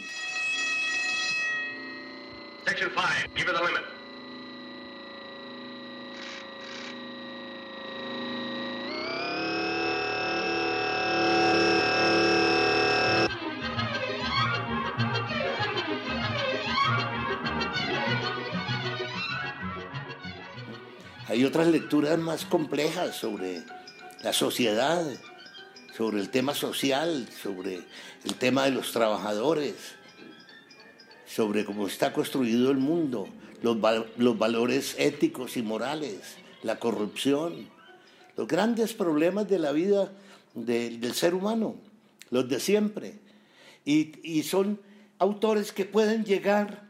Section 2.64 2.90
5, 2.94 3.34
give 3.34 3.48
it 3.48 3.56
the 3.56 3.64
limit. 3.64 3.99
Hay 21.30 21.44
otras 21.44 21.68
lecturas 21.68 22.18
más 22.18 22.44
complejas 22.44 23.14
sobre 23.14 23.62
la 24.24 24.32
sociedad, 24.32 25.06
sobre 25.96 26.18
el 26.18 26.28
tema 26.28 26.56
social, 26.56 27.28
sobre 27.40 27.82
el 28.24 28.34
tema 28.34 28.64
de 28.64 28.72
los 28.72 28.90
trabajadores, 28.90 29.76
sobre 31.26 31.64
cómo 31.64 31.86
está 31.86 32.12
construido 32.12 32.72
el 32.72 32.78
mundo, 32.78 33.28
los, 33.62 33.78
valores 34.38 34.96
éticos 34.98 35.56
y 35.56 35.62
morales, 35.62 36.34
la 36.64 36.80
corrupción, 36.80 37.68
los 38.36 38.48
grandes 38.48 38.92
problemas 38.92 39.48
de 39.48 39.60
la 39.60 39.70
vida 39.70 40.10
del 40.54 41.14
ser 41.14 41.34
humano, 41.34 41.76
los 42.30 42.48
de 42.48 42.58
siempre. 42.58 43.20
Y 43.84 44.42
son 44.42 44.80
autores 45.20 45.70
que 45.70 45.84
pueden 45.84 46.24
llegar 46.24 46.88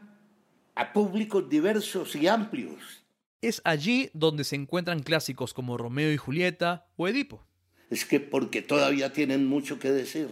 a 0.73 0.93
públicos 0.93 1.47
diversos 1.47 2.15
y 2.15 2.27
amplios 2.27 3.00
es 3.41 3.61
allí 3.65 4.09
donde 4.13 4.43
se 4.43 4.55
encuentran 4.55 5.01
clásicos 5.01 5.53
como 5.53 5.77
Romeo 5.77 6.11
y 6.11 6.17
Julieta 6.17 6.85
o 6.95 7.07
Edipo. 7.07 7.43
Es 7.89 8.05
que 8.05 8.19
porque 8.19 8.61
todavía 8.61 9.11
tienen 9.11 9.47
mucho 9.47 9.79
que 9.79 9.91
decir. 9.91 10.29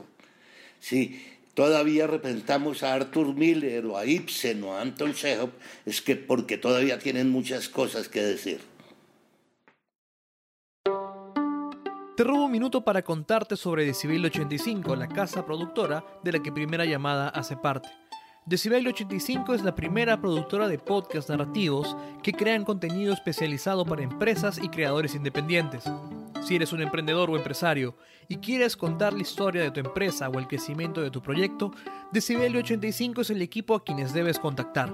Si 0.79 1.21
todavía 1.55 2.07
representamos 2.07 2.83
a 2.83 2.93
Arthur 2.93 3.33
Miller 3.33 3.85
o 3.85 3.97
a 3.97 4.05
Ibsen 4.05 4.63
o 4.63 4.75
a 4.75 4.81
Anton 4.81 5.13
Chekhov, 5.13 5.51
es 5.85 6.01
que 6.01 6.15
porque 6.15 6.57
todavía 6.57 6.99
tienen 6.99 7.29
muchas 7.29 7.67
cosas 7.67 8.07
que 8.07 8.21
decir. 8.21 8.61
Te 12.15 12.25
robo 12.25 12.45
un 12.45 12.51
minuto 12.51 12.83
para 12.83 13.01
contarte 13.01 13.55
sobre 13.55 13.85
Decibel 13.85 14.25
85, 14.25 14.93
la 14.95 15.07
casa 15.07 15.45
productora 15.45 16.03
de 16.21 16.33
la 16.33 16.39
que 16.43 16.51
Primera 16.51 16.83
Llamada 16.83 17.29
hace 17.29 17.55
parte. 17.55 17.89
Decibel 18.45 18.87
85 18.87 19.53
es 19.53 19.63
la 19.63 19.75
primera 19.75 20.19
productora 20.19 20.67
de 20.67 20.79
podcast 20.79 21.29
narrativos 21.29 21.95
que 22.23 22.33
crean 22.33 22.63
contenido 22.63 23.13
especializado 23.13 23.85
para 23.85 24.01
empresas 24.01 24.57
y 24.57 24.69
creadores 24.69 25.13
independientes. 25.13 25.83
Si 26.41 26.55
eres 26.55 26.73
un 26.73 26.81
emprendedor 26.81 27.29
o 27.29 27.37
empresario 27.37 27.95
y 28.27 28.37
quieres 28.37 28.75
contar 28.75 29.13
la 29.13 29.21
historia 29.21 29.61
de 29.61 29.69
tu 29.71 29.79
empresa 29.81 30.29
o 30.29 30.39
el 30.39 30.47
crecimiento 30.47 30.99
de 31.01 31.11
tu 31.11 31.21
proyecto, 31.21 31.71
Decibel 32.11 32.55
85 32.55 33.21
es 33.21 33.29
el 33.29 33.43
equipo 33.43 33.75
a 33.75 33.83
quienes 33.83 34.13
debes 34.13 34.39
contactar. 34.39 34.91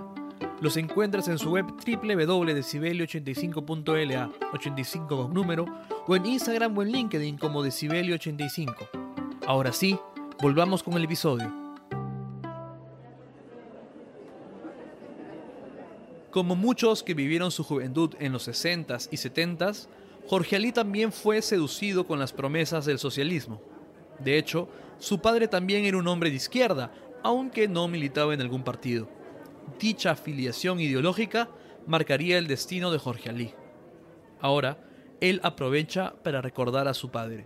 Los 0.59 0.75
encuentras 0.75 1.29
en 1.29 1.37
su 1.37 1.51
web 1.51 1.67
www.decibelio85.la, 1.67 4.31
85 4.53 5.07
con 5.07 5.33
número, 5.33 5.65
o 6.07 6.15
en 6.15 6.25
Instagram 6.25 6.77
o 6.77 6.81
en 6.81 6.91
LinkedIn 6.91 7.37
como 7.37 7.63
Decibelio85. 7.63 8.89
Ahora 9.47 9.71
sí, 9.71 9.97
volvamos 10.41 10.83
con 10.83 10.95
el 10.95 11.05
episodio. 11.05 11.64
Como 16.35 16.57
muchos 16.57 17.01
que 17.01 17.13
vivieron 17.13 17.49
su 17.49 17.63
juventud 17.63 18.13
en 18.19 18.33
los 18.33 18.49
60s 18.49 19.07
y 19.09 19.15
70s, 19.15 19.87
Jorge 20.27 20.57
Alí 20.57 20.73
también 20.73 21.13
fue 21.13 21.41
seducido 21.41 22.05
con 22.05 22.19
las 22.19 22.33
promesas 22.33 22.83
del 22.83 22.99
socialismo. 22.99 23.61
De 24.19 24.37
hecho, 24.37 24.67
su 24.99 25.21
padre 25.21 25.47
también 25.47 25.85
era 25.85 25.95
un 25.95 26.09
hombre 26.09 26.29
de 26.29 26.35
izquierda, 26.35 26.91
aunque 27.23 27.69
no 27.69 27.87
militaba 27.87 28.33
en 28.33 28.41
algún 28.41 28.65
partido. 28.65 29.07
Dicha 29.79 30.11
afiliación 30.11 30.81
ideológica 30.81 31.47
marcaría 31.87 32.37
el 32.37 32.47
destino 32.47 32.91
de 32.91 32.99
Jorge 32.99 33.29
Alí. 33.29 33.53
Ahora, 34.41 34.77
él 35.21 35.39
aprovecha 35.41 36.15
para 36.21 36.41
recordar 36.41 36.89
a 36.89 36.93
su 36.93 37.11
padre. 37.11 37.45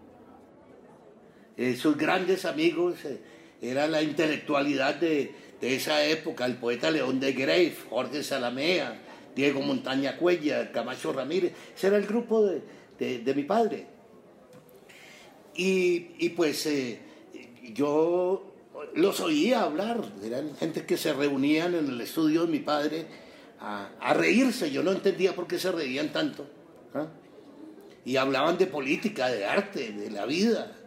Sus 1.77 1.95
grandes 1.95 2.43
amigos 2.43 3.05
eh, 3.05 3.21
era 3.61 3.87
la 3.87 4.01
intelectualidad 4.01 4.95
de, 4.95 5.35
de 5.61 5.75
esa 5.75 6.05
época, 6.05 6.45
el 6.45 6.55
poeta 6.55 6.89
León 6.89 7.19
de 7.19 7.33
Grave, 7.33 7.75
Jorge 7.89 8.23
Salamea, 8.23 8.99
Diego 9.35 9.61
Montaña 9.61 10.17
Cuella, 10.17 10.71
Camacho 10.71 11.11
Ramírez, 11.11 11.53
ese 11.75 11.87
era 11.87 11.97
el 11.97 12.05
grupo 12.05 12.45
de, 12.45 13.33
mi 13.35 13.43
padre. 13.43 13.85
Y, 15.55 16.29
pues 16.29 16.65
eh, 16.65 16.99
yo 17.73 18.53
los 18.95 19.19
oía 19.19 19.63
hablar, 19.63 20.01
eran 20.23 20.55
gente 20.55 20.85
que 20.85 20.95
se 20.95 21.11
reunían 21.13 21.75
en 21.75 21.87
el 21.87 21.99
estudio 21.99 22.45
de 22.45 22.51
mi 22.51 22.59
padre 22.59 23.05
a, 23.59 24.13
reírse, 24.13 24.71
yo 24.71 24.83
no 24.83 24.91
entendía 24.91 25.35
por 25.35 25.47
qué 25.47 25.59
se 25.59 25.71
reían 25.71 26.13
tanto. 26.13 26.47
¿ah? 26.93 27.07
Y 28.05 28.15
hablaban 28.15 28.57
de 28.57 28.67
política, 28.67 29.27
de 29.27 29.45
arte, 29.45 29.91
de 29.91 30.09
la 30.09 30.25
vida 30.25 30.78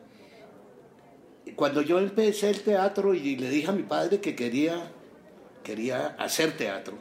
cuando 1.57 1.83
yo 1.83 1.99
empecé 1.99 2.51
el 2.51 2.63
teatro 2.63 3.15
y 3.15 3.37
le 3.37 3.51
dije 3.51 3.69
a 3.69 3.73
mi 3.73 3.83
padre 3.83 4.21
que 4.21 4.35
quería, 4.35 4.91
quería 5.63 6.09
hacer 6.19 6.57
teatro, 6.57 6.95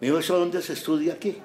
me 0.00 0.08
dijo, 0.08 0.18
¿eso 0.18 0.38
dónde 0.38 0.62
se 0.62 0.74
estudia 0.74 1.14
aquí? 1.14 1.36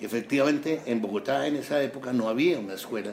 Y 0.00 0.04
efectivamente, 0.04 0.82
en 0.86 1.00
Bogotá 1.02 1.46
en 1.46 1.56
esa 1.56 1.82
época 1.82 2.12
no 2.12 2.28
había 2.28 2.58
una 2.58 2.74
escuela. 2.74 3.12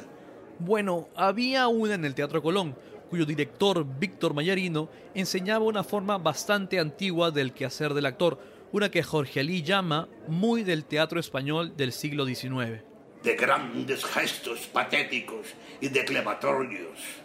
Bueno, 0.59 1.09
había 1.16 1.68
una 1.68 1.95
en 1.95 2.05
el 2.05 2.13
Teatro 2.13 2.41
Colón, 2.41 2.76
cuyo 3.09 3.26
director, 3.26 3.86
Víctor 3.99 4.34
Mayarino, 4.34 4.89
enseñaba 5.13 5.66
una 5.66 5.84
forma 5.84 6.18
bastante 6.18 6.80
antigua 6.80 7.32
del 7.32 7.53
quehacer 7.53 7.93
del 7.93 8.05
actor, 8.05 8.38
una 8.72 8.89
que 8.89 9.03
Jorge 9.03 9.39
Alí 9.39 9.63
llama 9.63 10.07
muy 10.28 10.63
del 10.63 10.86
teatro 10.86 11.20
español 11.20 11.76
del 11.76 11.91
siglo 11.91 12.26
XIX. 12.26 12.84
De 13.24 13.36
grandes 13.36 14.05
gestos 14.05 14.68
patéticos 14.68 15.47
y 15.82 15.88
declamatorios 15.88 17.25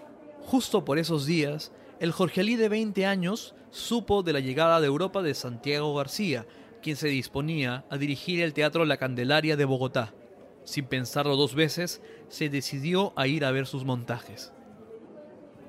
Justo 0.51 0.85
por 0.85 0.99
esos 0.99 1.27
días, 1.27 1.71
el 2.01 2.11
Jorgelí 2.11 2.57
de 2.57 2.69
20 2.69 3.07
años 3.07 3.55
supo 3.71 4.25
de 4.25 4.33
la 4.33 4.41
llegada 4.41 4.81
de 4.81 4.89
Europa 4.89 5.23
de 5.23 5.33
Santiago 5.35 5.95
García, 5.95 6.45
quien 6.83 6.97
se 6.97 7.07
disponía 7.07 7.85
a 7.89 7.99
dirigir 7.99 8.43
el 8.43 8.53
Teatro 8.53 8.85
La 8.85 8.97
Candelaria 8.97 9.57
de 9.57 9.65
Bogotá. 9.65 10.13
Sin 10.65 10.87
pensarlo 10.87 11.37
dos 11.37 11.55
veces, 11.55 12.03
se 12.29 12.49
decidió 12.49 13.13
a 13.15 13.29
ir 13.29 13.45
a 13.45 13.53
ver 13.53 13.69
sus 13.69 13.85
montajes. 13.85 14.51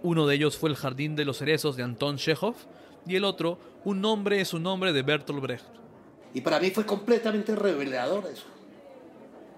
Uno 0.02 0.26
de 0.26 0.34
ellos 0.34 0.58
fue 0.58 0.72
El 0.72 0.76
Jardín 0.76 1.16
de 1.16 1.26
los 1.26 1.38
Cerezos 1.38 1.76
de 1.76 1.84
Anton 1.84 2.18
Chekhov 2.18 2.56
y 3.06 3.18
el 3.18 3.24
otro, 3.24 3.60
Un 3.86 4.02
nombre 4.02 4.42
es 4.42 4.52
un 4.52 4.64
nombre 4.64 4.94
de 4.94 5.04
Bertolt 5.04 5.44
Brecht. 5.44 5.66
Y 6.34 6.42
para 6.42 6.60
mí 6.60 6.72
fue 6.72 6.88
completamente 6.88 7.56
revelador 7.56 8.26
eso. 8.26 8.48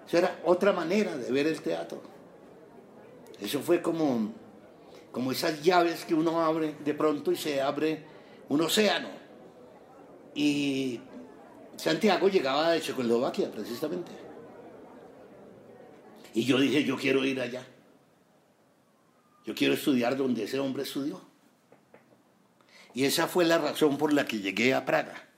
Eso 0.05 0.17
era 0.17 0.41
otra 0.43 0.73
manera 0.73 1.15
de 1.15 1.31
ver 1.31 1.47
el 1.47 1.61
teatro. 1.61 2.01
Eso 3.39 3.61
fue 3.61 3.81
como, 3.81 4.33
como 5.13 5.31
esas 5.31 5.61
llaves 5.61 6.05
que 6.05 6.15
uno 6.15 6.41
abre 6.41 6.75
de 6.83 6.93
pronto 6.95 7.31
y 7.31 7.37
se 7.37 7.61
abre 7.61 8.03
un 8.49 8.59
océano. 8.61 9.09
Y 10.33 10.99
Santiago 11.77 12.27
llegaba 12.27 12.71
de 12.71 12.81
Checoslovaquia, 12.81 13.51
precisamente. 13.51 14.11
Y 16.33 16.43
yo 16.45 16.57
dije, 16.57 16.83
yo 16.83 16.97
quiero 16.97 17.23
ir 17.23 17.39
allá. 17.39 17.63
Yo 19.45 19.53
quiero 19.53 19.75
estudiar 19.75 20.17
donde 20.17 20.45
ese 20.45 20.59
hombre 20.59 20.81
estudió. 20.81 21.21
Y 22.95 23.05
esa 23.05 23.27
fue 23.27 23.45
la 23.45 23.59
razón 23.59 23.99
por 23.99 24.13
la 24.13 24.25
que 24.25 24.39
llegué 24.39 24.73
a 24.73 24.83
Praga. 24.83 25.29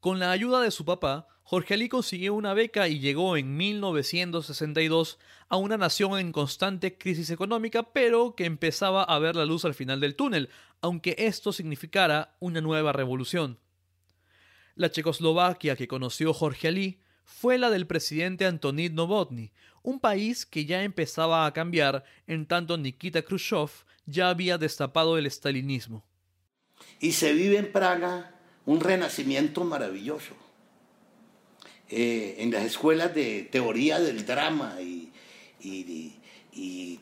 Con 0.00 0.18
la 0.18 0.30
ayuda 0.30 0.60
de 0.60 0.70
su 0.70 0.84
papá, 0.84 1.26
Jorge 1.48 1.74
Ali 1.74 1.88
consiguió 1.88 2.34
una 2.34 2.54
beca 2.54 2.88
y 2.88 2.98
llegó 2.98 3.36
en 3.36 3.56
1962 3.56 5.20
a 5.48 5.56
una 5.56 5.76
nación 5.76 6.18
en 6.18 6.32
constante 6.32 6.98
crisis 6.98 7.30
económica, 7.30 7.84
pero 7.92 8.34
que 8.34 8.46
empezaba 8.46 9.04
a 9.04 9.16
ver 9.20 9.36
la 9.36 9.44
luz 9.44 9.64
al 9.64 9.74
final 9.74 10.00
del 10.00 10.16
túnel, 10.16 10.48
aunque 10.80 11.14
esto 11.18 11.52
significara 11.52 12.34
una 12.40 12.60
nueva 12.60 12.92
revolución. 12.92 13.60
La 14.74 14.90
Checoslovaquia 14.90 15.76
que 15.76 15.86
conoció 15.86 16.34
Jorge 16.34 16.66
Ali 16.66 17.00
fue 17.22 17.58
la 17.58 17.70
del 17.70 17.86
presidente 17.86 18.44
Antonid 18.44 18.90
Novotny, 18.90 19.52
un 19.84 20.00
país 20.00 20.46
que 20.46 20.64
ya 20.64 20.82
empezaba 20.82 21.46
a 21.46 21.52
cambiar 21.52 22.02
en 22.26 22.46
tanto 22.46 22.76
Nikita 22.76 23.22
Khrushchev 23.22 23.70
ya 24.04 24.30
había 24.30 24.58
destapado 24.58 25.16
el 25.16 25.26
estalinismo. 25.26 26.04
Y 26.98 27.12
se 27.12 27.32
vive 27.34 27.58
en 27.58 27.70
Praga 27.70 28.34
un 28.64 28.80
renacimiento 28.80 29.62
maravilloso. 29.62 30.45
Eh, 31.88 32.36
en 32.38 32.50
las 32.50 32.64
escuelas 32.64 33.14
de 33.14 33.48
teoría 33.50 34.00
del 34.00 34.26
drama 34.26 34.76
y, 34.80 35.12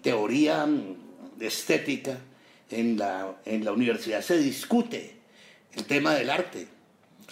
teoría 0.03 0.67
mm, 0.67 0.97
estética, 1.41 2.19
en 2.71 2.99
la, 2.99 3.37
en 3.45 3.65
la 3.65 3.73
universidad 3.73 4.21
se 4.21 4.39
discute 4.39 5.13
el 5.75 5.85
tema 5.85 6.15
del 6.15 6.29
arte, 6.31 6.67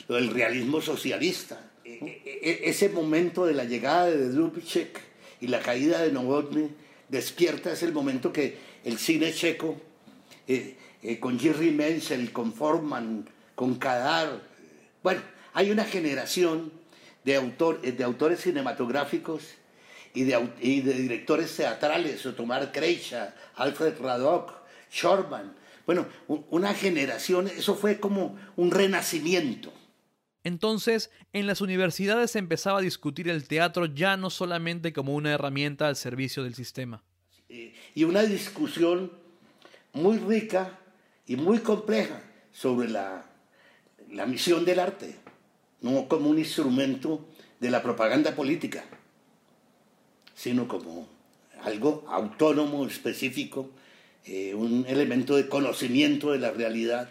el 0.08 0.30
realismo 0.30 0.80
socialista. 0.80 1.70
E, 1.84 2.22
e, 2.24 2.40
e, 2.42 2.70
ese 2.70 2.88
momento 2.88 3.44
de 3.44 3.54
la 3.54 3.64
llegada 3.64 4.06
de 4.06 4.28
Dubček 4.28 5.00
y 5.40 5.48
la 5.48 5.60
caída 5.60 6.00
de 6.02 6.12
Novotny 6.12 6.68
despierta, 7.08 7.72
es 7.72 7.82
el 7.82 7.92
momento 7.92 8.32
que 8.32 8.56
el 8.84 8.98
cine 8.98 9.32
checo 9.32 9.80
eh, 10.48 10.76
eh, 11.02 11.18
con 11.18 11.38
Jerry 11.38 11.70
Menzel, 11.70 12.32
con 12.32 12.52
Forman, 12.52 13.28
con 13.54 13.74
Kadar. 13.76 14.40
Bueno, 15.02 15.20
hay 15.52 15.70
una 15.70 15.84
generación 15.84 16.72
de, 17.24 17.36
autor, 17.36 17.80
eh, 17.82 17.92
de 17.92 18.04
autores 18.04 18.40
cinematográficos 18.40 19.42
y 20.14 20.24
de, 20.24 20.36
de 20.60 20.94
directores 20.94 21.54
teatrales, 21.56 22.24
Otomar 22.26 22.72
Kreischa, 22.72 23.34
Alfred 23.56 23.98
Radok, 24.00 24.52
Shorman. 24.90 25.54
Bueno, 25.86 26.06
una 26.28 26.74
generación, 26.74 27.48
eso 27.48 27.74
fue 27.74 27.98
como 27.98 28.38
un 28.56 28.70
renacimiento. 28.70 29.72
Entonces, 30.44 31.10
en 31.32 31.46
las 31.46 31.60
universidades 31.60 32.32
se 32.32 32.38
empezaba 32.38 32.78
a 32.78 32.82
discutir 32.82 33.28
el 33.28 33.46
teatro 33.46 33.86
ya 33.86 34.16
no 34.16 34.30
solamente 34.30 34.92
como 34.92 35.14
una 35.14 35.32
herramienta 35.32 35.88
al 35.88 35.96
servicio 35.96 36.42
del 36.42 36.54
sistema. 36.54 37.02
Y 37.94 38.04
una 38.04 38.22
discusión 38.22 39.12
muy 39.92 40.18
rica 40.18 40.78
y 41.26 41.36
muy 41.36 41.58
compleja 41.58 42.22
sobre 42.52 42.88
la, 42.88 43.26
la 44.10 44.26
misión 44.26 44.64
del 44.64 44.80
arte, 44.80 45.16
no 45.82 46.08
como 46.08 46.30
un 46.30 46.38
instrumento 46.38 47.26
de 47.60 47.70
la 47.70 47.82
propaganda 47.82 48.34
política, 48.34 48.84
sino 50.34 50.66
como 50.66 51.08
algo 51.62 52.04
autónomo, 52.08 52.86
específico, 52.86 53.70
eh, 54.24 54.54
un 54.54 54.84
elemento 54.88 55.36
de 55.36 55.48
conocimiento 55.48 56.32
de 56.32 56.38
la 56.38 56.50
realidad 56.50 57.08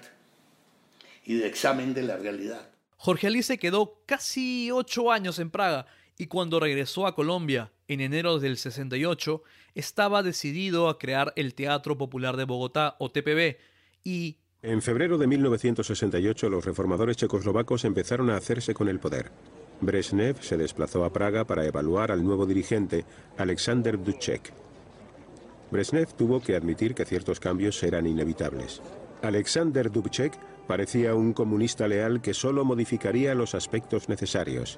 y 1.25 1.35
de 1.35 1.47
examen 1.47 1.93
de 1.93 2.03
la 2.03 2.17
realidad. 2.17 2.69
Jorge 2.97 3.27
Ali 3.27 3.43
se 3.43 3.57
quedó 3.57 4.01
casi 4.05 4.71
ocho 4.71 5.11
años 5.11 5.39
en 5.39 5.49
Praga 5.49 5.85
y 6.17 6.27
cuando 6.27 6.59
regresó 6.59 7.07
a 7.07 7.15
Colombia 7.15 7.71
en 7.87 7.99
enero 7.99 8.39
del 8.39 8.57
68, 8.57 9.43
estaba 9.75 10.23
decidido 10.23 10.87
a 10.87 10.97
crear 10.97 11.33
el 11.35 11.53
Teatro 11.53 11.97
Popular 11.97 12.37
de 12.37 12.45
Bogotá, 12.45 12.95
o 12.99 13.11
TPB, 13.11 13.57
y... 14.03 14.37
En 14.63 14.83
febrero 14.83 15.17
de 15.17 15.25
1968 15.25 16.47
los 16.47 16.63
reformadores 16.63 17.17
checoslovacos 17.17 17.83
empezaron 17.83 18.29
a 18.29 18.35
hacerse 18.35 18.75
con 18.75 18.89
el 18.89 18.99
poder. 18.99 19.31
Brezhnev 19.81 20.39
se 20.43 20.55
desplazó 20.55 21.03
a 21.03 21.11
Praga 21.11 21.45
para 21.45 21.65
evaluar 21.65 22.11
al 22.11 22.23
nuevo 22.23 22.45
dirigente, 22.45 23.03
Alexander 23.39 23.97
Dubček. 23.97 24.53
Brezhnev 25.71 26.13
tuvo 26.13 26.41
que 26.41 26.55
admitir 26.55 26.93
que 26.93 27.05
ciertos 27.05 27.39
cambios 27.39 27.81
eran 27.81 28.05
inevitables. 28.05 28.83
Alexander 29.23 29.89
Dubček 29.89 30.37
parecía 30.67 31.15
un 31.15 31.33
comunista 31.33 31.87
leal 31.87 32.21
que 32.21 32.35
solo 32.35 32.63
modificaría 32.63 33.33
los 33.33 33.55
aspectos 33.55 34.09
necesarios. 34.09 34.77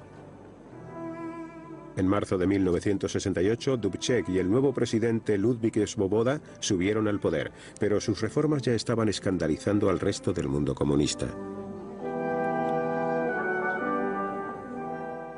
En 1.96 2.08
marzo 2.08 2.38
de 2.38 2.46
1968, 2.46 3.76
Dubček 3.76 4.28
y 4.28 4.38
el 4.38 4.50
nuevo 4.50 4.72
presidente 4.72 5.38
Ludvík 5.38 5.86
Svoboda 5.86 6.40
subieron 6.58 7.06
al 7.06 7.20
poder, 7.20 7.52
pero 7.78 8.00
sus 8.00 8.20
reformas 8.20 8.62
ya 8.62 8.74
estaban 8.74 9.08
escandalizando 9.08 9.88
al 9.90 10.00
resto 10.00 10.32
del 10.32 10.48
mundo 10.48 10.74
comunista. 10.74 11.28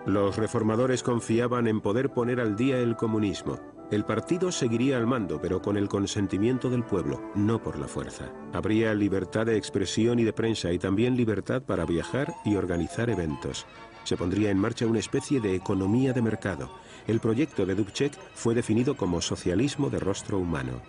Los 0.07 0.36
reformadores 0.36 1.02
confiaban 1.02 1.66
en 1.66 1.80
poder 1.80 2.11
poner 2.11 2.40
al 2.40 2.57
día 2.57 2.78
el 2.78 2.96
comunismo. 2.96 3.59
El 3.90 4.04
partido 4.04 4.50
seguiría 4.50 4.96
al 4.96 5.07
mando, 5.07 5.40
pero 5.40 5.61
con 5.61 5.76
el 5.76 5.88
consentimiento 5.88 6.70
del 6.70 6.84
pueblo, 6.84 7.20
no 7.34 7.61
por 7.61 7.78
la 7.78 7.86
fuerza. 7.86 8.32
Habría 8.52 8.94
libertad 8.94 9.46
de 9.46 9.57
expresión 9.57 10.18
y 10.18 10.24
de 10.24 10.32
prensa 10.32 10.72
y 10.72 10.78
también 10.78 11.16
libertad 11.16 11.62
para 11.62 11.84
viajar 11.84 12.34
y 12.44 12.57
organizar 12.57 13.11
eventos 13.11 13.66
se 14.07 14.16
pondría 14.16 14.50
en 14.50 14.59
marcha 14.59 14.86
una 14.86 15.00
especie 15.00 15.40
de 15.40 15.57
economía 15.57 16.12
de 16.12 16.22
mercado. 16.22 16.70
El 17.09 17.18
proyecto 17.18 17.66
de 17.66 17.74
Dubček 17.74 18.12
fue 18.34 18.54
definido 18.54 18.96
como 18.96 19.20
socialismo 19.20 19.90
de 19.90 19.98
rostro 19.98 20.38
humano. 20.38 20.80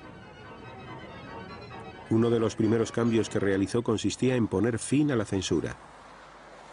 Uno 2.12 2.30
de 2.30 2.40
los 2.40 2.56
primeros 2.56 2.92
cambios 2.92 3.28
que 3.28 3.40
realizó 3.40 3.82
consistía 3.82 4.36
en 4.36 4.48
poner 4.48 4.78
fin 4.78 5.12
a 5.12 5.16
la 5.16 5.26
censura. 5.26 5.76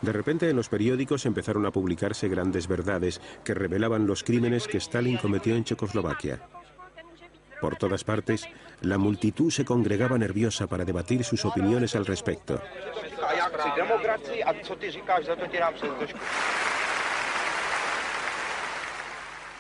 De 0.03 0.13
repente 0.13 0.51
en 0.51 0.57
los 0.57 0.69
periódicos 0.69 1.25
empezaron 1.25 1.65
a 1.65 1.71
publicarse 1.71 2.29
grandes 2.29 2.69
verdades 2.69 3.23
que 3.43 3.55
revelaban 3.55 4.07
los 4.07 4.23
crímenes 4.23 4.69
que 4.69 4.77
Stalin 4.77 5.17
cometió 5.17 5.57
en 5.57 5.65
Checoslovaquia. 5.65 6.47
Por 7.59 7.77
todas 7.77 8.05
partes, 8.05 8.47
la 8.83 8.99
multitud 8.99 9.51
se 9.51 9.65
congregaba 9.65 10.19
nerviosa 10.19 10.67
para 10.67 10.85
debatir 10.85 11.25
sus 11.25 11.47
opiniones 11.47 11.97
al 11.97 12.05
respecto. 12.05 12.61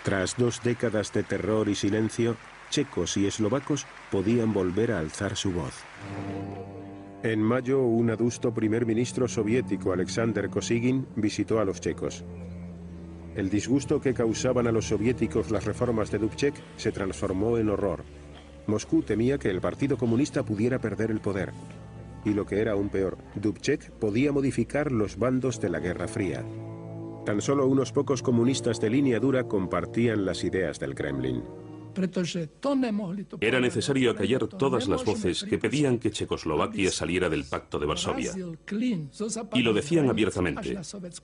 Tras 0.03 0.37
dos 0.37 0.63
décadas 0.63 1.13
de 1.13 1.23
terror 1.23 1.69
y 1.69 1.75
silencio, 1.75 2.37
checos 2.71 3.17
y 3.17 3.27
eslovacos 3.27 3.87
podían 4.11 4.53
volver 4.53 4.93
a 4.93 4.99
alzar 4.99 5.37
su 5.37 5.53
voz. 5.53 5.83
En 7.23 7.41
mayo, 7.41 7.81
un 7.81 8.11
adusto 8.11 8.53
primer 8.53 8.85
ministro 8.85 9.27
soviético, 9.29 9.93
Alexander 9.93 10.51
Kosygin, 10.51 11.07
visitó 11.17 11.59
a 11.59 11.65
los 11.65 11.81
checos. 11.81 12.23
El 13.35 13.49
disgusto 13.49 14.01
que 14.01 14.13
causaban 14.13 14.67
a 14.67 14.73
los 14.73 14.89
soviéticos 14.89 15.51
las 15.51 15.65
reformas 15.65 16.11
de 16.11 16.19
Dubček 16.19 16.55
se 16.77 16.93
transformó 16.93 17.57
en 17.57 17.71
horror. 17.71 18.05
Moscú 18.67 19.03
temía 19.03 19.39
que 19.39 19.51
el 19.51 19.61
Partido 19.61 19.97
Comunista 19.97 20.43
pudiera 20.43 20.79
perder 20.79 21.11
el 21.11 21.21
poder. 21.21 21.53
Y 22.25 22.31
lo 22.35 22.47
que 22.47 22.61
era 22.61 22.73
aún 22.73 22.89
peor, 22.89 23.19
Dubček 23.35 23.91
podía 23.93 24.33
modificar 24.33 24.93
los 24.93 25.19
bandos 25.19 25.61
de 25.61 25.71
la 25.71 25.81
Guerra 25.81 26.09
Fría. 26.09 26.45
Tan 27.25 27.41
solo 27.41 27.67
unos 27.67 27.93
pocos 27.93 28.23
comunistas 28.23 28.81
de 28.81 28.91
línea 28.91 29.19
dura 29.19 29.45
compartían 29.45 30.25
las 30.27 30.45
ideas 30.45 30.79
del 30.79 30.95
Kremlin. 30.95 31.43
Era 33.41 33.61
necesario 33.61 34.11
acallar 34.11 34.47
todas 34.47 34.89
las 34.89 35.05
voces 35.05 35.45
que 35.45 35.59
pedían 35.59 35.99
que 35.99 36.11
Checoslovaquia 36.11 36.91
saliera 36.91 37.29
del 37.29 37.45
Pacto 37.45 37.79
de 37.79 37.87
Varsovia. 37.87 38.33
Y 39.55 39.63
lo 39.63 39.73
decían 39.73 40.09
abiertamente. 40.11 40.77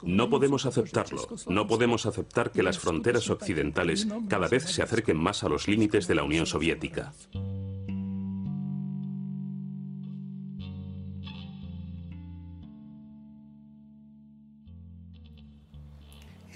No 0.04 0.30
podemos 0.30 0.66
aceptarlo. 0.66 1.26
No 1.48 1.66
podemos 1.66 2.06
aceptar 2.06 2.52
que 2.52 2.62
las 2.62 2.78
fronteras 2.78 3.28
occidentales 3.30 4.06
cada 4.28 4.48
vez 4.48 4.64
se 4.64 4.82
acerquen 4.82 5.16
más 5.16 5.42
a 5.42 5.48
los 5.48 5.66
límites 5.66 6.06
de 6.06 6.14
la 6.14 6.22
Unión 6.22 6.46
Soviética. 6.46 7.12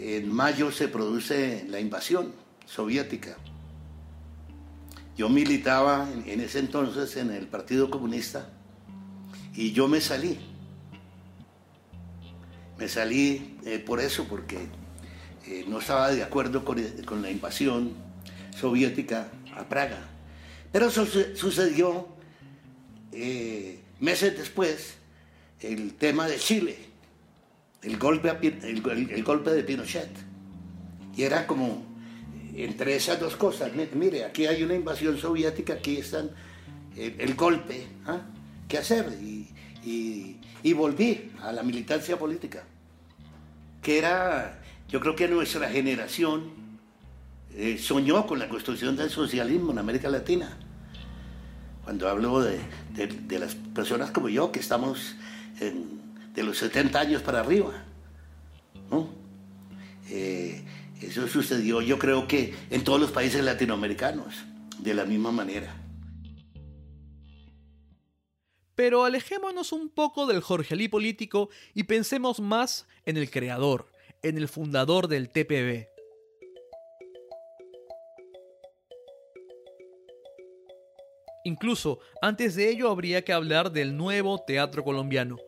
En 0.06 0.30
mayo 0.30 0.70
se 0.70 0.88
produce 0.88 1.64
la 1.66 1.80
invasión 1.80 2.34
soviética. 2.66 3.38
Yo 5.16 5.30
militaba 5.30 6.06
en, 6.26 6.40
ese 6.40 6.58
entonces 6.58 7.16
en 7.16 7.30
el 7.30 7.46
Partido 7.46 7.88
Comunista 7.88 8.50
y 9.54 9.72
yo 9.72 9.88
me 9.88 10.02
salí. 10.02 10.38
Me 12.76 12.86
salí 12.86 13.56
eh, 13.64 13.78
por 13.78 13.98
eso, 13.98 14.26
porque 14.28 14.58
eh, 15.46 15.64
no 15.68 15.78
estaba 15.78 16.10
de 16.10 16.22
acuerdo 16.22 16.66
con, 16.66 17.22
la 17.22 17.30
invasión 17.30 17.94
soviética 18.54 19.28
a 19.56 19.66
Praga. 19.70 20.06
Pero 20.70 20.88
eso 20.88 21.06
sucedió 21.34 22.08
eh, 23.10 23.80
meses 24.00 24.36
después, 24.36 24.96
el 25.60 25.94
tema 25.94 26.28
de 26.28 26.36
Chile, 26.36 26.92
el 27.84 27.98
golpe, 27.98 28.30
el, 28.62 29.22
golpe 29.22 29.50
de 29.50 29.62
Pinochet. 29.62 30.10
Y 31.16 31.22
era 31.22 31.46
como 31.46 31.84
entre 32.56 32.96
esas 32.96 33.20
dos 33.20 33.36
cosas, 33.36 33.72
mire, 33.94 34.24
aquí 34.24 34.46
hay 34.46 34.62
una 34.62 34.74
invasión 34.74 35.18
soviética, 35.18 35.74
aquí 35.74 35.96
están 35.96 36.30
el, 36.96 37.34
golpe, 37.34 37.86
¿ah? 38.06 38.20
¿qué 38.68 38.78
hacer? 38.78 39.06
Y, 39.20 39.48
y, 40.62 40.72
volví 40.72 41.32
a 41.42 41.52
la 41.52 41.62
militancia 41.62 42.18
política, 42.18 42.64
que 43.82 43.98
era, 43.98 44.62
yo 44.88 45.00
creo 45.00 45.14
que 45.14 45.28
nuestra 45.28 45.68
generación 45.68 46.52
eh, 47.54 47.76
soñó 47.78 48.26
con 48.26 48.38
la 48.38 48.48
construcción 48.48 48.96
del 48.96 49.10
socialismo 49.10 49.72
en 49.72 49.78
América 49.78 50.08
Latina. 50.08 50.56
Cuando 51.84 52.08
hablo 52.08 52.40
de, 52.40 52.60
de, 52.94 53.38
las 53.38 53.54
personas 53.54 54.10
como 54.10 54.30
yo, 54.30 54.50
que 54.50 54.60
estamos 54.60 55.16
de 56.34 56.42
los 56.42 56.58
70 56.58 56.98
años 56.98 57.22
para 57.22 57.40
arriba, 57.40 57.84
¿no? 58.90 59.08
Eh, 60.10 60.62
eso 61.00 61.26
sucedió 61.28 61.80
yo 61.80 61.98
creo 61.98 62.26
que 62.26 62.54
en 62.70 62.82
todos 62.84 63.00
los 63.00 63.10
países 63.10 63.42
latinoamericanos, 63.44 64.34
de 64.78 64.94
la 64.94 65.04
misma 65.04 65.30
manera. 65.30 65.80
Pero 68.74 69.04
alejémonos 69.04 69.72
un 69.72 69.88
poco 69.88 70.26
del 70.26 70.40
Jorgelí 70.40 70.88
político 70.88 71.48
y 71.74 71.84
pensemos 71.84 72.40
más 72.40 72.86
en 73.06 73.16
el 73.16 73.30
creador, 73.30 73.86
en 74.22 74.36
el 74.36 74.48
fundador 74.48 75.06
del 75.06 75.30
TPB. 75.30 75.86
Incluso 81.44 82.00
antes 82.20 82.56
de 82.56 82.70
ello 82.70 82.90
habría 82.90 83.22
que 83.22 83.32
hablar 83.32 83.70
del 83.70 83.96
nuevo 83.96 84.42
teatro 84.44 84.82
colombiano. 84.82 85.38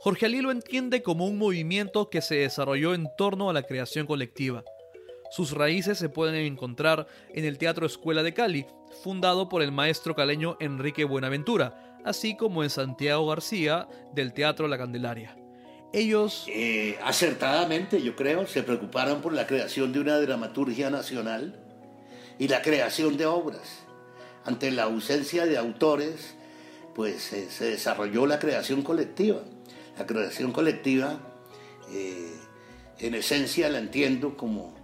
Jorge 0.00 0.26
Alí 0.26 0.40
lo 0.40 0.52
entiende 0.52 1.02
como 1.02 1.26
un 1.26 1.38
movimiento 1.38 2.08
que 2.08 2.22
se 2.22 2.36
desarrolló 2.36 2.94
en 2.94 3.08
torno 3.16 3.50
a 3.50 3.52
la 3.52 3.64
creación 3.64 4.06
colectiva. 4.06 4.62
Sus 5.30 5.50
raíces 5.50 5.98
se 5.98 6.08
pueden 6.08 6.36
encontrar 6.36 7.06
en 7.34 7.44
el 7.44 7.58
Teatro 7.58 7.84
Escuela 7.84 8.22
de 8.22 8.32
Cali, 8.32 8.66
fundado 9.02 9.48
por 9.48 9.60
el 9.60 9.72
maestro 9.72 10.14
caleño 10.14 10.56
Enrique 10.60 11.04
Buenaventura, 11.04 11.98
así 12.04 12.36
como 12.36 12.62
en 12.62 12.70
Santiago 12.70 13.26
García 13.26 13.88
del 14.14 14.32
Teatro 14.32 14.68
La 14.68 14.78
Candelaria. 14.78 15.36
Ellos... 15.92 16.46
Eh, 16.48 16.96
acertadamente, 17.02 18.00
yo 18.00 18.14
creo, 18.14 18.46
se 18.46 18.62
preocuparon 18.62 19.20
por 19.20 19.32
la 19.32 19.46
creación 19.46 19.92
de 19.92 20.00
una 20.00 20.18
dramaturgia 20.18 20.90
nacional 20.90 21.60
y 22.38 22.46
la 22.46 22.62
creación 22.62 23.16
de 23.16 23.26
obras 23.26 23.80
ante 24.44 24.70
la 24.70 24.84
ausencia 24.84 25.44
de 25.44 25.58
autores, 25.58 26.36
pues 26.94 27.32
eh, 27.32 27.48
se 27.50 27.72
desarrolló 27.72 28.26
la 28.26 28.38
creación 28.38 28.82
colectiva. 28.82 29.42
La 29.98 30.06
creación 30.06 30.52
colectiva, 30.52 31.18
eh, 31.92 32.32
en 32.98 33.14
esencia, 33.14 33.68
la 33.68 33.78
entiendo 33.78 34.36
como 34.36 34.74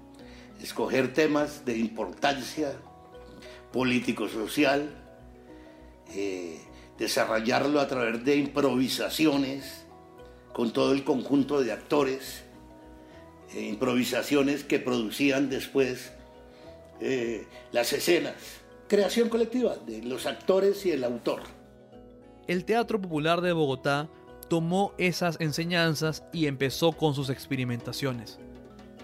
escoger 0.61 1.15
temas 1.15 1.65
de 1.65 1.79
importancia 1.79 2.73
político-social, 3.73 4.91
eh, 6.15 6.61
desarrollarlo 6.99 7.81
a 7.81 7.89
través 7.89 8.25
de 8.25 8.37
improvisaciones 8.37 9.87
con 10.53 10.73
todo 10.73 10.93
el 10.93 11.05
conjunto 11.05 11.63
de 11.63 11.73
actores, 11.73 12.43
improvisaciones 13.57 14.65
que 14.65 14.81
producían 14.81 15.49
después 15.49 16.13
las 17.73 17.93
escenas 17.93 18.35
creación 18.89 19.29
colectiva 19.29 19.77
de 19.87 20.03
los 20.03 20.27
actores 20.27 20.85
y 20.87 20.93
el 20.93 21.05
autor. 21.05 21.41
El 22.47 22.65
Teatro 22.65 23.01
Popular 23.01 23.41
de 23.41 23.53
Bogotá 23.53 24.09
tomó 24.49 24.93
esas 24.99 25.37
enseñanzas 25.41 26.25
y 26.33 26.47
empezó 26.47 26.93
con 26.93 27.15
sus 27.15 27.31
experimentaciones. 27.31 28.39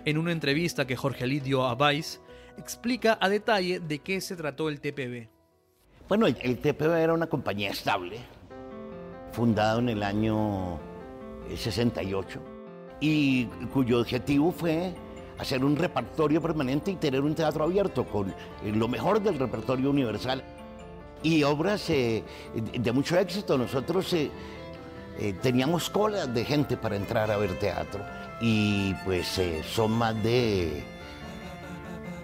En 0.04 0.18
una 0.18 0.32
entrevista 0.32 0.86
que 0.86 0.96
Jorge 0.96 1.24
Ali 1.24 1.40
dio 1.40 1.66
a 1.66 1.74
Vice, 1.74 2.20
explica 2.56 3.18
a 3.20 3.28
detalle 3.28 3.80
de 3.80 3.98
qué 3.98 4.20
se 4.20 4.36
trató 4.36 4.68
el 4.68 4.80
TPB. 4.80 5.28
Bueno, 6.08 6.26
el 6.26 6.58
TPB 6.58 6.96
era 6.96 7.14
una 7.14 7.26
compañía 7.26 7.70
estable, 7.70 8.18
fundada 9.32 9.78
en 9.78 9.90
el 9.90 10.02
año 10.02 10.80
68, 11.54 12.40
y 13.00 13.46
cuyo 13.72 14.00
objetivo 14.00 14.52
fue 14.52 14.94
hacer 15.40 15.64
un 15.64 15.76
repertorio 15.76 16.42
permanente 16.42 16.90
y 16.90 16.96
tener 16.96 17.22
un 17.22 17.34
teatro 17.34 17.64
abierto 17.64 18.04
con 18.04 18.28
eh, 18.28 18.34
lo 18.74 18.88
mejor 18.88 19.22
del 19.22 19.38
repertorio 19.38 19.90
universal. 19.90 20.44
Y 21.22 21.42
obras 21.42 21.88
eh, 21.90 22.22
de 22.54 22.92
mucho 22.92 23.18
éxito. 23.18 23.56
Nosotros 23.56 24.12
eh, 24.12 24.30
teníamos 25.42 25.90
colas 25.90 26.32
de 26.32 26.44
gente 26.44 26.76
para 26.76 26.96
entrar 26.96 27.30
a 27.30 27.36
ver 27.36 27.58
teatro. 27.58 28.04
Y 28.40 28.94
pues 29.04 29.40
son 29.70 29.92
más 29.92 30.20
de 30.22 30.82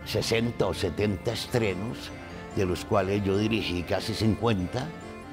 60 0.06 0.66
o 0.66 0.72
70 0.72 1.32
estrenos, 1.32 2.10
de 2.56 2.64
los 2.64 2.84
cuales 2.84 3.22
yo 3.24 3.36
dirigí 3.36 3.82
casi 3.82 4.14
50. 4.14 4.86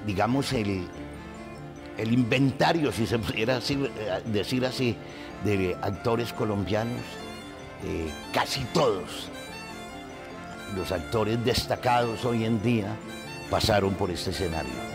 Digamos, 0.05 0.51
el, 0.51 0.88
el 1.97 2.11
inventario, 2.11 2.91
si 2.91 3.05
se 3.05 3.18
pudiera 3.20 3.59
decir 4.26 4.66
así, 4.66 4.97
de 5.43 5.78
actores 5.82 6.34
colombianos 6.34 7.01
eh, 7.86 8.09
casi 8.32 8.64
todos 8.74 9.30
los 10.76 10.91
actores 10.91 11.43
destacados 11.43 12.24
hoy 12.24 12.45
en 12.45 12.61
día 12.64 12.95
pasaron 13.49 13.93
por 13.95 14.09
este 14.09 14.32
escenario. 14.32 14.92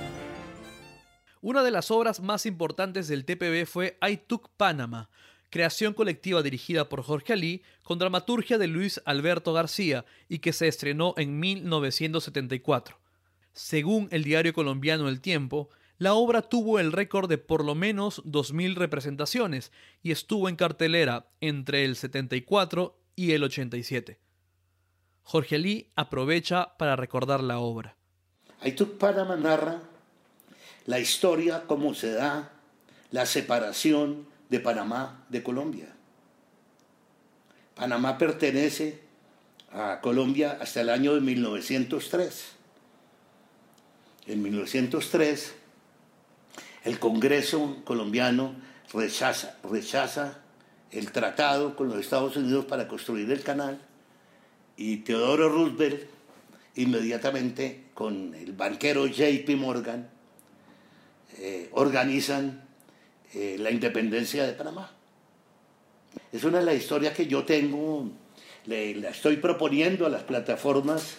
Una 1.40 1.62
de 1.62 1.70
las 1.70 1.90
obras 1.90 2.20
más 2.20 2.46
importantes 2.46 3.06
del 3.06 3.24
TPB 3.24 3.64
fue 3.66 3.96
I 4.06 4.16
Took 4.16 4.50
Panama, 4.56 5.08
creación 5.50 5.94
colectiva 5.94 6.42
dirigida 6.42 6.88
por 6.88 7.02
Jorge 7.02 7.32
Ali 7.32 7.62
con 7.84 7.98
dramaturgia 7.98 8.58
de 8.58 8.66
Luis 8.66 9.00
Alberto 9.04 9.52
García 9.52 10.04
y 10.28 10.40
que 10.40 10.52
se 10.52 10.66
estrenó 10.66 11.14
en 11.16 11.38
1974. 11.38 12.98
Según 13.52 14.08
el 14.10 14.24
diario 14.24 14.52
colombiano 14.52 15.08
El 15.08 15.20
Tiempo, 15.20 15.70
la 15.98 16.14
obra 16.14 16.42
tuvo 16.42 16.78
el 16.78 16.92
récord 16.92 17.28
de 17.28 17.38
por 17.38 17.64
lo 17.64 17.74
menos 17.74 18.22
2.000 18.24 18.74
representaciones 18.74 19.72
y 20.02 20.10
estuvo 20.10 20.48
en 20.48 20.56
cartelera 20.56 21.28
entre 21.40 21.84
el 21.84 21.96
74 21.96 22.98
y 23.16 23.32
el 23.32 23.44
87. 23.44 24.18
Jorge 25.22 25.58
Lee 25.58 25.90
aprovecha 25.94 26.76
para 26.78 26.96
recordar 26.96 27.42
la 27.42 27.58
obra. 27.58 27.96
Aituk 28.60 28.96
Panama 28.98 29.36
narra 29.36 29.82
la 30.88 30.98
historia, 30.98 31.64
cómo 31.66 31.92
se 31.92 32.12
da 32.12 32.50
la 33.10 33.26
separación 33.26 34.26
de 34.48 34.58
Panamá 34.58 35.22
de 35.28 35.42
Colombia. 35.42 35.94
Panamá 37.74 38.16
pertenece 38.16 38.98
a 39.70 40.00
Colombia 40.00 40.56
hasta 40.58 40.80
el 40.80 40.88
año 40.88 41.14
de 41.14 41.20
1903. 41.20 42.52
En 44.28 44.42
1903 44.42 45.54
el 46.84 46.98
Congreso 46.98 47.76
colombiano 47.84 48.54
rechaza, 48.90 49.58
rechaza 49.70 50.38
el 50.90 51.12
tratado 51.12 51.76
con 51.76 51.88
los 51.88 51.98
Estados 51.98 52.34
Unidos 52.38 52.64
para 52.64 52.88
construir 52.88 53.30
el 53.30 53.42
canal 53.42 53.78
y 54.78 54.96
Teodoro 54.98 55.50
Roosevelt 55.50 56.08
inmediatamente 56.76 57.84
con 57.92 58.34
el 58.34 58.54
banquero 58.54 59.06
JP 59.06 59.50
Morgan 59.58 60.16
eh, 61.38 61.68
organizan 61.72 62.64
eh, 63.34 63.56
la 63.58 63.70
independencia 63.70 64.46
de 64.46 64.52
Panamá. 64.52 64.92
Es 66.32 66.44
una 66.44 66.58
de 66.58 66.64
las 66.64 66.76
historias 66.76 67.14
que 67.14 67.26
yo 67.26 67.44
tengo, 67.44 68.10
le, 68.66 68.94
la 68.96 69.10
estoy 69.10 69.36
proponiendo 69.36 70.06
a 70.06 70.08
las 70.08 70.22
plataformas 70.22 71.18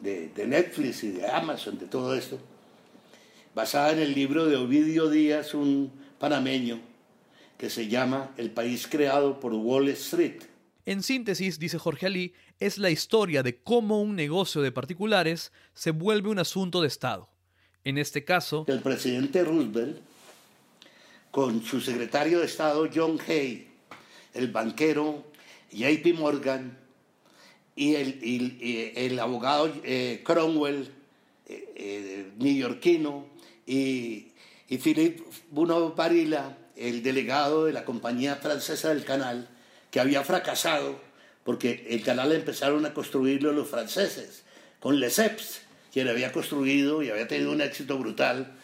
de, 0.00 0.28
de 0.28 0.46
Netflix 0.46 1.04
y 1.04 1.10
de 1.12 1.26
Amazon, 1.26 1.78
de 1.78 1.86
todo 1.86 2.14
esto 2.14 2.38
basada 3.58 3.90
en 3.90 3.98
el 3.98 4.14
libro 4.14 4.46
de 4.46 4.54
Ovidio 4.54 5.10
Díaz, 5.10 5.52
un 5.52 5.90
panameño, 6.20 6.80
que 7.56 7.70
se 7.70 7.88
llama 7.88 8.32
El 8.36 8.52
país 8.52 8.86
creado 8.86 9.40
por 9.40 9.52
Wall 9.52 9.88
Street. 9.88 10.42
En 10.86 11.02
síntesis, 11.02 11.58
dice 11.58 11.76
Jorge 11.76 12.06
Ali, 12.06 12.34
es 12.60 12.78
la 12.78 12.90
historia 12.90 13.42
de 13.42 13.60
cómo 13.60 14.00
un 14.00 14.14
negocio 14.14 14.62
de 14.62 14.70
particulares 14.70 15.50
se 15.74 15.90
vuelve 15.90 16.28
un 16.28 16.38
asunto 16.38 16.80
de 16.80 16.86
Estado. 16.86 17.28
En 17.84 17.98
este 17.98 18.24
caso, 18.24 18.64
el 18.68 18.80
presidente 18.80 19.44
Roosevelt, 19.44 19.98
con 21.30 21.62
su 21.62 21.80
secretario 21.80 22.40
de 22.40 22.46
Estado 22.46 22.88
John 22.92 23.18
Hay, 23.28 23.68
el 24.34 24.50
banquero 24.50 25.24
JP 25.72 26.14
Morgan 26.14 26.78
y 27.76 27.94
el, 27.94 29.18
abogado 29.20 29.72
eh, 29.84 30.22
Cromwell, 30.24 30.90
eh, 31.46 31.72
eh, 31.76 32.32
neoyorquino, 32.38 33.26
y, 33.66 34.32
Philippe 34.68 35.22
Bunau 35.50 35.94
Barila, 35.94 36.58
el 36.76 37.02
delegado 37.02 37.64
de 37.64 37.72
la 37.72 37.84
compañía 37.84 38.36
francesa 38.36 38.90
del 38.90 39.04
canal, 39.04 39.48
que 39.90 40.00
había 40.00 40.22
fracasado 40.24 41.00
porque 41.44 41.86
el 41.88 42.02
canal 42.02 42.32
empezaron 42.32 42.84
a 42.84 42.92
construirlo 42.92 43.52
los 43.52 43.68
franceses, 43.68 44.42
con 44.80 45.00
Lesseps, 45.00 45.62
quien 45.92 46.08
había 46.08 46.32
construido 46.32 47.02
y 47.02 47.10
había 47.10 47.28
tenido 47.28 47.52
un 47.52 47.60
éxito 47.60 47.98
brutal 47.98 48.54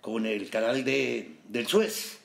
con 0.00 0.26
el 0.26 0.50
canal 0.50 0.84
de, 0.84 1.36
del 1.48 1.66
Suez. 1.66 2.18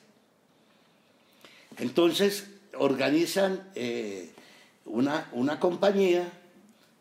Entonces 1.78 2.48
organizan 2.74 3.68
eh, 3.74 4.30
una, 4.84 5.28
una 5.32 5.60
compañía, 5.60 6.30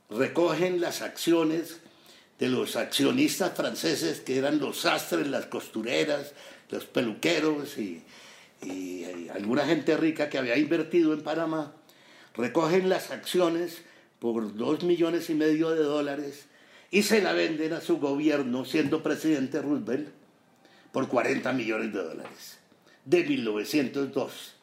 recogen 0.09 0.79
las 0.81 1.01
acciones 1.01 1.79
de 2.39 2.49
los 2.49 2.75
accionistas 2.75 3.53
franceses 3.55 4.19
que 4.19 4.37
eran 4.37 4.59
los 4.59 4.81
sastres, 4.81 5.27
las 5.27 5.47
costureras, 5.47 6.33
los 6.69 6.85
peluqueros 6.85 7.77
y, 7.77 8.03
alguna 9.33 9.65
gente 9.65 9.95
rica 9.97 10.29
que 10.29 10.39
había 10.39 10.57
invertido 10.57 11.13
en 11.13 11.21
Panamá, 11.21 11.73
recogen 12.35 12.89
las 12.89 13.11
acciones 13.11 13.83
por 14.19 14.55
dos 14.55 14.83
millones 14.83 15.29
y 15.29 15.35
medio 15.35 15.69
de 15.69 15.83
dólares 15.83 16.45
y 16.91 17.03
se 17.03 17.21
la 17.21 17.33
venden 17.33 17.73
a 17.73 17.81
su 17.81 17.97
gobierno, 17.97 18.65
siendo 18.65 19.03
presidente 19.03 19.61
Roosevelt, 19.61 20.09
por 20.91 21.07
40 21.07 21.51
millones 21.53 21.93
de 21.93 22.03
dólares, 22.03 22.59
de 23.05 23.23
1902. 23.23 24.55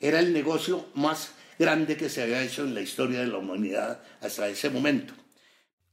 Era 0.00 0.20
el 0.20 0.32
negocio 0.32 0.86
más 0.94 1.34
grande 1.58 1.96
que 1.96 2.08
se 2.08 2.22
había 2.22 2.42
hecho 2.42 2.64
en 2.64 2.74
la 2.74 2.80
historia 2.80 3.20
de 3.20 3.26
la 3.26 3.38
humanidad 3.38 4.02
hasta 4.20 4.48
ese 4.48 4.70
momento. 4.70 5.14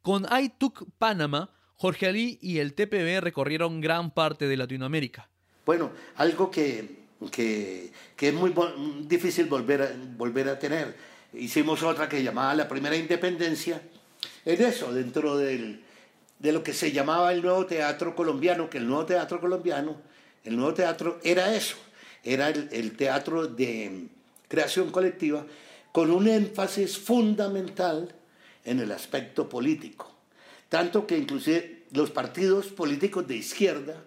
Con 0.02 0.26
iTuc 0.40 0.86
Panama, 0.98 1.52
Jorge 1.76 2.08
Ali 2.08 2.40
y 2.42 2.60
el 2.60 2.74
TPB 2.74 3.22
recorrieron 3.22 3.80
gran 3.80 4.12
parte 4.12 4.48
de 4.48 4.58
Latinoamérica. 4.58 5.30
Bueno, 5.66 5.92
algo 6.16 6.50
que, 6.50 7.06
que, 7.32 7.92
es 8.18 8.34
muy 8.34 8.54
difícil 9.08 9.46
volver 9.46 9.82
a, 9.84 9.92
volver 10.18 10.50
a 10.50 10.58
tener. 10.58 10.96
Hicimos 11.34 11.84
otra 11.84 12.10
que 12.10 12.24
llamaba 12.24 12.56
La 12.56 12.68
Primera 12.68 12.96
Independencia. 12.96 13.82
Es 14.50 14.60
eso, 14.60 14.92
dentro 14.94 15.38
del, 15.38 15.82
de 16.40 16.52
lo 16.52 16.64
que 16.64 16.74
se 16.74 16.92
llamaba 16.92 17.32
el 17.34 17.42
nuevo 17.42 17.66
teatro 17.66 18.16
colombiano, 18.16 18.70
que 18.70 18.80
el 18.80 18.88
nuevo 18.88 19.06
teatro 19.06 19.40
colombiano, 19.40 19.98
el 20.44 20.56
nuevo 20.56 20.74
teatro 20.74 21.20
era 21.24 21.56
eso, 21.56 21.76
era 22.24 22.50
el 22.50 22.98
teatro 22.98 23.48
de 23.48 24.08
creación 24.48 24.90
colectiva 24.90 25.46
con 25.92 26.10
un 26.10 26.28
énfasis 26.28 26.98
fundamental 26.98 28.14
en 28.66 28.80
el 28.80 28.92
aspecto 28.92 29.48
político. 29.48 30.12
Tanto 30.68 31.06
que 31.06 31.18
inclusive 31.18 31.84
los 31.92 32.10
partidos 32.12 32.68
políticos 32.68 33.28
de 33.28 33.36
izquierda 33.36 34.04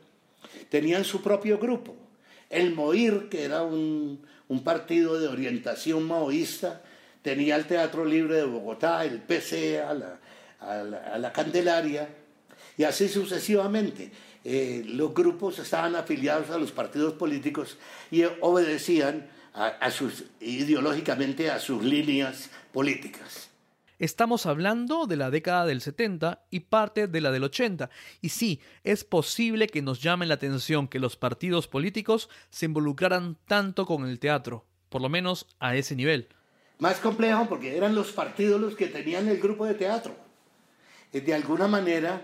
tenían 0.68 1.04
su 1.04 1.22
propio 1.22 1.58
grupo. 1.58 1.96
El 2.50 2.74
MOIR, 2.74 3.28
que 3.28 3.44
era 3.44 3.62
un, 3.62 4.20
partido 4.64 5.18
de 5.18 5.28
orientación 5.28 6.02
maoísta, 6.02 6.82
tenía 7.22 7.56
el 7.56 7.66
Teatro 7.66 8.04
Libre 8.04 8.36
de 8.36 8.44
Bogotá, 8.44 9.04
el 9.04 9.20
PC 9.20 9.80
a 10.62 11.18
la, 11.18 11.32
Candelaria, 11.32 12.08
y 12.76 12.84
así 12.84 13.08
sucesivamente. 13.08 14.10
Eh, 14.44 14.82
los 14.86 15.14
grupos 15.14 15.58
estaban 15.58 15.94
afiliados 15.94 16.50
a 16.50 16.58
los 16.58 16.72
partidos 16.72 17.14
políticos 17.14 17.78
y 18.10 18.24
obedecían 18.40 19.28
a, 19.54 19.90
sus, 19.90 20.24
ideológicamente 20.40 21.50
a 21.50 21.58
sus 21.58 21.84
líneas 21.84 22.50
políticas. 22.72 23.50
Estamos 23.98 24.46
hablando 24.46 25.06
de 25.06 25.16
la 25.16 25.30
década 25.30 25.64
del 25.64 25.80
70 25.80 26.46
y 26.50 26.60
parte 26.60 27.06
de 27.06 27.20
la 27.20 27.30
del 27.30 27.44
80. 27.44 27.88
Y 28.20 28.30
sí, 28.30 28.60
es 28.82 29.04
posible 29.04 29.68
que 29.68 29.80
nos 29.80 30.02
llame 30.02 30.26
la 30.26 30.34
atención 30.34 30.88
que 30.88 30.98
los 30.98 31.16
partidos 31.16 31.68
políticos 31.68 32.28
se 32.50 32.66
involucraran 32.66 33.36
tanto 33.46 33.86
con 33.86 34.08
el 34.08 34.18
teatro, 34.18 34.66
por 34.88 35.02
lo 35.02 35.08
menos 35.08 35.46
a 35.60 35.76
ese 35.76 35.94
nivel. 35.94 36.28
Más 36.78 36.98
complejo 36.98 37.46
porque 37.48 37.76
eran 37.76 37.94
los 37.94 38.10
partidos 38.10 38.60
los 38.60 38.74
que 38.74 38.88
tenían 38.88 39.28
el 39.28 39.38
grupo 39.38 39.66
de 39.66 39.74
teatro. 39.74 40.16
Eh, 41.12 41.20
de 41.20 41.34
alguna 41.34 41.68
manera, 41.68 42.22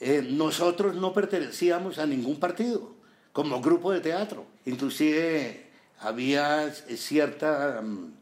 eh, 0.00 0.22
nosotros 0.26 0.94
no 0.94 1.12
pertenecíamos 1.12 1.98
a 1.98 2.06
ningún 2.06 2.40
partido 2.40 2.94
como 3.32 3.60
grupo 3.60 3.92
de 3.92 4.00
teatro. 4.00 4.46
Inclusive 4.64 5.66
había 6.00 6.72
cierta 6.72 7.80
mm, 7.82 8.12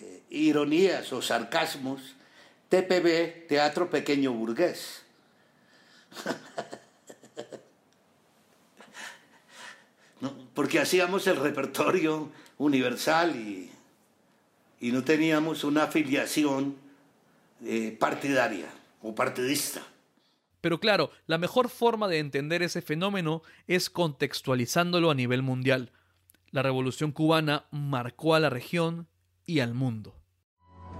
eh, 0.00 0.22
ironías 0.30 1.12
o 1.12 1.20
sarcasmos. 1.20 2.14
TPB, 2.68 3.46
Teatro 3.46 3.88
Pequeño 3.88 4.32
Burgués. 4.32 5.02
porque 10.54 10.80
hacíamos 10.80 11.26
el 11.26 11.36
repertorio 11.36 12.30
universal 12.58 13.36
y, 13.36 13.70
no 14.80 15.04
teníamos 15.04 15.64
una 15.64 15.84
afiliación 15.84 16.76
eh, 17.64 17.96
partidaria 17.98 18.66
o 19.02 19.14
partidista. 19.14 19.82
Pero 20.60 20.80
claro, 20.80 21.10
la 21.26 21.38
mejor 21.38 21.68
forma 21.68 22.08
de 22.08 22.18
entender 22.18 22.62
ese 22.62 22.82
fenómeno 22.82 23.42
es 23.66 23.88
contextualizándolo 23.88 25.10
a 25.10 25.14
nivel 25.14 25.42
mundial. 25.42 25.92
La 26.50 26.62
revolución 26.62 27.12
cubana 27.12 27.66
marcó 27.70 28.34
a 28.34 28.40
la 28.40 28.50
región 28.50 29.06
y 29.44 29.60
al 29.60 29.74
mundo. 29.74 30.16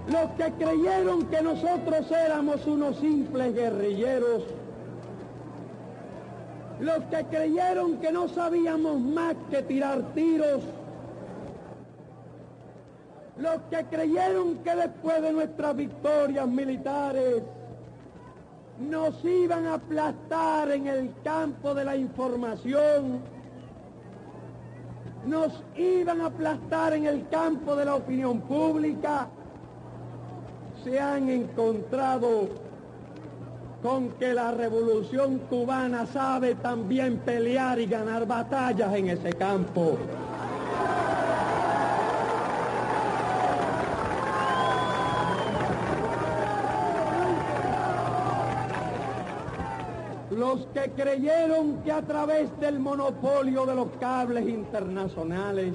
Los 0.09 0.29
que 0.37 0.53
creyeron 0.53 1.27
que 1.29 1.41
nosotros 1.41 2.09
éramos 2.11 2.65
unos 2.65 2.97
simples 2.99 3.53
guerrilleros, 3.53 4.43
los 6.79 6.99
que 7.05 7.25
creyeron 7.25 7.99
que 7.99 8.11
no 8.11 8.29
sabíamos 8.29 9.01
más 9.01 9.35
que 9.49 9.63
tirar 9.63 10.13
tiros, 10.13 10.61
los 13.37 13.61
que 13.69 13.83
creyeron 13.85 14.63
que 14.63 14.75
después 14.75 15.21
de 15.21 15.33
nuestras 15.33 15.75
victorias 15.75 16.47
militares 16.47 17.43
nos 18.79 19.23
iban 19.25 19.65
a 19.65 19.75
aplastar 19.75 20.71
en 20.71 20.87
el 20.87 21.13
campo 21.23 21.73
de 21.73 21.85
la 21.85 21.95
información, 21.95 23.21
nos 25.25 25.63
iban 25.75 26.21
a 26.21 26.27
aplastar 26.27 26.93
en 26.93 27.05
el 27.05 27.27
campo 27.29 27.75
de 27.75 27.85
la 27.85 27.95
opinión 27.95 28.41
pública, 28.41 29.27
se 30.83 30.99
han 30.99 31.29
encontrado 31.29 32.49
con 33.81 34.09
que 34.11 34.33
la 34.33 34.51
revolución 34.51 35.39
cubana 35.49 36.05
sabe 36.05 36.55
también 36.55 37.17
pelear 37.17 37.79
y 37.79 37.85
ganar 37.85 38.25
batallas 38.25 38.93
en 38.95 39.09
ese 39.09 39.33
campo. 39.33 39.97
Los 50.37 50.67
que 50.67 50.91
creyeron 50.91 51.81
que 51.81 51.91
a 51.91 52.03
través 52.03 52.47
del 52.59 52.79
monopolio 52.79 53.65
de 53.65 53.73
los 53.73 53.87
cables 53.99 54.47
internacionales, 54.47 55.73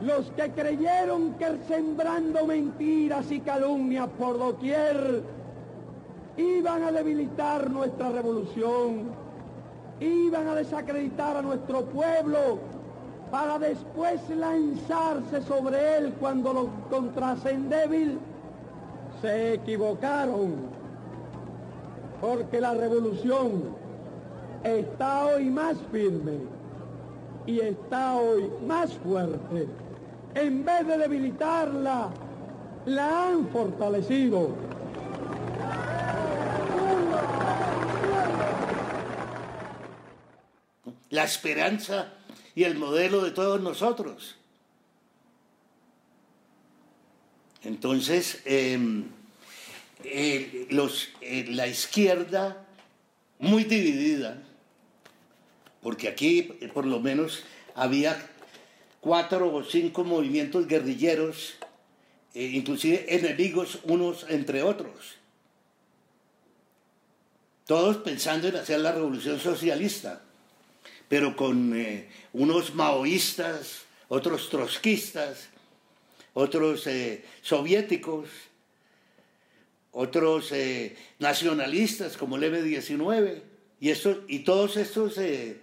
los 0.00 0.30
que 0.30 0.52
creyeron 0.52 1.34
que 1.34 1.58
sembrando 1.66 2.46
mentiras 2.46 3.28
y 3.32 3.40
calumnias 3.40 4.08
por 4.16 4.38
doquier 4.38 5.24
iban 6.36 6.84
a 6.84 6.92
debilitar 6.92 7.68
nuestra 7.68 8.10
revolución, 8.10 9.06
iban 9.98 10.46
a 10.46 10.54
desacreditar 10.54 11.38
a 11.38 11.42
nuestro 11.42 11.86
pueblo 11.86 12.60
para 13.32 13.58
después 13.58 14.20
lanzarse 14.30 15.42
sobre 15.42 15.98
él 15.98 16.14
cuando 16.20 16.52
lo 16.52 16.62
encontrasen 16.62 17.68
débil, 17.68 18.20
se 19.20 19.54
equivocaron 19.54 20.79
porque 22.20 22.60
la 22.60 22.74
revolución 22.74 23.76
está 24.62 25.26
hoy 25.26 25.46
más 25.46 25.76
firme 25.90 26.38
y 27.46 27.60
está 27.60 28.16
hoy 28.16 28.50
más 28.66 28.92
fuerte. 28.94 29.66
En 30.34 30.64
vez 30.64 30.86
de 30.86 30.98
debilitarla, 30.98 32.10
la 32.86 33.28
han 33.28 33.48
fortalecido. 33.48 34.54
La 41.08 41.24
esperanza 41.24 42.12
y 42.54 42.64
el 42.64 42.78
modelo 42.78 43.22
de 43.22 43.32
todos 43.32 43.60
nosotros. 43.60 44.36
Entonces, 47.62 48.42
em, 48.44 49.10
eh, 50.04 50.66
los, 50.70 51.08
eh, 51.20 51.46
la 51.48 51.66
izquierda 51.66 52.66
muy 53.38 53.64
dividida, 53.64 54.42
porque 55.82 56.08
aquí 56.08 56.52
eh, 56.60 56.68
por 56.68 56.86
lo 56.86 57.00
menos 57.00 57.44
había 57.74 58.20
cuatro 59.00 59.52
o 59.52 59.64
cinco 59.64 60.04
movimientos 60.04 60.66
guerrilleros, 60.66 61.54
inclusive 62.34 63.06
enemigos 63.08 63.80
unos 63.84 64.26
entre 64.28 64.62
otros, 64.62 65.16
todos 67.66 67.98
pensando 67.98 68.48
en 68.48 68.56
hacer 68.56 68.80
la 68.80 68.92
revolución 68.92 69.40
socialista, 69.40 70.22
pero 71.08 71.34
con 71.34 71.74
unos 72.32 72.74
maoístas, 72.74 73.82
otros 74.08 74.48
trotskistas, 74.50 75.48
otros 76.34 76.86
soviéticos, 77.42 78.28
otros 79.92 80.52
eh, 80.52 80.96
nacionalistas 81.18 82.16
como 82.16 82.36
el 82.36 82.44
M-19, 82.44 83.42
y, 83.80 83.90
y 84.28 84.38
todos 84.40 84.76
estos 84.76 85.18
eh, 85.18 85.60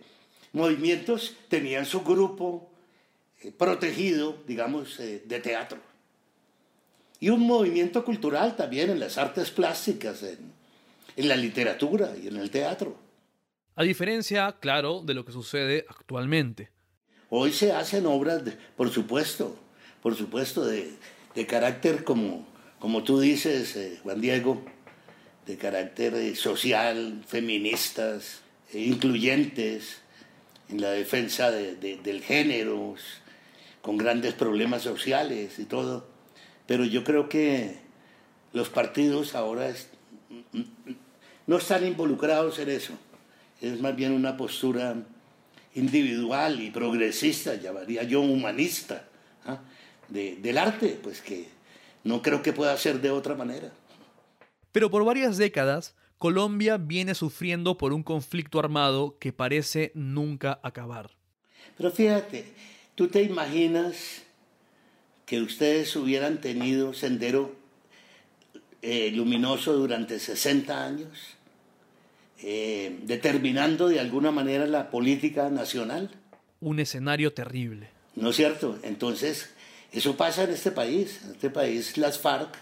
movimientos 0.53 1.36
tenían 1.47 1.86
su 1.86 2.01
grupo 2.01 2.69
protegido, 3.57 4.38
digamos, 4.47 4.97
de 4.97 5.39
teatro. 5.41 5.80
Y 7.19 7.30
un 7.30 7.41
movimiento 7.41 8.03
cultural 8.03 8.55
también 8.55 8.89
en 8.89 8.99
las 8.99 9.17
artes 9.17 9.51
plásticas, 9.51 10.23
en, 10.23 10.51
en 11.17 11.28
la 11.28 11.36
literatura 11.36 12.13
y 12.15 12.28
en 12.28 12.38
el 12.38 12.49
teatro. 12.49 12.95
A 13.75 13.84
diferencia, 13.84 14.55
claro, 14.59 15.01
de 15.01 15.13
lo 15.13 15.25
que 15.25 15.32
sucede 15.32 15.86
actualmente. 15.89 16.71
Hoy 17.30 17.51
se 17.51 17.73
hacen 17.73 18.05
obras, 18.05 18.41
por 18.75 18.89
supuesto, 18.89 19.55
por 20.01 20.15
supuesto, 20.15 20.65
de, 20.65 20.95
carácter 21.47 22.03
como, 22.03 22.47
como 22.80 23.03
tú 23.03 23.19
dices, 23.19 23.75
eh, 23.75 23.99
Juan 24.03 24.21
Diego, 24.21 24.63
de 25.45 25.57
carácter 25.57 26.13
eh, 26.15 26.36
social, 26.36 27.23
feministas, 27.28 28.41
eh, 28.73 28.80
incluyentes, 28.80 30.01
en 30.69 30.82
la 30.82 30.91
defensa 30.91 31.49
del 31.49 32.21
género, 32.21 32.95
con 33.82 33.97
grandes 33.97 34.34
problemas 34.34 34.82
sociales 34.82 35.59
y 35.59 35.63
todo. 35.63 36.05
Pero 36.65 36.84
yo 36.84 37.05
creo 37.05 37.30
que 37.30 37.78
los 38.51 38.67
partidos 38.67 39.34
ahora 39.34 39.73
no 41.45 41.57
están 41.57 41.88
involucrados 41.88 42.59
en 42.59 42.69
eso 42.69 42.93
es 43.61 43.80
más 43.82 43.95
bien 43.95 44.13
una 44.13 44.38
postura 44.38 44.95
individual 45.75 46.61
y 46.61 46.71
progresista, 46.71 47.55
llamaría 47.55 48.03
yo 48.03 48.21
humanista, 48.21 49.07
¿ah? 49.45 49.59
del 50.09 50.57
arte, 50.57 50.99
pues 51.01 51.21
que 51.21 51.47
no 52.04 52.22
creo 52.22 52.41
que 52.41 52.54
pueda 52.54 52.76
ser 52.78 53.02
de 53.02 53.12
otra 53.12 53.36
manera. 53.36 53.72
Pero 54.72 54.89
por 54.89 55.04
varias 55.04 55.38
décadas, 55.38 55.95
Colombia 56.18 56.78
viene 56.78 57.16
sufriendo 57.16 57.78
por 57.78 57.93
un 57.93 58.04
conflicto 58.04 58.60
armado 58.60 59.18
que 59.20 59.34
parece 59.34 59.91
nunca 59.93 60.60
acabar. 60.64 61.12
Pero 61.78 61.91
fíjate, 61.91 62.54
¿tú 62.95 63.08
te 63.08 63.22
imaginas 63.22 64.24
que 65.26 65.41
ustedes 65.41 65.95
hubieran 65.95 66.41
tenido 66.41 66.93
sendero 66.93 67.56
eh, 68.82 69.12
luminoso 69.12 69.74
durante 69.74 70.20
60 70.20 70.86
años? 70.86 71.38
Eh, 72.43 73.00
determinando 73.04 73.88
de 73.88 74.00
alguna 74.00 74.32
manera 74.32 74.68
la 74.68 74.91
política 74.91 75.50
nacional. 75.50 76.12
Un 76.60 76.80
escenario 76.80 77.34
terrible. 77.34 77.89
¿No 78.16 78.30
es 78.30 78.36
cierto? 78.36 78.78
Entonces, 78.84 79.54
eso 79.92 80.16
pasa 80.16 80.44
en 80.44 80.52
este 80.52 80.72
país. 80.72 81.22
En 81.24 81.32
este 81.32 81.50
país 81.50 81.98
las 81.98 82.20
FARC 82.20 82.56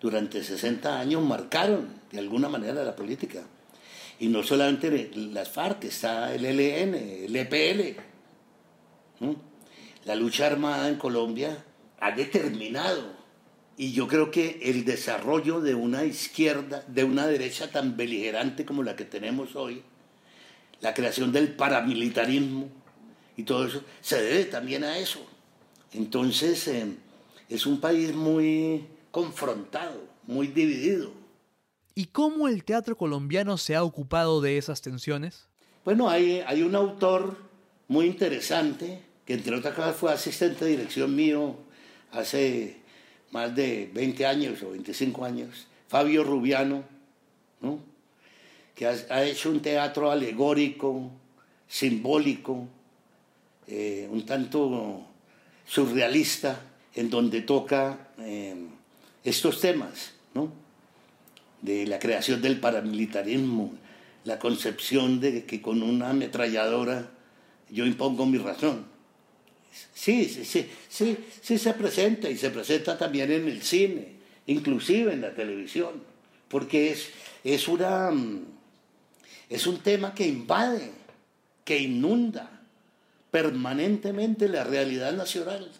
durante 0.00 0.42
60 0.42 0.98
años 0.98 1.22
marcaron 1.22 1.88
de 2.12 2.18
alguna 2.18 2.48
manera 2.48 2.84
la 2.84 2.94
política. 2.94 3.42
Y 4.20 4.28
no 4.28 4.42
solamente 4.42 5.10
las 5.14 5.50
FARC, 5.50 5.84
está 5.84 6.34
el 6.34 6.44
ELN, 6.44 6.94
el 6.94 7.36
EPL. 7.36 8.00
La 10.04 10.14
lucha 10.14 10.46
armada 10.46 10.88
en 10.88 10.96
Colombia 10.96 11.64
ha 12.00 12.12
determinado 12.12 13.18
y 13.76 13.92
yo 13.92 14.08
creo 14.08 14.32
que 14.32 14.58
el 14.64 14.84
desarrollo 14.84 15.60
de 15.60 15.76
una 15.76 16.04
izquierda, 16.04 16.82
de 16.88 17.04
una 17.04 17.28
derecha 17.28 17.70
tan 17.70 17.96
beligerante 17.96 18.64
como 18.64 18.82
la 18.82 18.96
que 18.96 19.04
tenemos 19.04 19.54
hoy, 19.54 19.82
la 20.80 20.94
creación 20.94 21.30
del 21.30 21.52
paramilitarismo 21.54 22.68
y 23.36 23.44
todo 23.44 23.66
eso, 23.66 23.84
se 24.00 24.20
debe 24.20 24.46
también 24.46 24.82
a 24.82 24.98
eso. 24.98 25.24
Entonces, 25.92 26.68
eh, 26.68 26.94
es 27.48 27.66
un 27.66 27.80
país 27.80 28.14
muy 28.14 28.86
confrontado, 29.10 30.02
muy 30.26 30.48
dividido. 30.48 31.12
¿Y 31.94 32.06
cómo 32.06 32.48
el 32.48 32.64
teatro 32.64 32.96
colombiano 32.96 33.58
se 33.58 33.74
ha 33.74 33.82
ocupado 33.82 34.40
de 34.40 34.58
esas 34.58 34.82
tensiones? 34.82 35.48
Bueno, 35.84 36.08
hay, 36.08 36.42
hay 36.46 36.62
un 36.62 36.74
autor 36.74 37.36
muy 37.88 38.06
interesante, 38.06 39.02
que 39.24 39.34
entre 39.34 39.56
otras 39.56 39.74
cosas 39.74 39.96
fue 39.96 40.12
asistente 40.12 40.64
de 40.64 40.72
dirección 40.72 41.14
mío 41.14 41.56
hace 42.12 42.76
más 43.30 43.54
de 43.54 43.90
20 43.92 44.26
años 44.26 44.62
o 44.62 44.70
25 44.70 45.24
años, 45.24 45.66
Fabio 45.88 46.24
Rubiano, 46.24 46.84
que 48.74 48.86
ha, 48.86 49.24
hecho 49.24 49.50
un 49.50 49.60
teatro 49.60 50.10
alegórico, 50.10 51.10
simbólico, 51.66 52.68
eh, 53.66 54.08
un 54.08 54.24
tanto 54.24 55.07
surrealista, 55.68 56.60
en 56.94 57.10
donde 57.10 57.42
toca 57.42 58.08
eh, 58.18 58.56
estos 59.22 59.60
temas, 59.60 60.12
de 61.62 61.86
la 61.86 61.98
creación 61.98 62.40
del 62.40 62.60
paramilitarismo, 62.60 63.74
la 64.24 64.38
concepción 64.38 65.20
de 65.20 65.44
que 65.44 65.60
con 65.60 65.82
una 65.82 66.10
ametralladora 66.10 67.10
yo 67.70 67.84
impongo 67.84 68.26
mi 68.26 68.38
razón. 68.38 68.86
Sí, 69.92 70.24
sí, 70.26 70.44
sí, 70.44 70.66
sí, 70.88 71.16
sí 71.42 71.58
se 71.58 71.74
presenta 71.74 72.30
y 72.30 72.36
se 72.36 72.50
presenta 72.50 72.96
también 72.96 73.30
en 73.32 73.48
el 73.48 73.62
cine, 73.62 74.12
inclusive 74.46 75.12
en 75.12 75.20
la 75.20 75.34
televisión, 75.34 76.02
porque 76.48 76.92
es, 76.92 77.08
es, 77.44 77.68
una, 77.68 78.10
mm, 78.10 78.44
es 79.50 79.66
un 79.66 79.78
tema 79.78 80.14
que 80.14 80.26
invade, 80.26 80.92
que 81.64 81.78
inunda 81.78 82.57
permanentemente 83.30 84.48
la 84.48 84.64
realidad 84.64 85.12
nacional. 85.12 85.70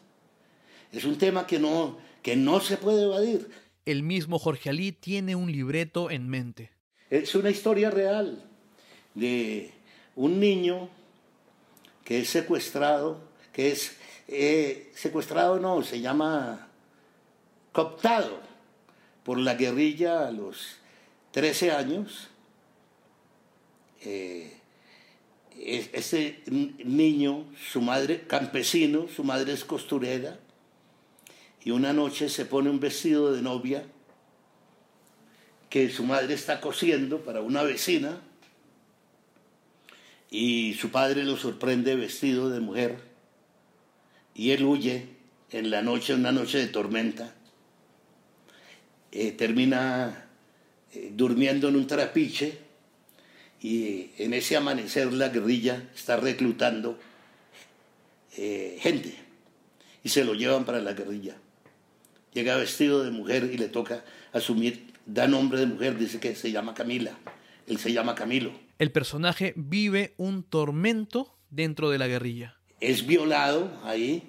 Es 0.92 1.04
un 1.04 1.18
tema 1.18 1.46
que 1.46 1.58
no, 1.58 1.98
que 2.22 2.36
no 2.36 2.60
se 2.60 2.76
puede 2.76 3.04
evadir. 3.04 3.50
El 3.84 4.02
mismo 4.02 4.38
Jorge 4.38 4.70
Alí 4.70 4.92
tiene 4.92 5.36
un 5.36 5.50
libreto 5.50 6.10
en 6.10 6.28
mente. 6.28 6.70
Es 7.10 7.34
una 7.34 7.50
historia 7.50 7.90
real 7.90 8.44
de 9.14 9.70
un 10.14 10.40
niño 10.40 10.88
que 12.04 12.20
es 12.20 12.28
secuestrado 12.28 13.28
que 13.58 13.72
es 13.72 13.96
eh, 14.28 14.92
secuestrado, 14.94 15.58
no, 15.58 15.82
se 15.82 16.00
llama 16.00 16.68
cooptado 17.72 18.38
por 19.24 19.36
la 19.36 19.54
guerrilla 19.54 20.28
a 20.28 20.30
los 20.30 20.76
13 21.32 21.72
años. 21.72 22.28
Eh, 24.02 24.57
ese 25.58 26.42
niño, 26.46 27.44
su 27.70 27.80
madre, 27.80 28.22
campesino, 28.26 29.06
su 29.08 29.24
madre 29.24 29.52
es 29.52 29.64
costurera, 29.64 30.38
y 31.64 31.70
una 31.70 31.92
noche 31.92 32.28
se 32.28 32.46
pone 32.46 32.70
un 32.70 32.80
vestido 32.80 33.32
de 33.32 33.42
novia 33.42 33.84
que 35.68 35.90
su 35.90 36.04
madre 36.04 36.34
está 36.34 36.60
cosiendo 36.60 37.20
para 37.20 37.40
una 37.40 37.62
vecina, 37.62 38.20
y 40.30 40.74
su 40.74 40.90
padre 40.90 41.24
lo 41.24 41.36
sorprende 41.36 41.96
vestido 41.96 42.50
de 42.50 42.60
mujer 42.60 43.08
y 44.38 44.52
él 44.52 44.64
huye 44.64 45.04
en 45.50 45.70
la 45.70 45.82
noche, 45.82 46.14
una 46.14 46.30
noche 46.30 46.58
de 46.58 46.68
tormenta. 46.68 47.34
Eh, 49.10 49.32
termina 49.32 50.28
eh, 50.92 51.10
durmiendo 51.12 51.68
en 51.68 51.76
un 51.76 51.86
trapiche 51.86 52.58
y 53.60 54.10
en 54.18 54.34
ese 54.34 54.56
amanecer 54.56 55.12
la 55.12 55.28
guerrilla 55.28 55.88
está 55.94 56.16
reclutando 56.16 56.98
eh, 58.36 58.78
gente 58.80 59.14
y 60.04 60.08
se 60.08 60.24
lo 60.24 60.34
llevan 60.34 60.64
para 60.64 60.80
la 60.80 60.92
guerrilla. 60.92 61.36
Llega 62.32 62.56
vestido 62.56 63.02
de 63.02 63.10
mujer 63.10 63.50
y 63.52 63.58
le 63.58 63.68
toca 63.68 64.04
asumir, 64.32 64.92
da 65.06 65.26
nombre 65.26 65.58
de 65.58 65.66
mujer, 65.66 65.98
dice 65.98 66.20
que 66.20 66.34
se 66.34 66.52
llama 66.52 66.74
Camila, 66.74 67.18
él 67.66 67.78
se 67.78 67.92
llama 67.92 68.14
Camilo. 68.14 68.52
El 68.78 68.92
personaje 68.92 69.54
vive 69.56 70.14
un 70.18 70.44
tormento 70.44 71.34
dentro 71.50 71.90
de 71.90 71.98
la 71.98 72.06
guerrilla 72.06 72.58
es 72.80 73.06
violado 73.06 73.70
ahí 73.84 74.22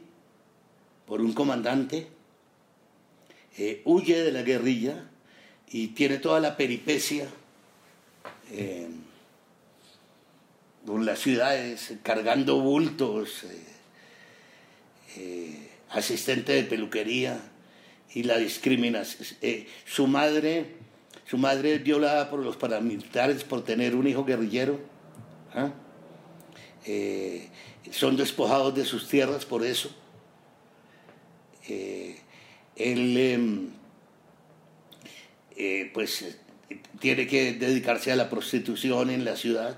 por 1.06 1.22
un 1.22 1.34
comandante, 1.34 2.07
eh, 3.57 3.81
huye 3.85 4.22
de 4.22 4.31
la 4.31 4.43
guerrilla 4.43 5.10
y 5.69 5.89
tiene 5.89 6.18
toda 6.18 6.39
la 6.39 6.56
peripecia 6.56 7.27
eh, 8.51 8.89
por 10.90 11.03
las 11.03 11.20
ciudades, 11.20 11.94
cargando 12.02 12.60
bultos, 12.61 13.45
eh, 15.18 15.70
asistente 15.91 16.53
de 16.53 16.64
peluquería 16.64 17.40
y 18.11 18.24
la 18.24 18.40
discriminación. 18.40 19.28
su 19.86 20.07
madre, 20.07 20.66
su 21.28 21.38
madre 21.38 21.76
es 21.76 21.84
violada 21.84 22.32
por 22.32 22.40
los 22.40 22.57
paramilitares 22.57 23.44
por 23.44 23.64
tener 23.64 23.95
un 23.95 24.07
hijo 24.07 24.26
guerrillero. 24.26 24.80
¿ah? 25.53 25.72
son 27.91 28.18
despojados 28.18 28.74
de 28.74 28.84
sus 28.84 29.07
tierras 29.07 29.45
por 29.45 29.64
eso. 29.64 29.95
Eh, 31.68 32.18
él 32.76 33.16
em, 33.16 33.70
eh, 35.56 35.91
pues 35.94 36.36
tiene 36.99 37.28
que 37.28 37.53
dedicarse 37.53 38.11
a 38.11 38.16
la 38.16 38.28
prostitución 38.28 39.11
en 39.11 39.24
la 39.24 39.36
ciudad. 39.36 39.78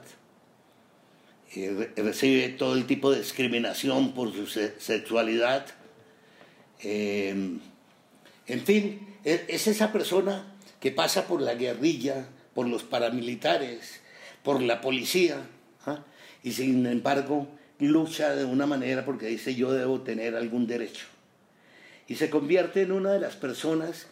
Recibe 1.53 2.49
todo 2.49 2.75
el 2.75 2.85
tipo 2.85 3.11
de 3.11 3.19
discriminación 3.19 4.13
por 4.13 4.33
su 4.33 4.47
sexualidad. 4.47 5.65
Em, 6.79 7.59
en 8.47 8.61
fin, 8.61 9.17
e, 9.25 9.45
es 9.49 9.67
esa 9.67 9.91
persona 9.91 10.45
que 10.79 10.91
pasa 10.91 11.27
por 11.27 11.41
la 11.41 11.55
guerrilla, 11.55 12.25
por 12.53 12.67
los 12.67 12.83
paramilitares, 12.83 13.99
por 14.43 14.61
la 14.61 14.81
policía, 14.81 15.45
¿ah? 15.85 16.03
y 16.43 16.53
sin 16.53 16.85
embargo 16.85 17.47
lucha 17.79 18.35
de 18.35 18.45
una 18.45 18.65
manera 18.65 19.05
porque 19.05 19.27
dice 19.27 19.55
yo 19.55 19.73
debo 19.73 20.01
tener 20.01 20.35
algún 20.35 20.67
derecho. 20.67 21.05
Y 22.07 22.15
se 22.15 22.29
convierte 22.29 22.81
en 22.81 22.91
una 22.91 23.11
de 23.11 23.19
las 23.19 23.35
personas 23.35 24.07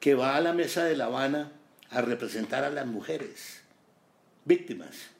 que 0.00 0.14
va 0.14 0.36
a 0.36 0.40
la 0.40 0.52
mesa 0.52 0.84
de 0.84 0.96
La 0.96 1.06
Habana 1.06 1.52
a 1.90 2.00
representar 2.00 2.64
a 2.64 2.70
las 2.70 2.86
mujeres, 2.86 3.60
víctimas. 4.44 5.10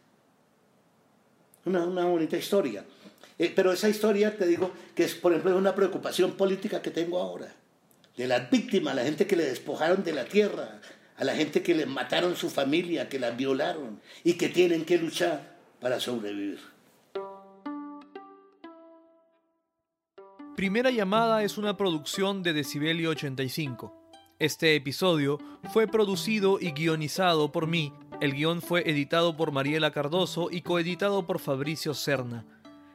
Una, 1.69 1.85
una 1.85 2.05
bonita 2.07 2.37
historia. 2.37 2.85
Eh, 3.39 3.53
pero 3.55 3.73
esa 3.73 3.89
historia, 3.89 4.37
te 4.37 4.47
digo, 4.47 4.73
que 4.95 5.05
es, 5.05 5.15
por 5.15 5.33
ejemplo, 5.33 5.57
una 5.57 5.75
preocupación 5.75 6.33
política 6.33 6.81
que 6.81 6.91
tengo 6.91 7.21
ahora. 7.21 7.55
De 8.17 8.27
las 8.27 8.51
víctimas, 8.51 8.97
la 8.97 9.05
gente 9.05 9.27
que 9.27 9.37
le 9.37 9.45
despojaron 9.45 10.03
de 10.03 10.13
la 10.13 10.25
tierra, 10.25 10.81
a 11.17 11.25
la 11.25 11.35
gente 11.35 11.63
que 11.63 11.75
le 11.75 11.85
mataron 11.85 12.37
su 12.37 12.49
familia, 12.49 13.09
que 13.09 13.19
las 13.19 13.37
violaron 13.37 14.01
y 14.25 14.35
que 14.35 14.49
tienen 14.49 14.85
que 14.85 14.97
luchar 14.97 15.57
para 15.81 16.01
sobrevivir. 16.01 16.59
Primera 20.57 20.91
llamada 20.91 21.45
es 21.45 21.59
una 21.59 21.77
producción 21.77 22.43
de 22.43 22.53
Decibelio 22.53 23.11
85. 23.11 23.95
Este 24.41 24.75
episodio 24.75 25.39
fue 25.73 25.87
producido 25.87 26.59
y 26.61 26.73
guionizado 26.73 27.53
por 27.53 27.67
mí. 27.67 27.93
El 28.21 28.35
guion 28.35 28.63
fue 28.63 28.83
editado 28.91 29.37
por 29.37 29.53
Mariela 29.53 29.93
Cardoso 29.93 30.49
y 30.51 30.63
coeditado 30.63 31.25
por 31.25 31.39
Fabricio 31.39 31.95
Serna. 31.95 32.45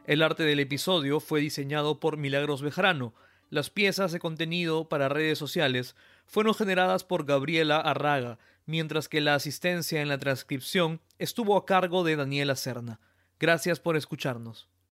El 0.06 0.22
arte 0.22 0.44
del 0.44 0.60
episodio 0.60 1.22
fue 1.22 1.40
diseñado 1.40 2.02
por 2.02 2.18
Milagros 2.18 2.62
Bejarano. 2.62 3.14
Las 3.50 3.70
piezas 3.70 4.12
de 4.12 4.20
contenido 4.20 4.90
para 4.90 5.08
redes 5.08 5.38
sociales 5.38 5.96
fueron 6.26 6.54
generadas 6.54 7.06
por 7.06 7.24
Gabriela 7.24 7.80
Arraga, 7.80 8.38
mientras 8.66 9.08
que 9.08 9.22
la 9.22 9.36
asistencia 9.36 10.02
en 10.02 10.10
la 10.10 10.18
transcripción 10.18 11.00
estuvo 11.20 11.56
a 11.56 11.66
cargo 11.66 12.04
de 12.04 12.18
Daniela 12.18 12.58
Serna. 12.58 13.00
Gracias 13.40 13.80
por 13.80 13.96
escucharnos. 13.96 14.68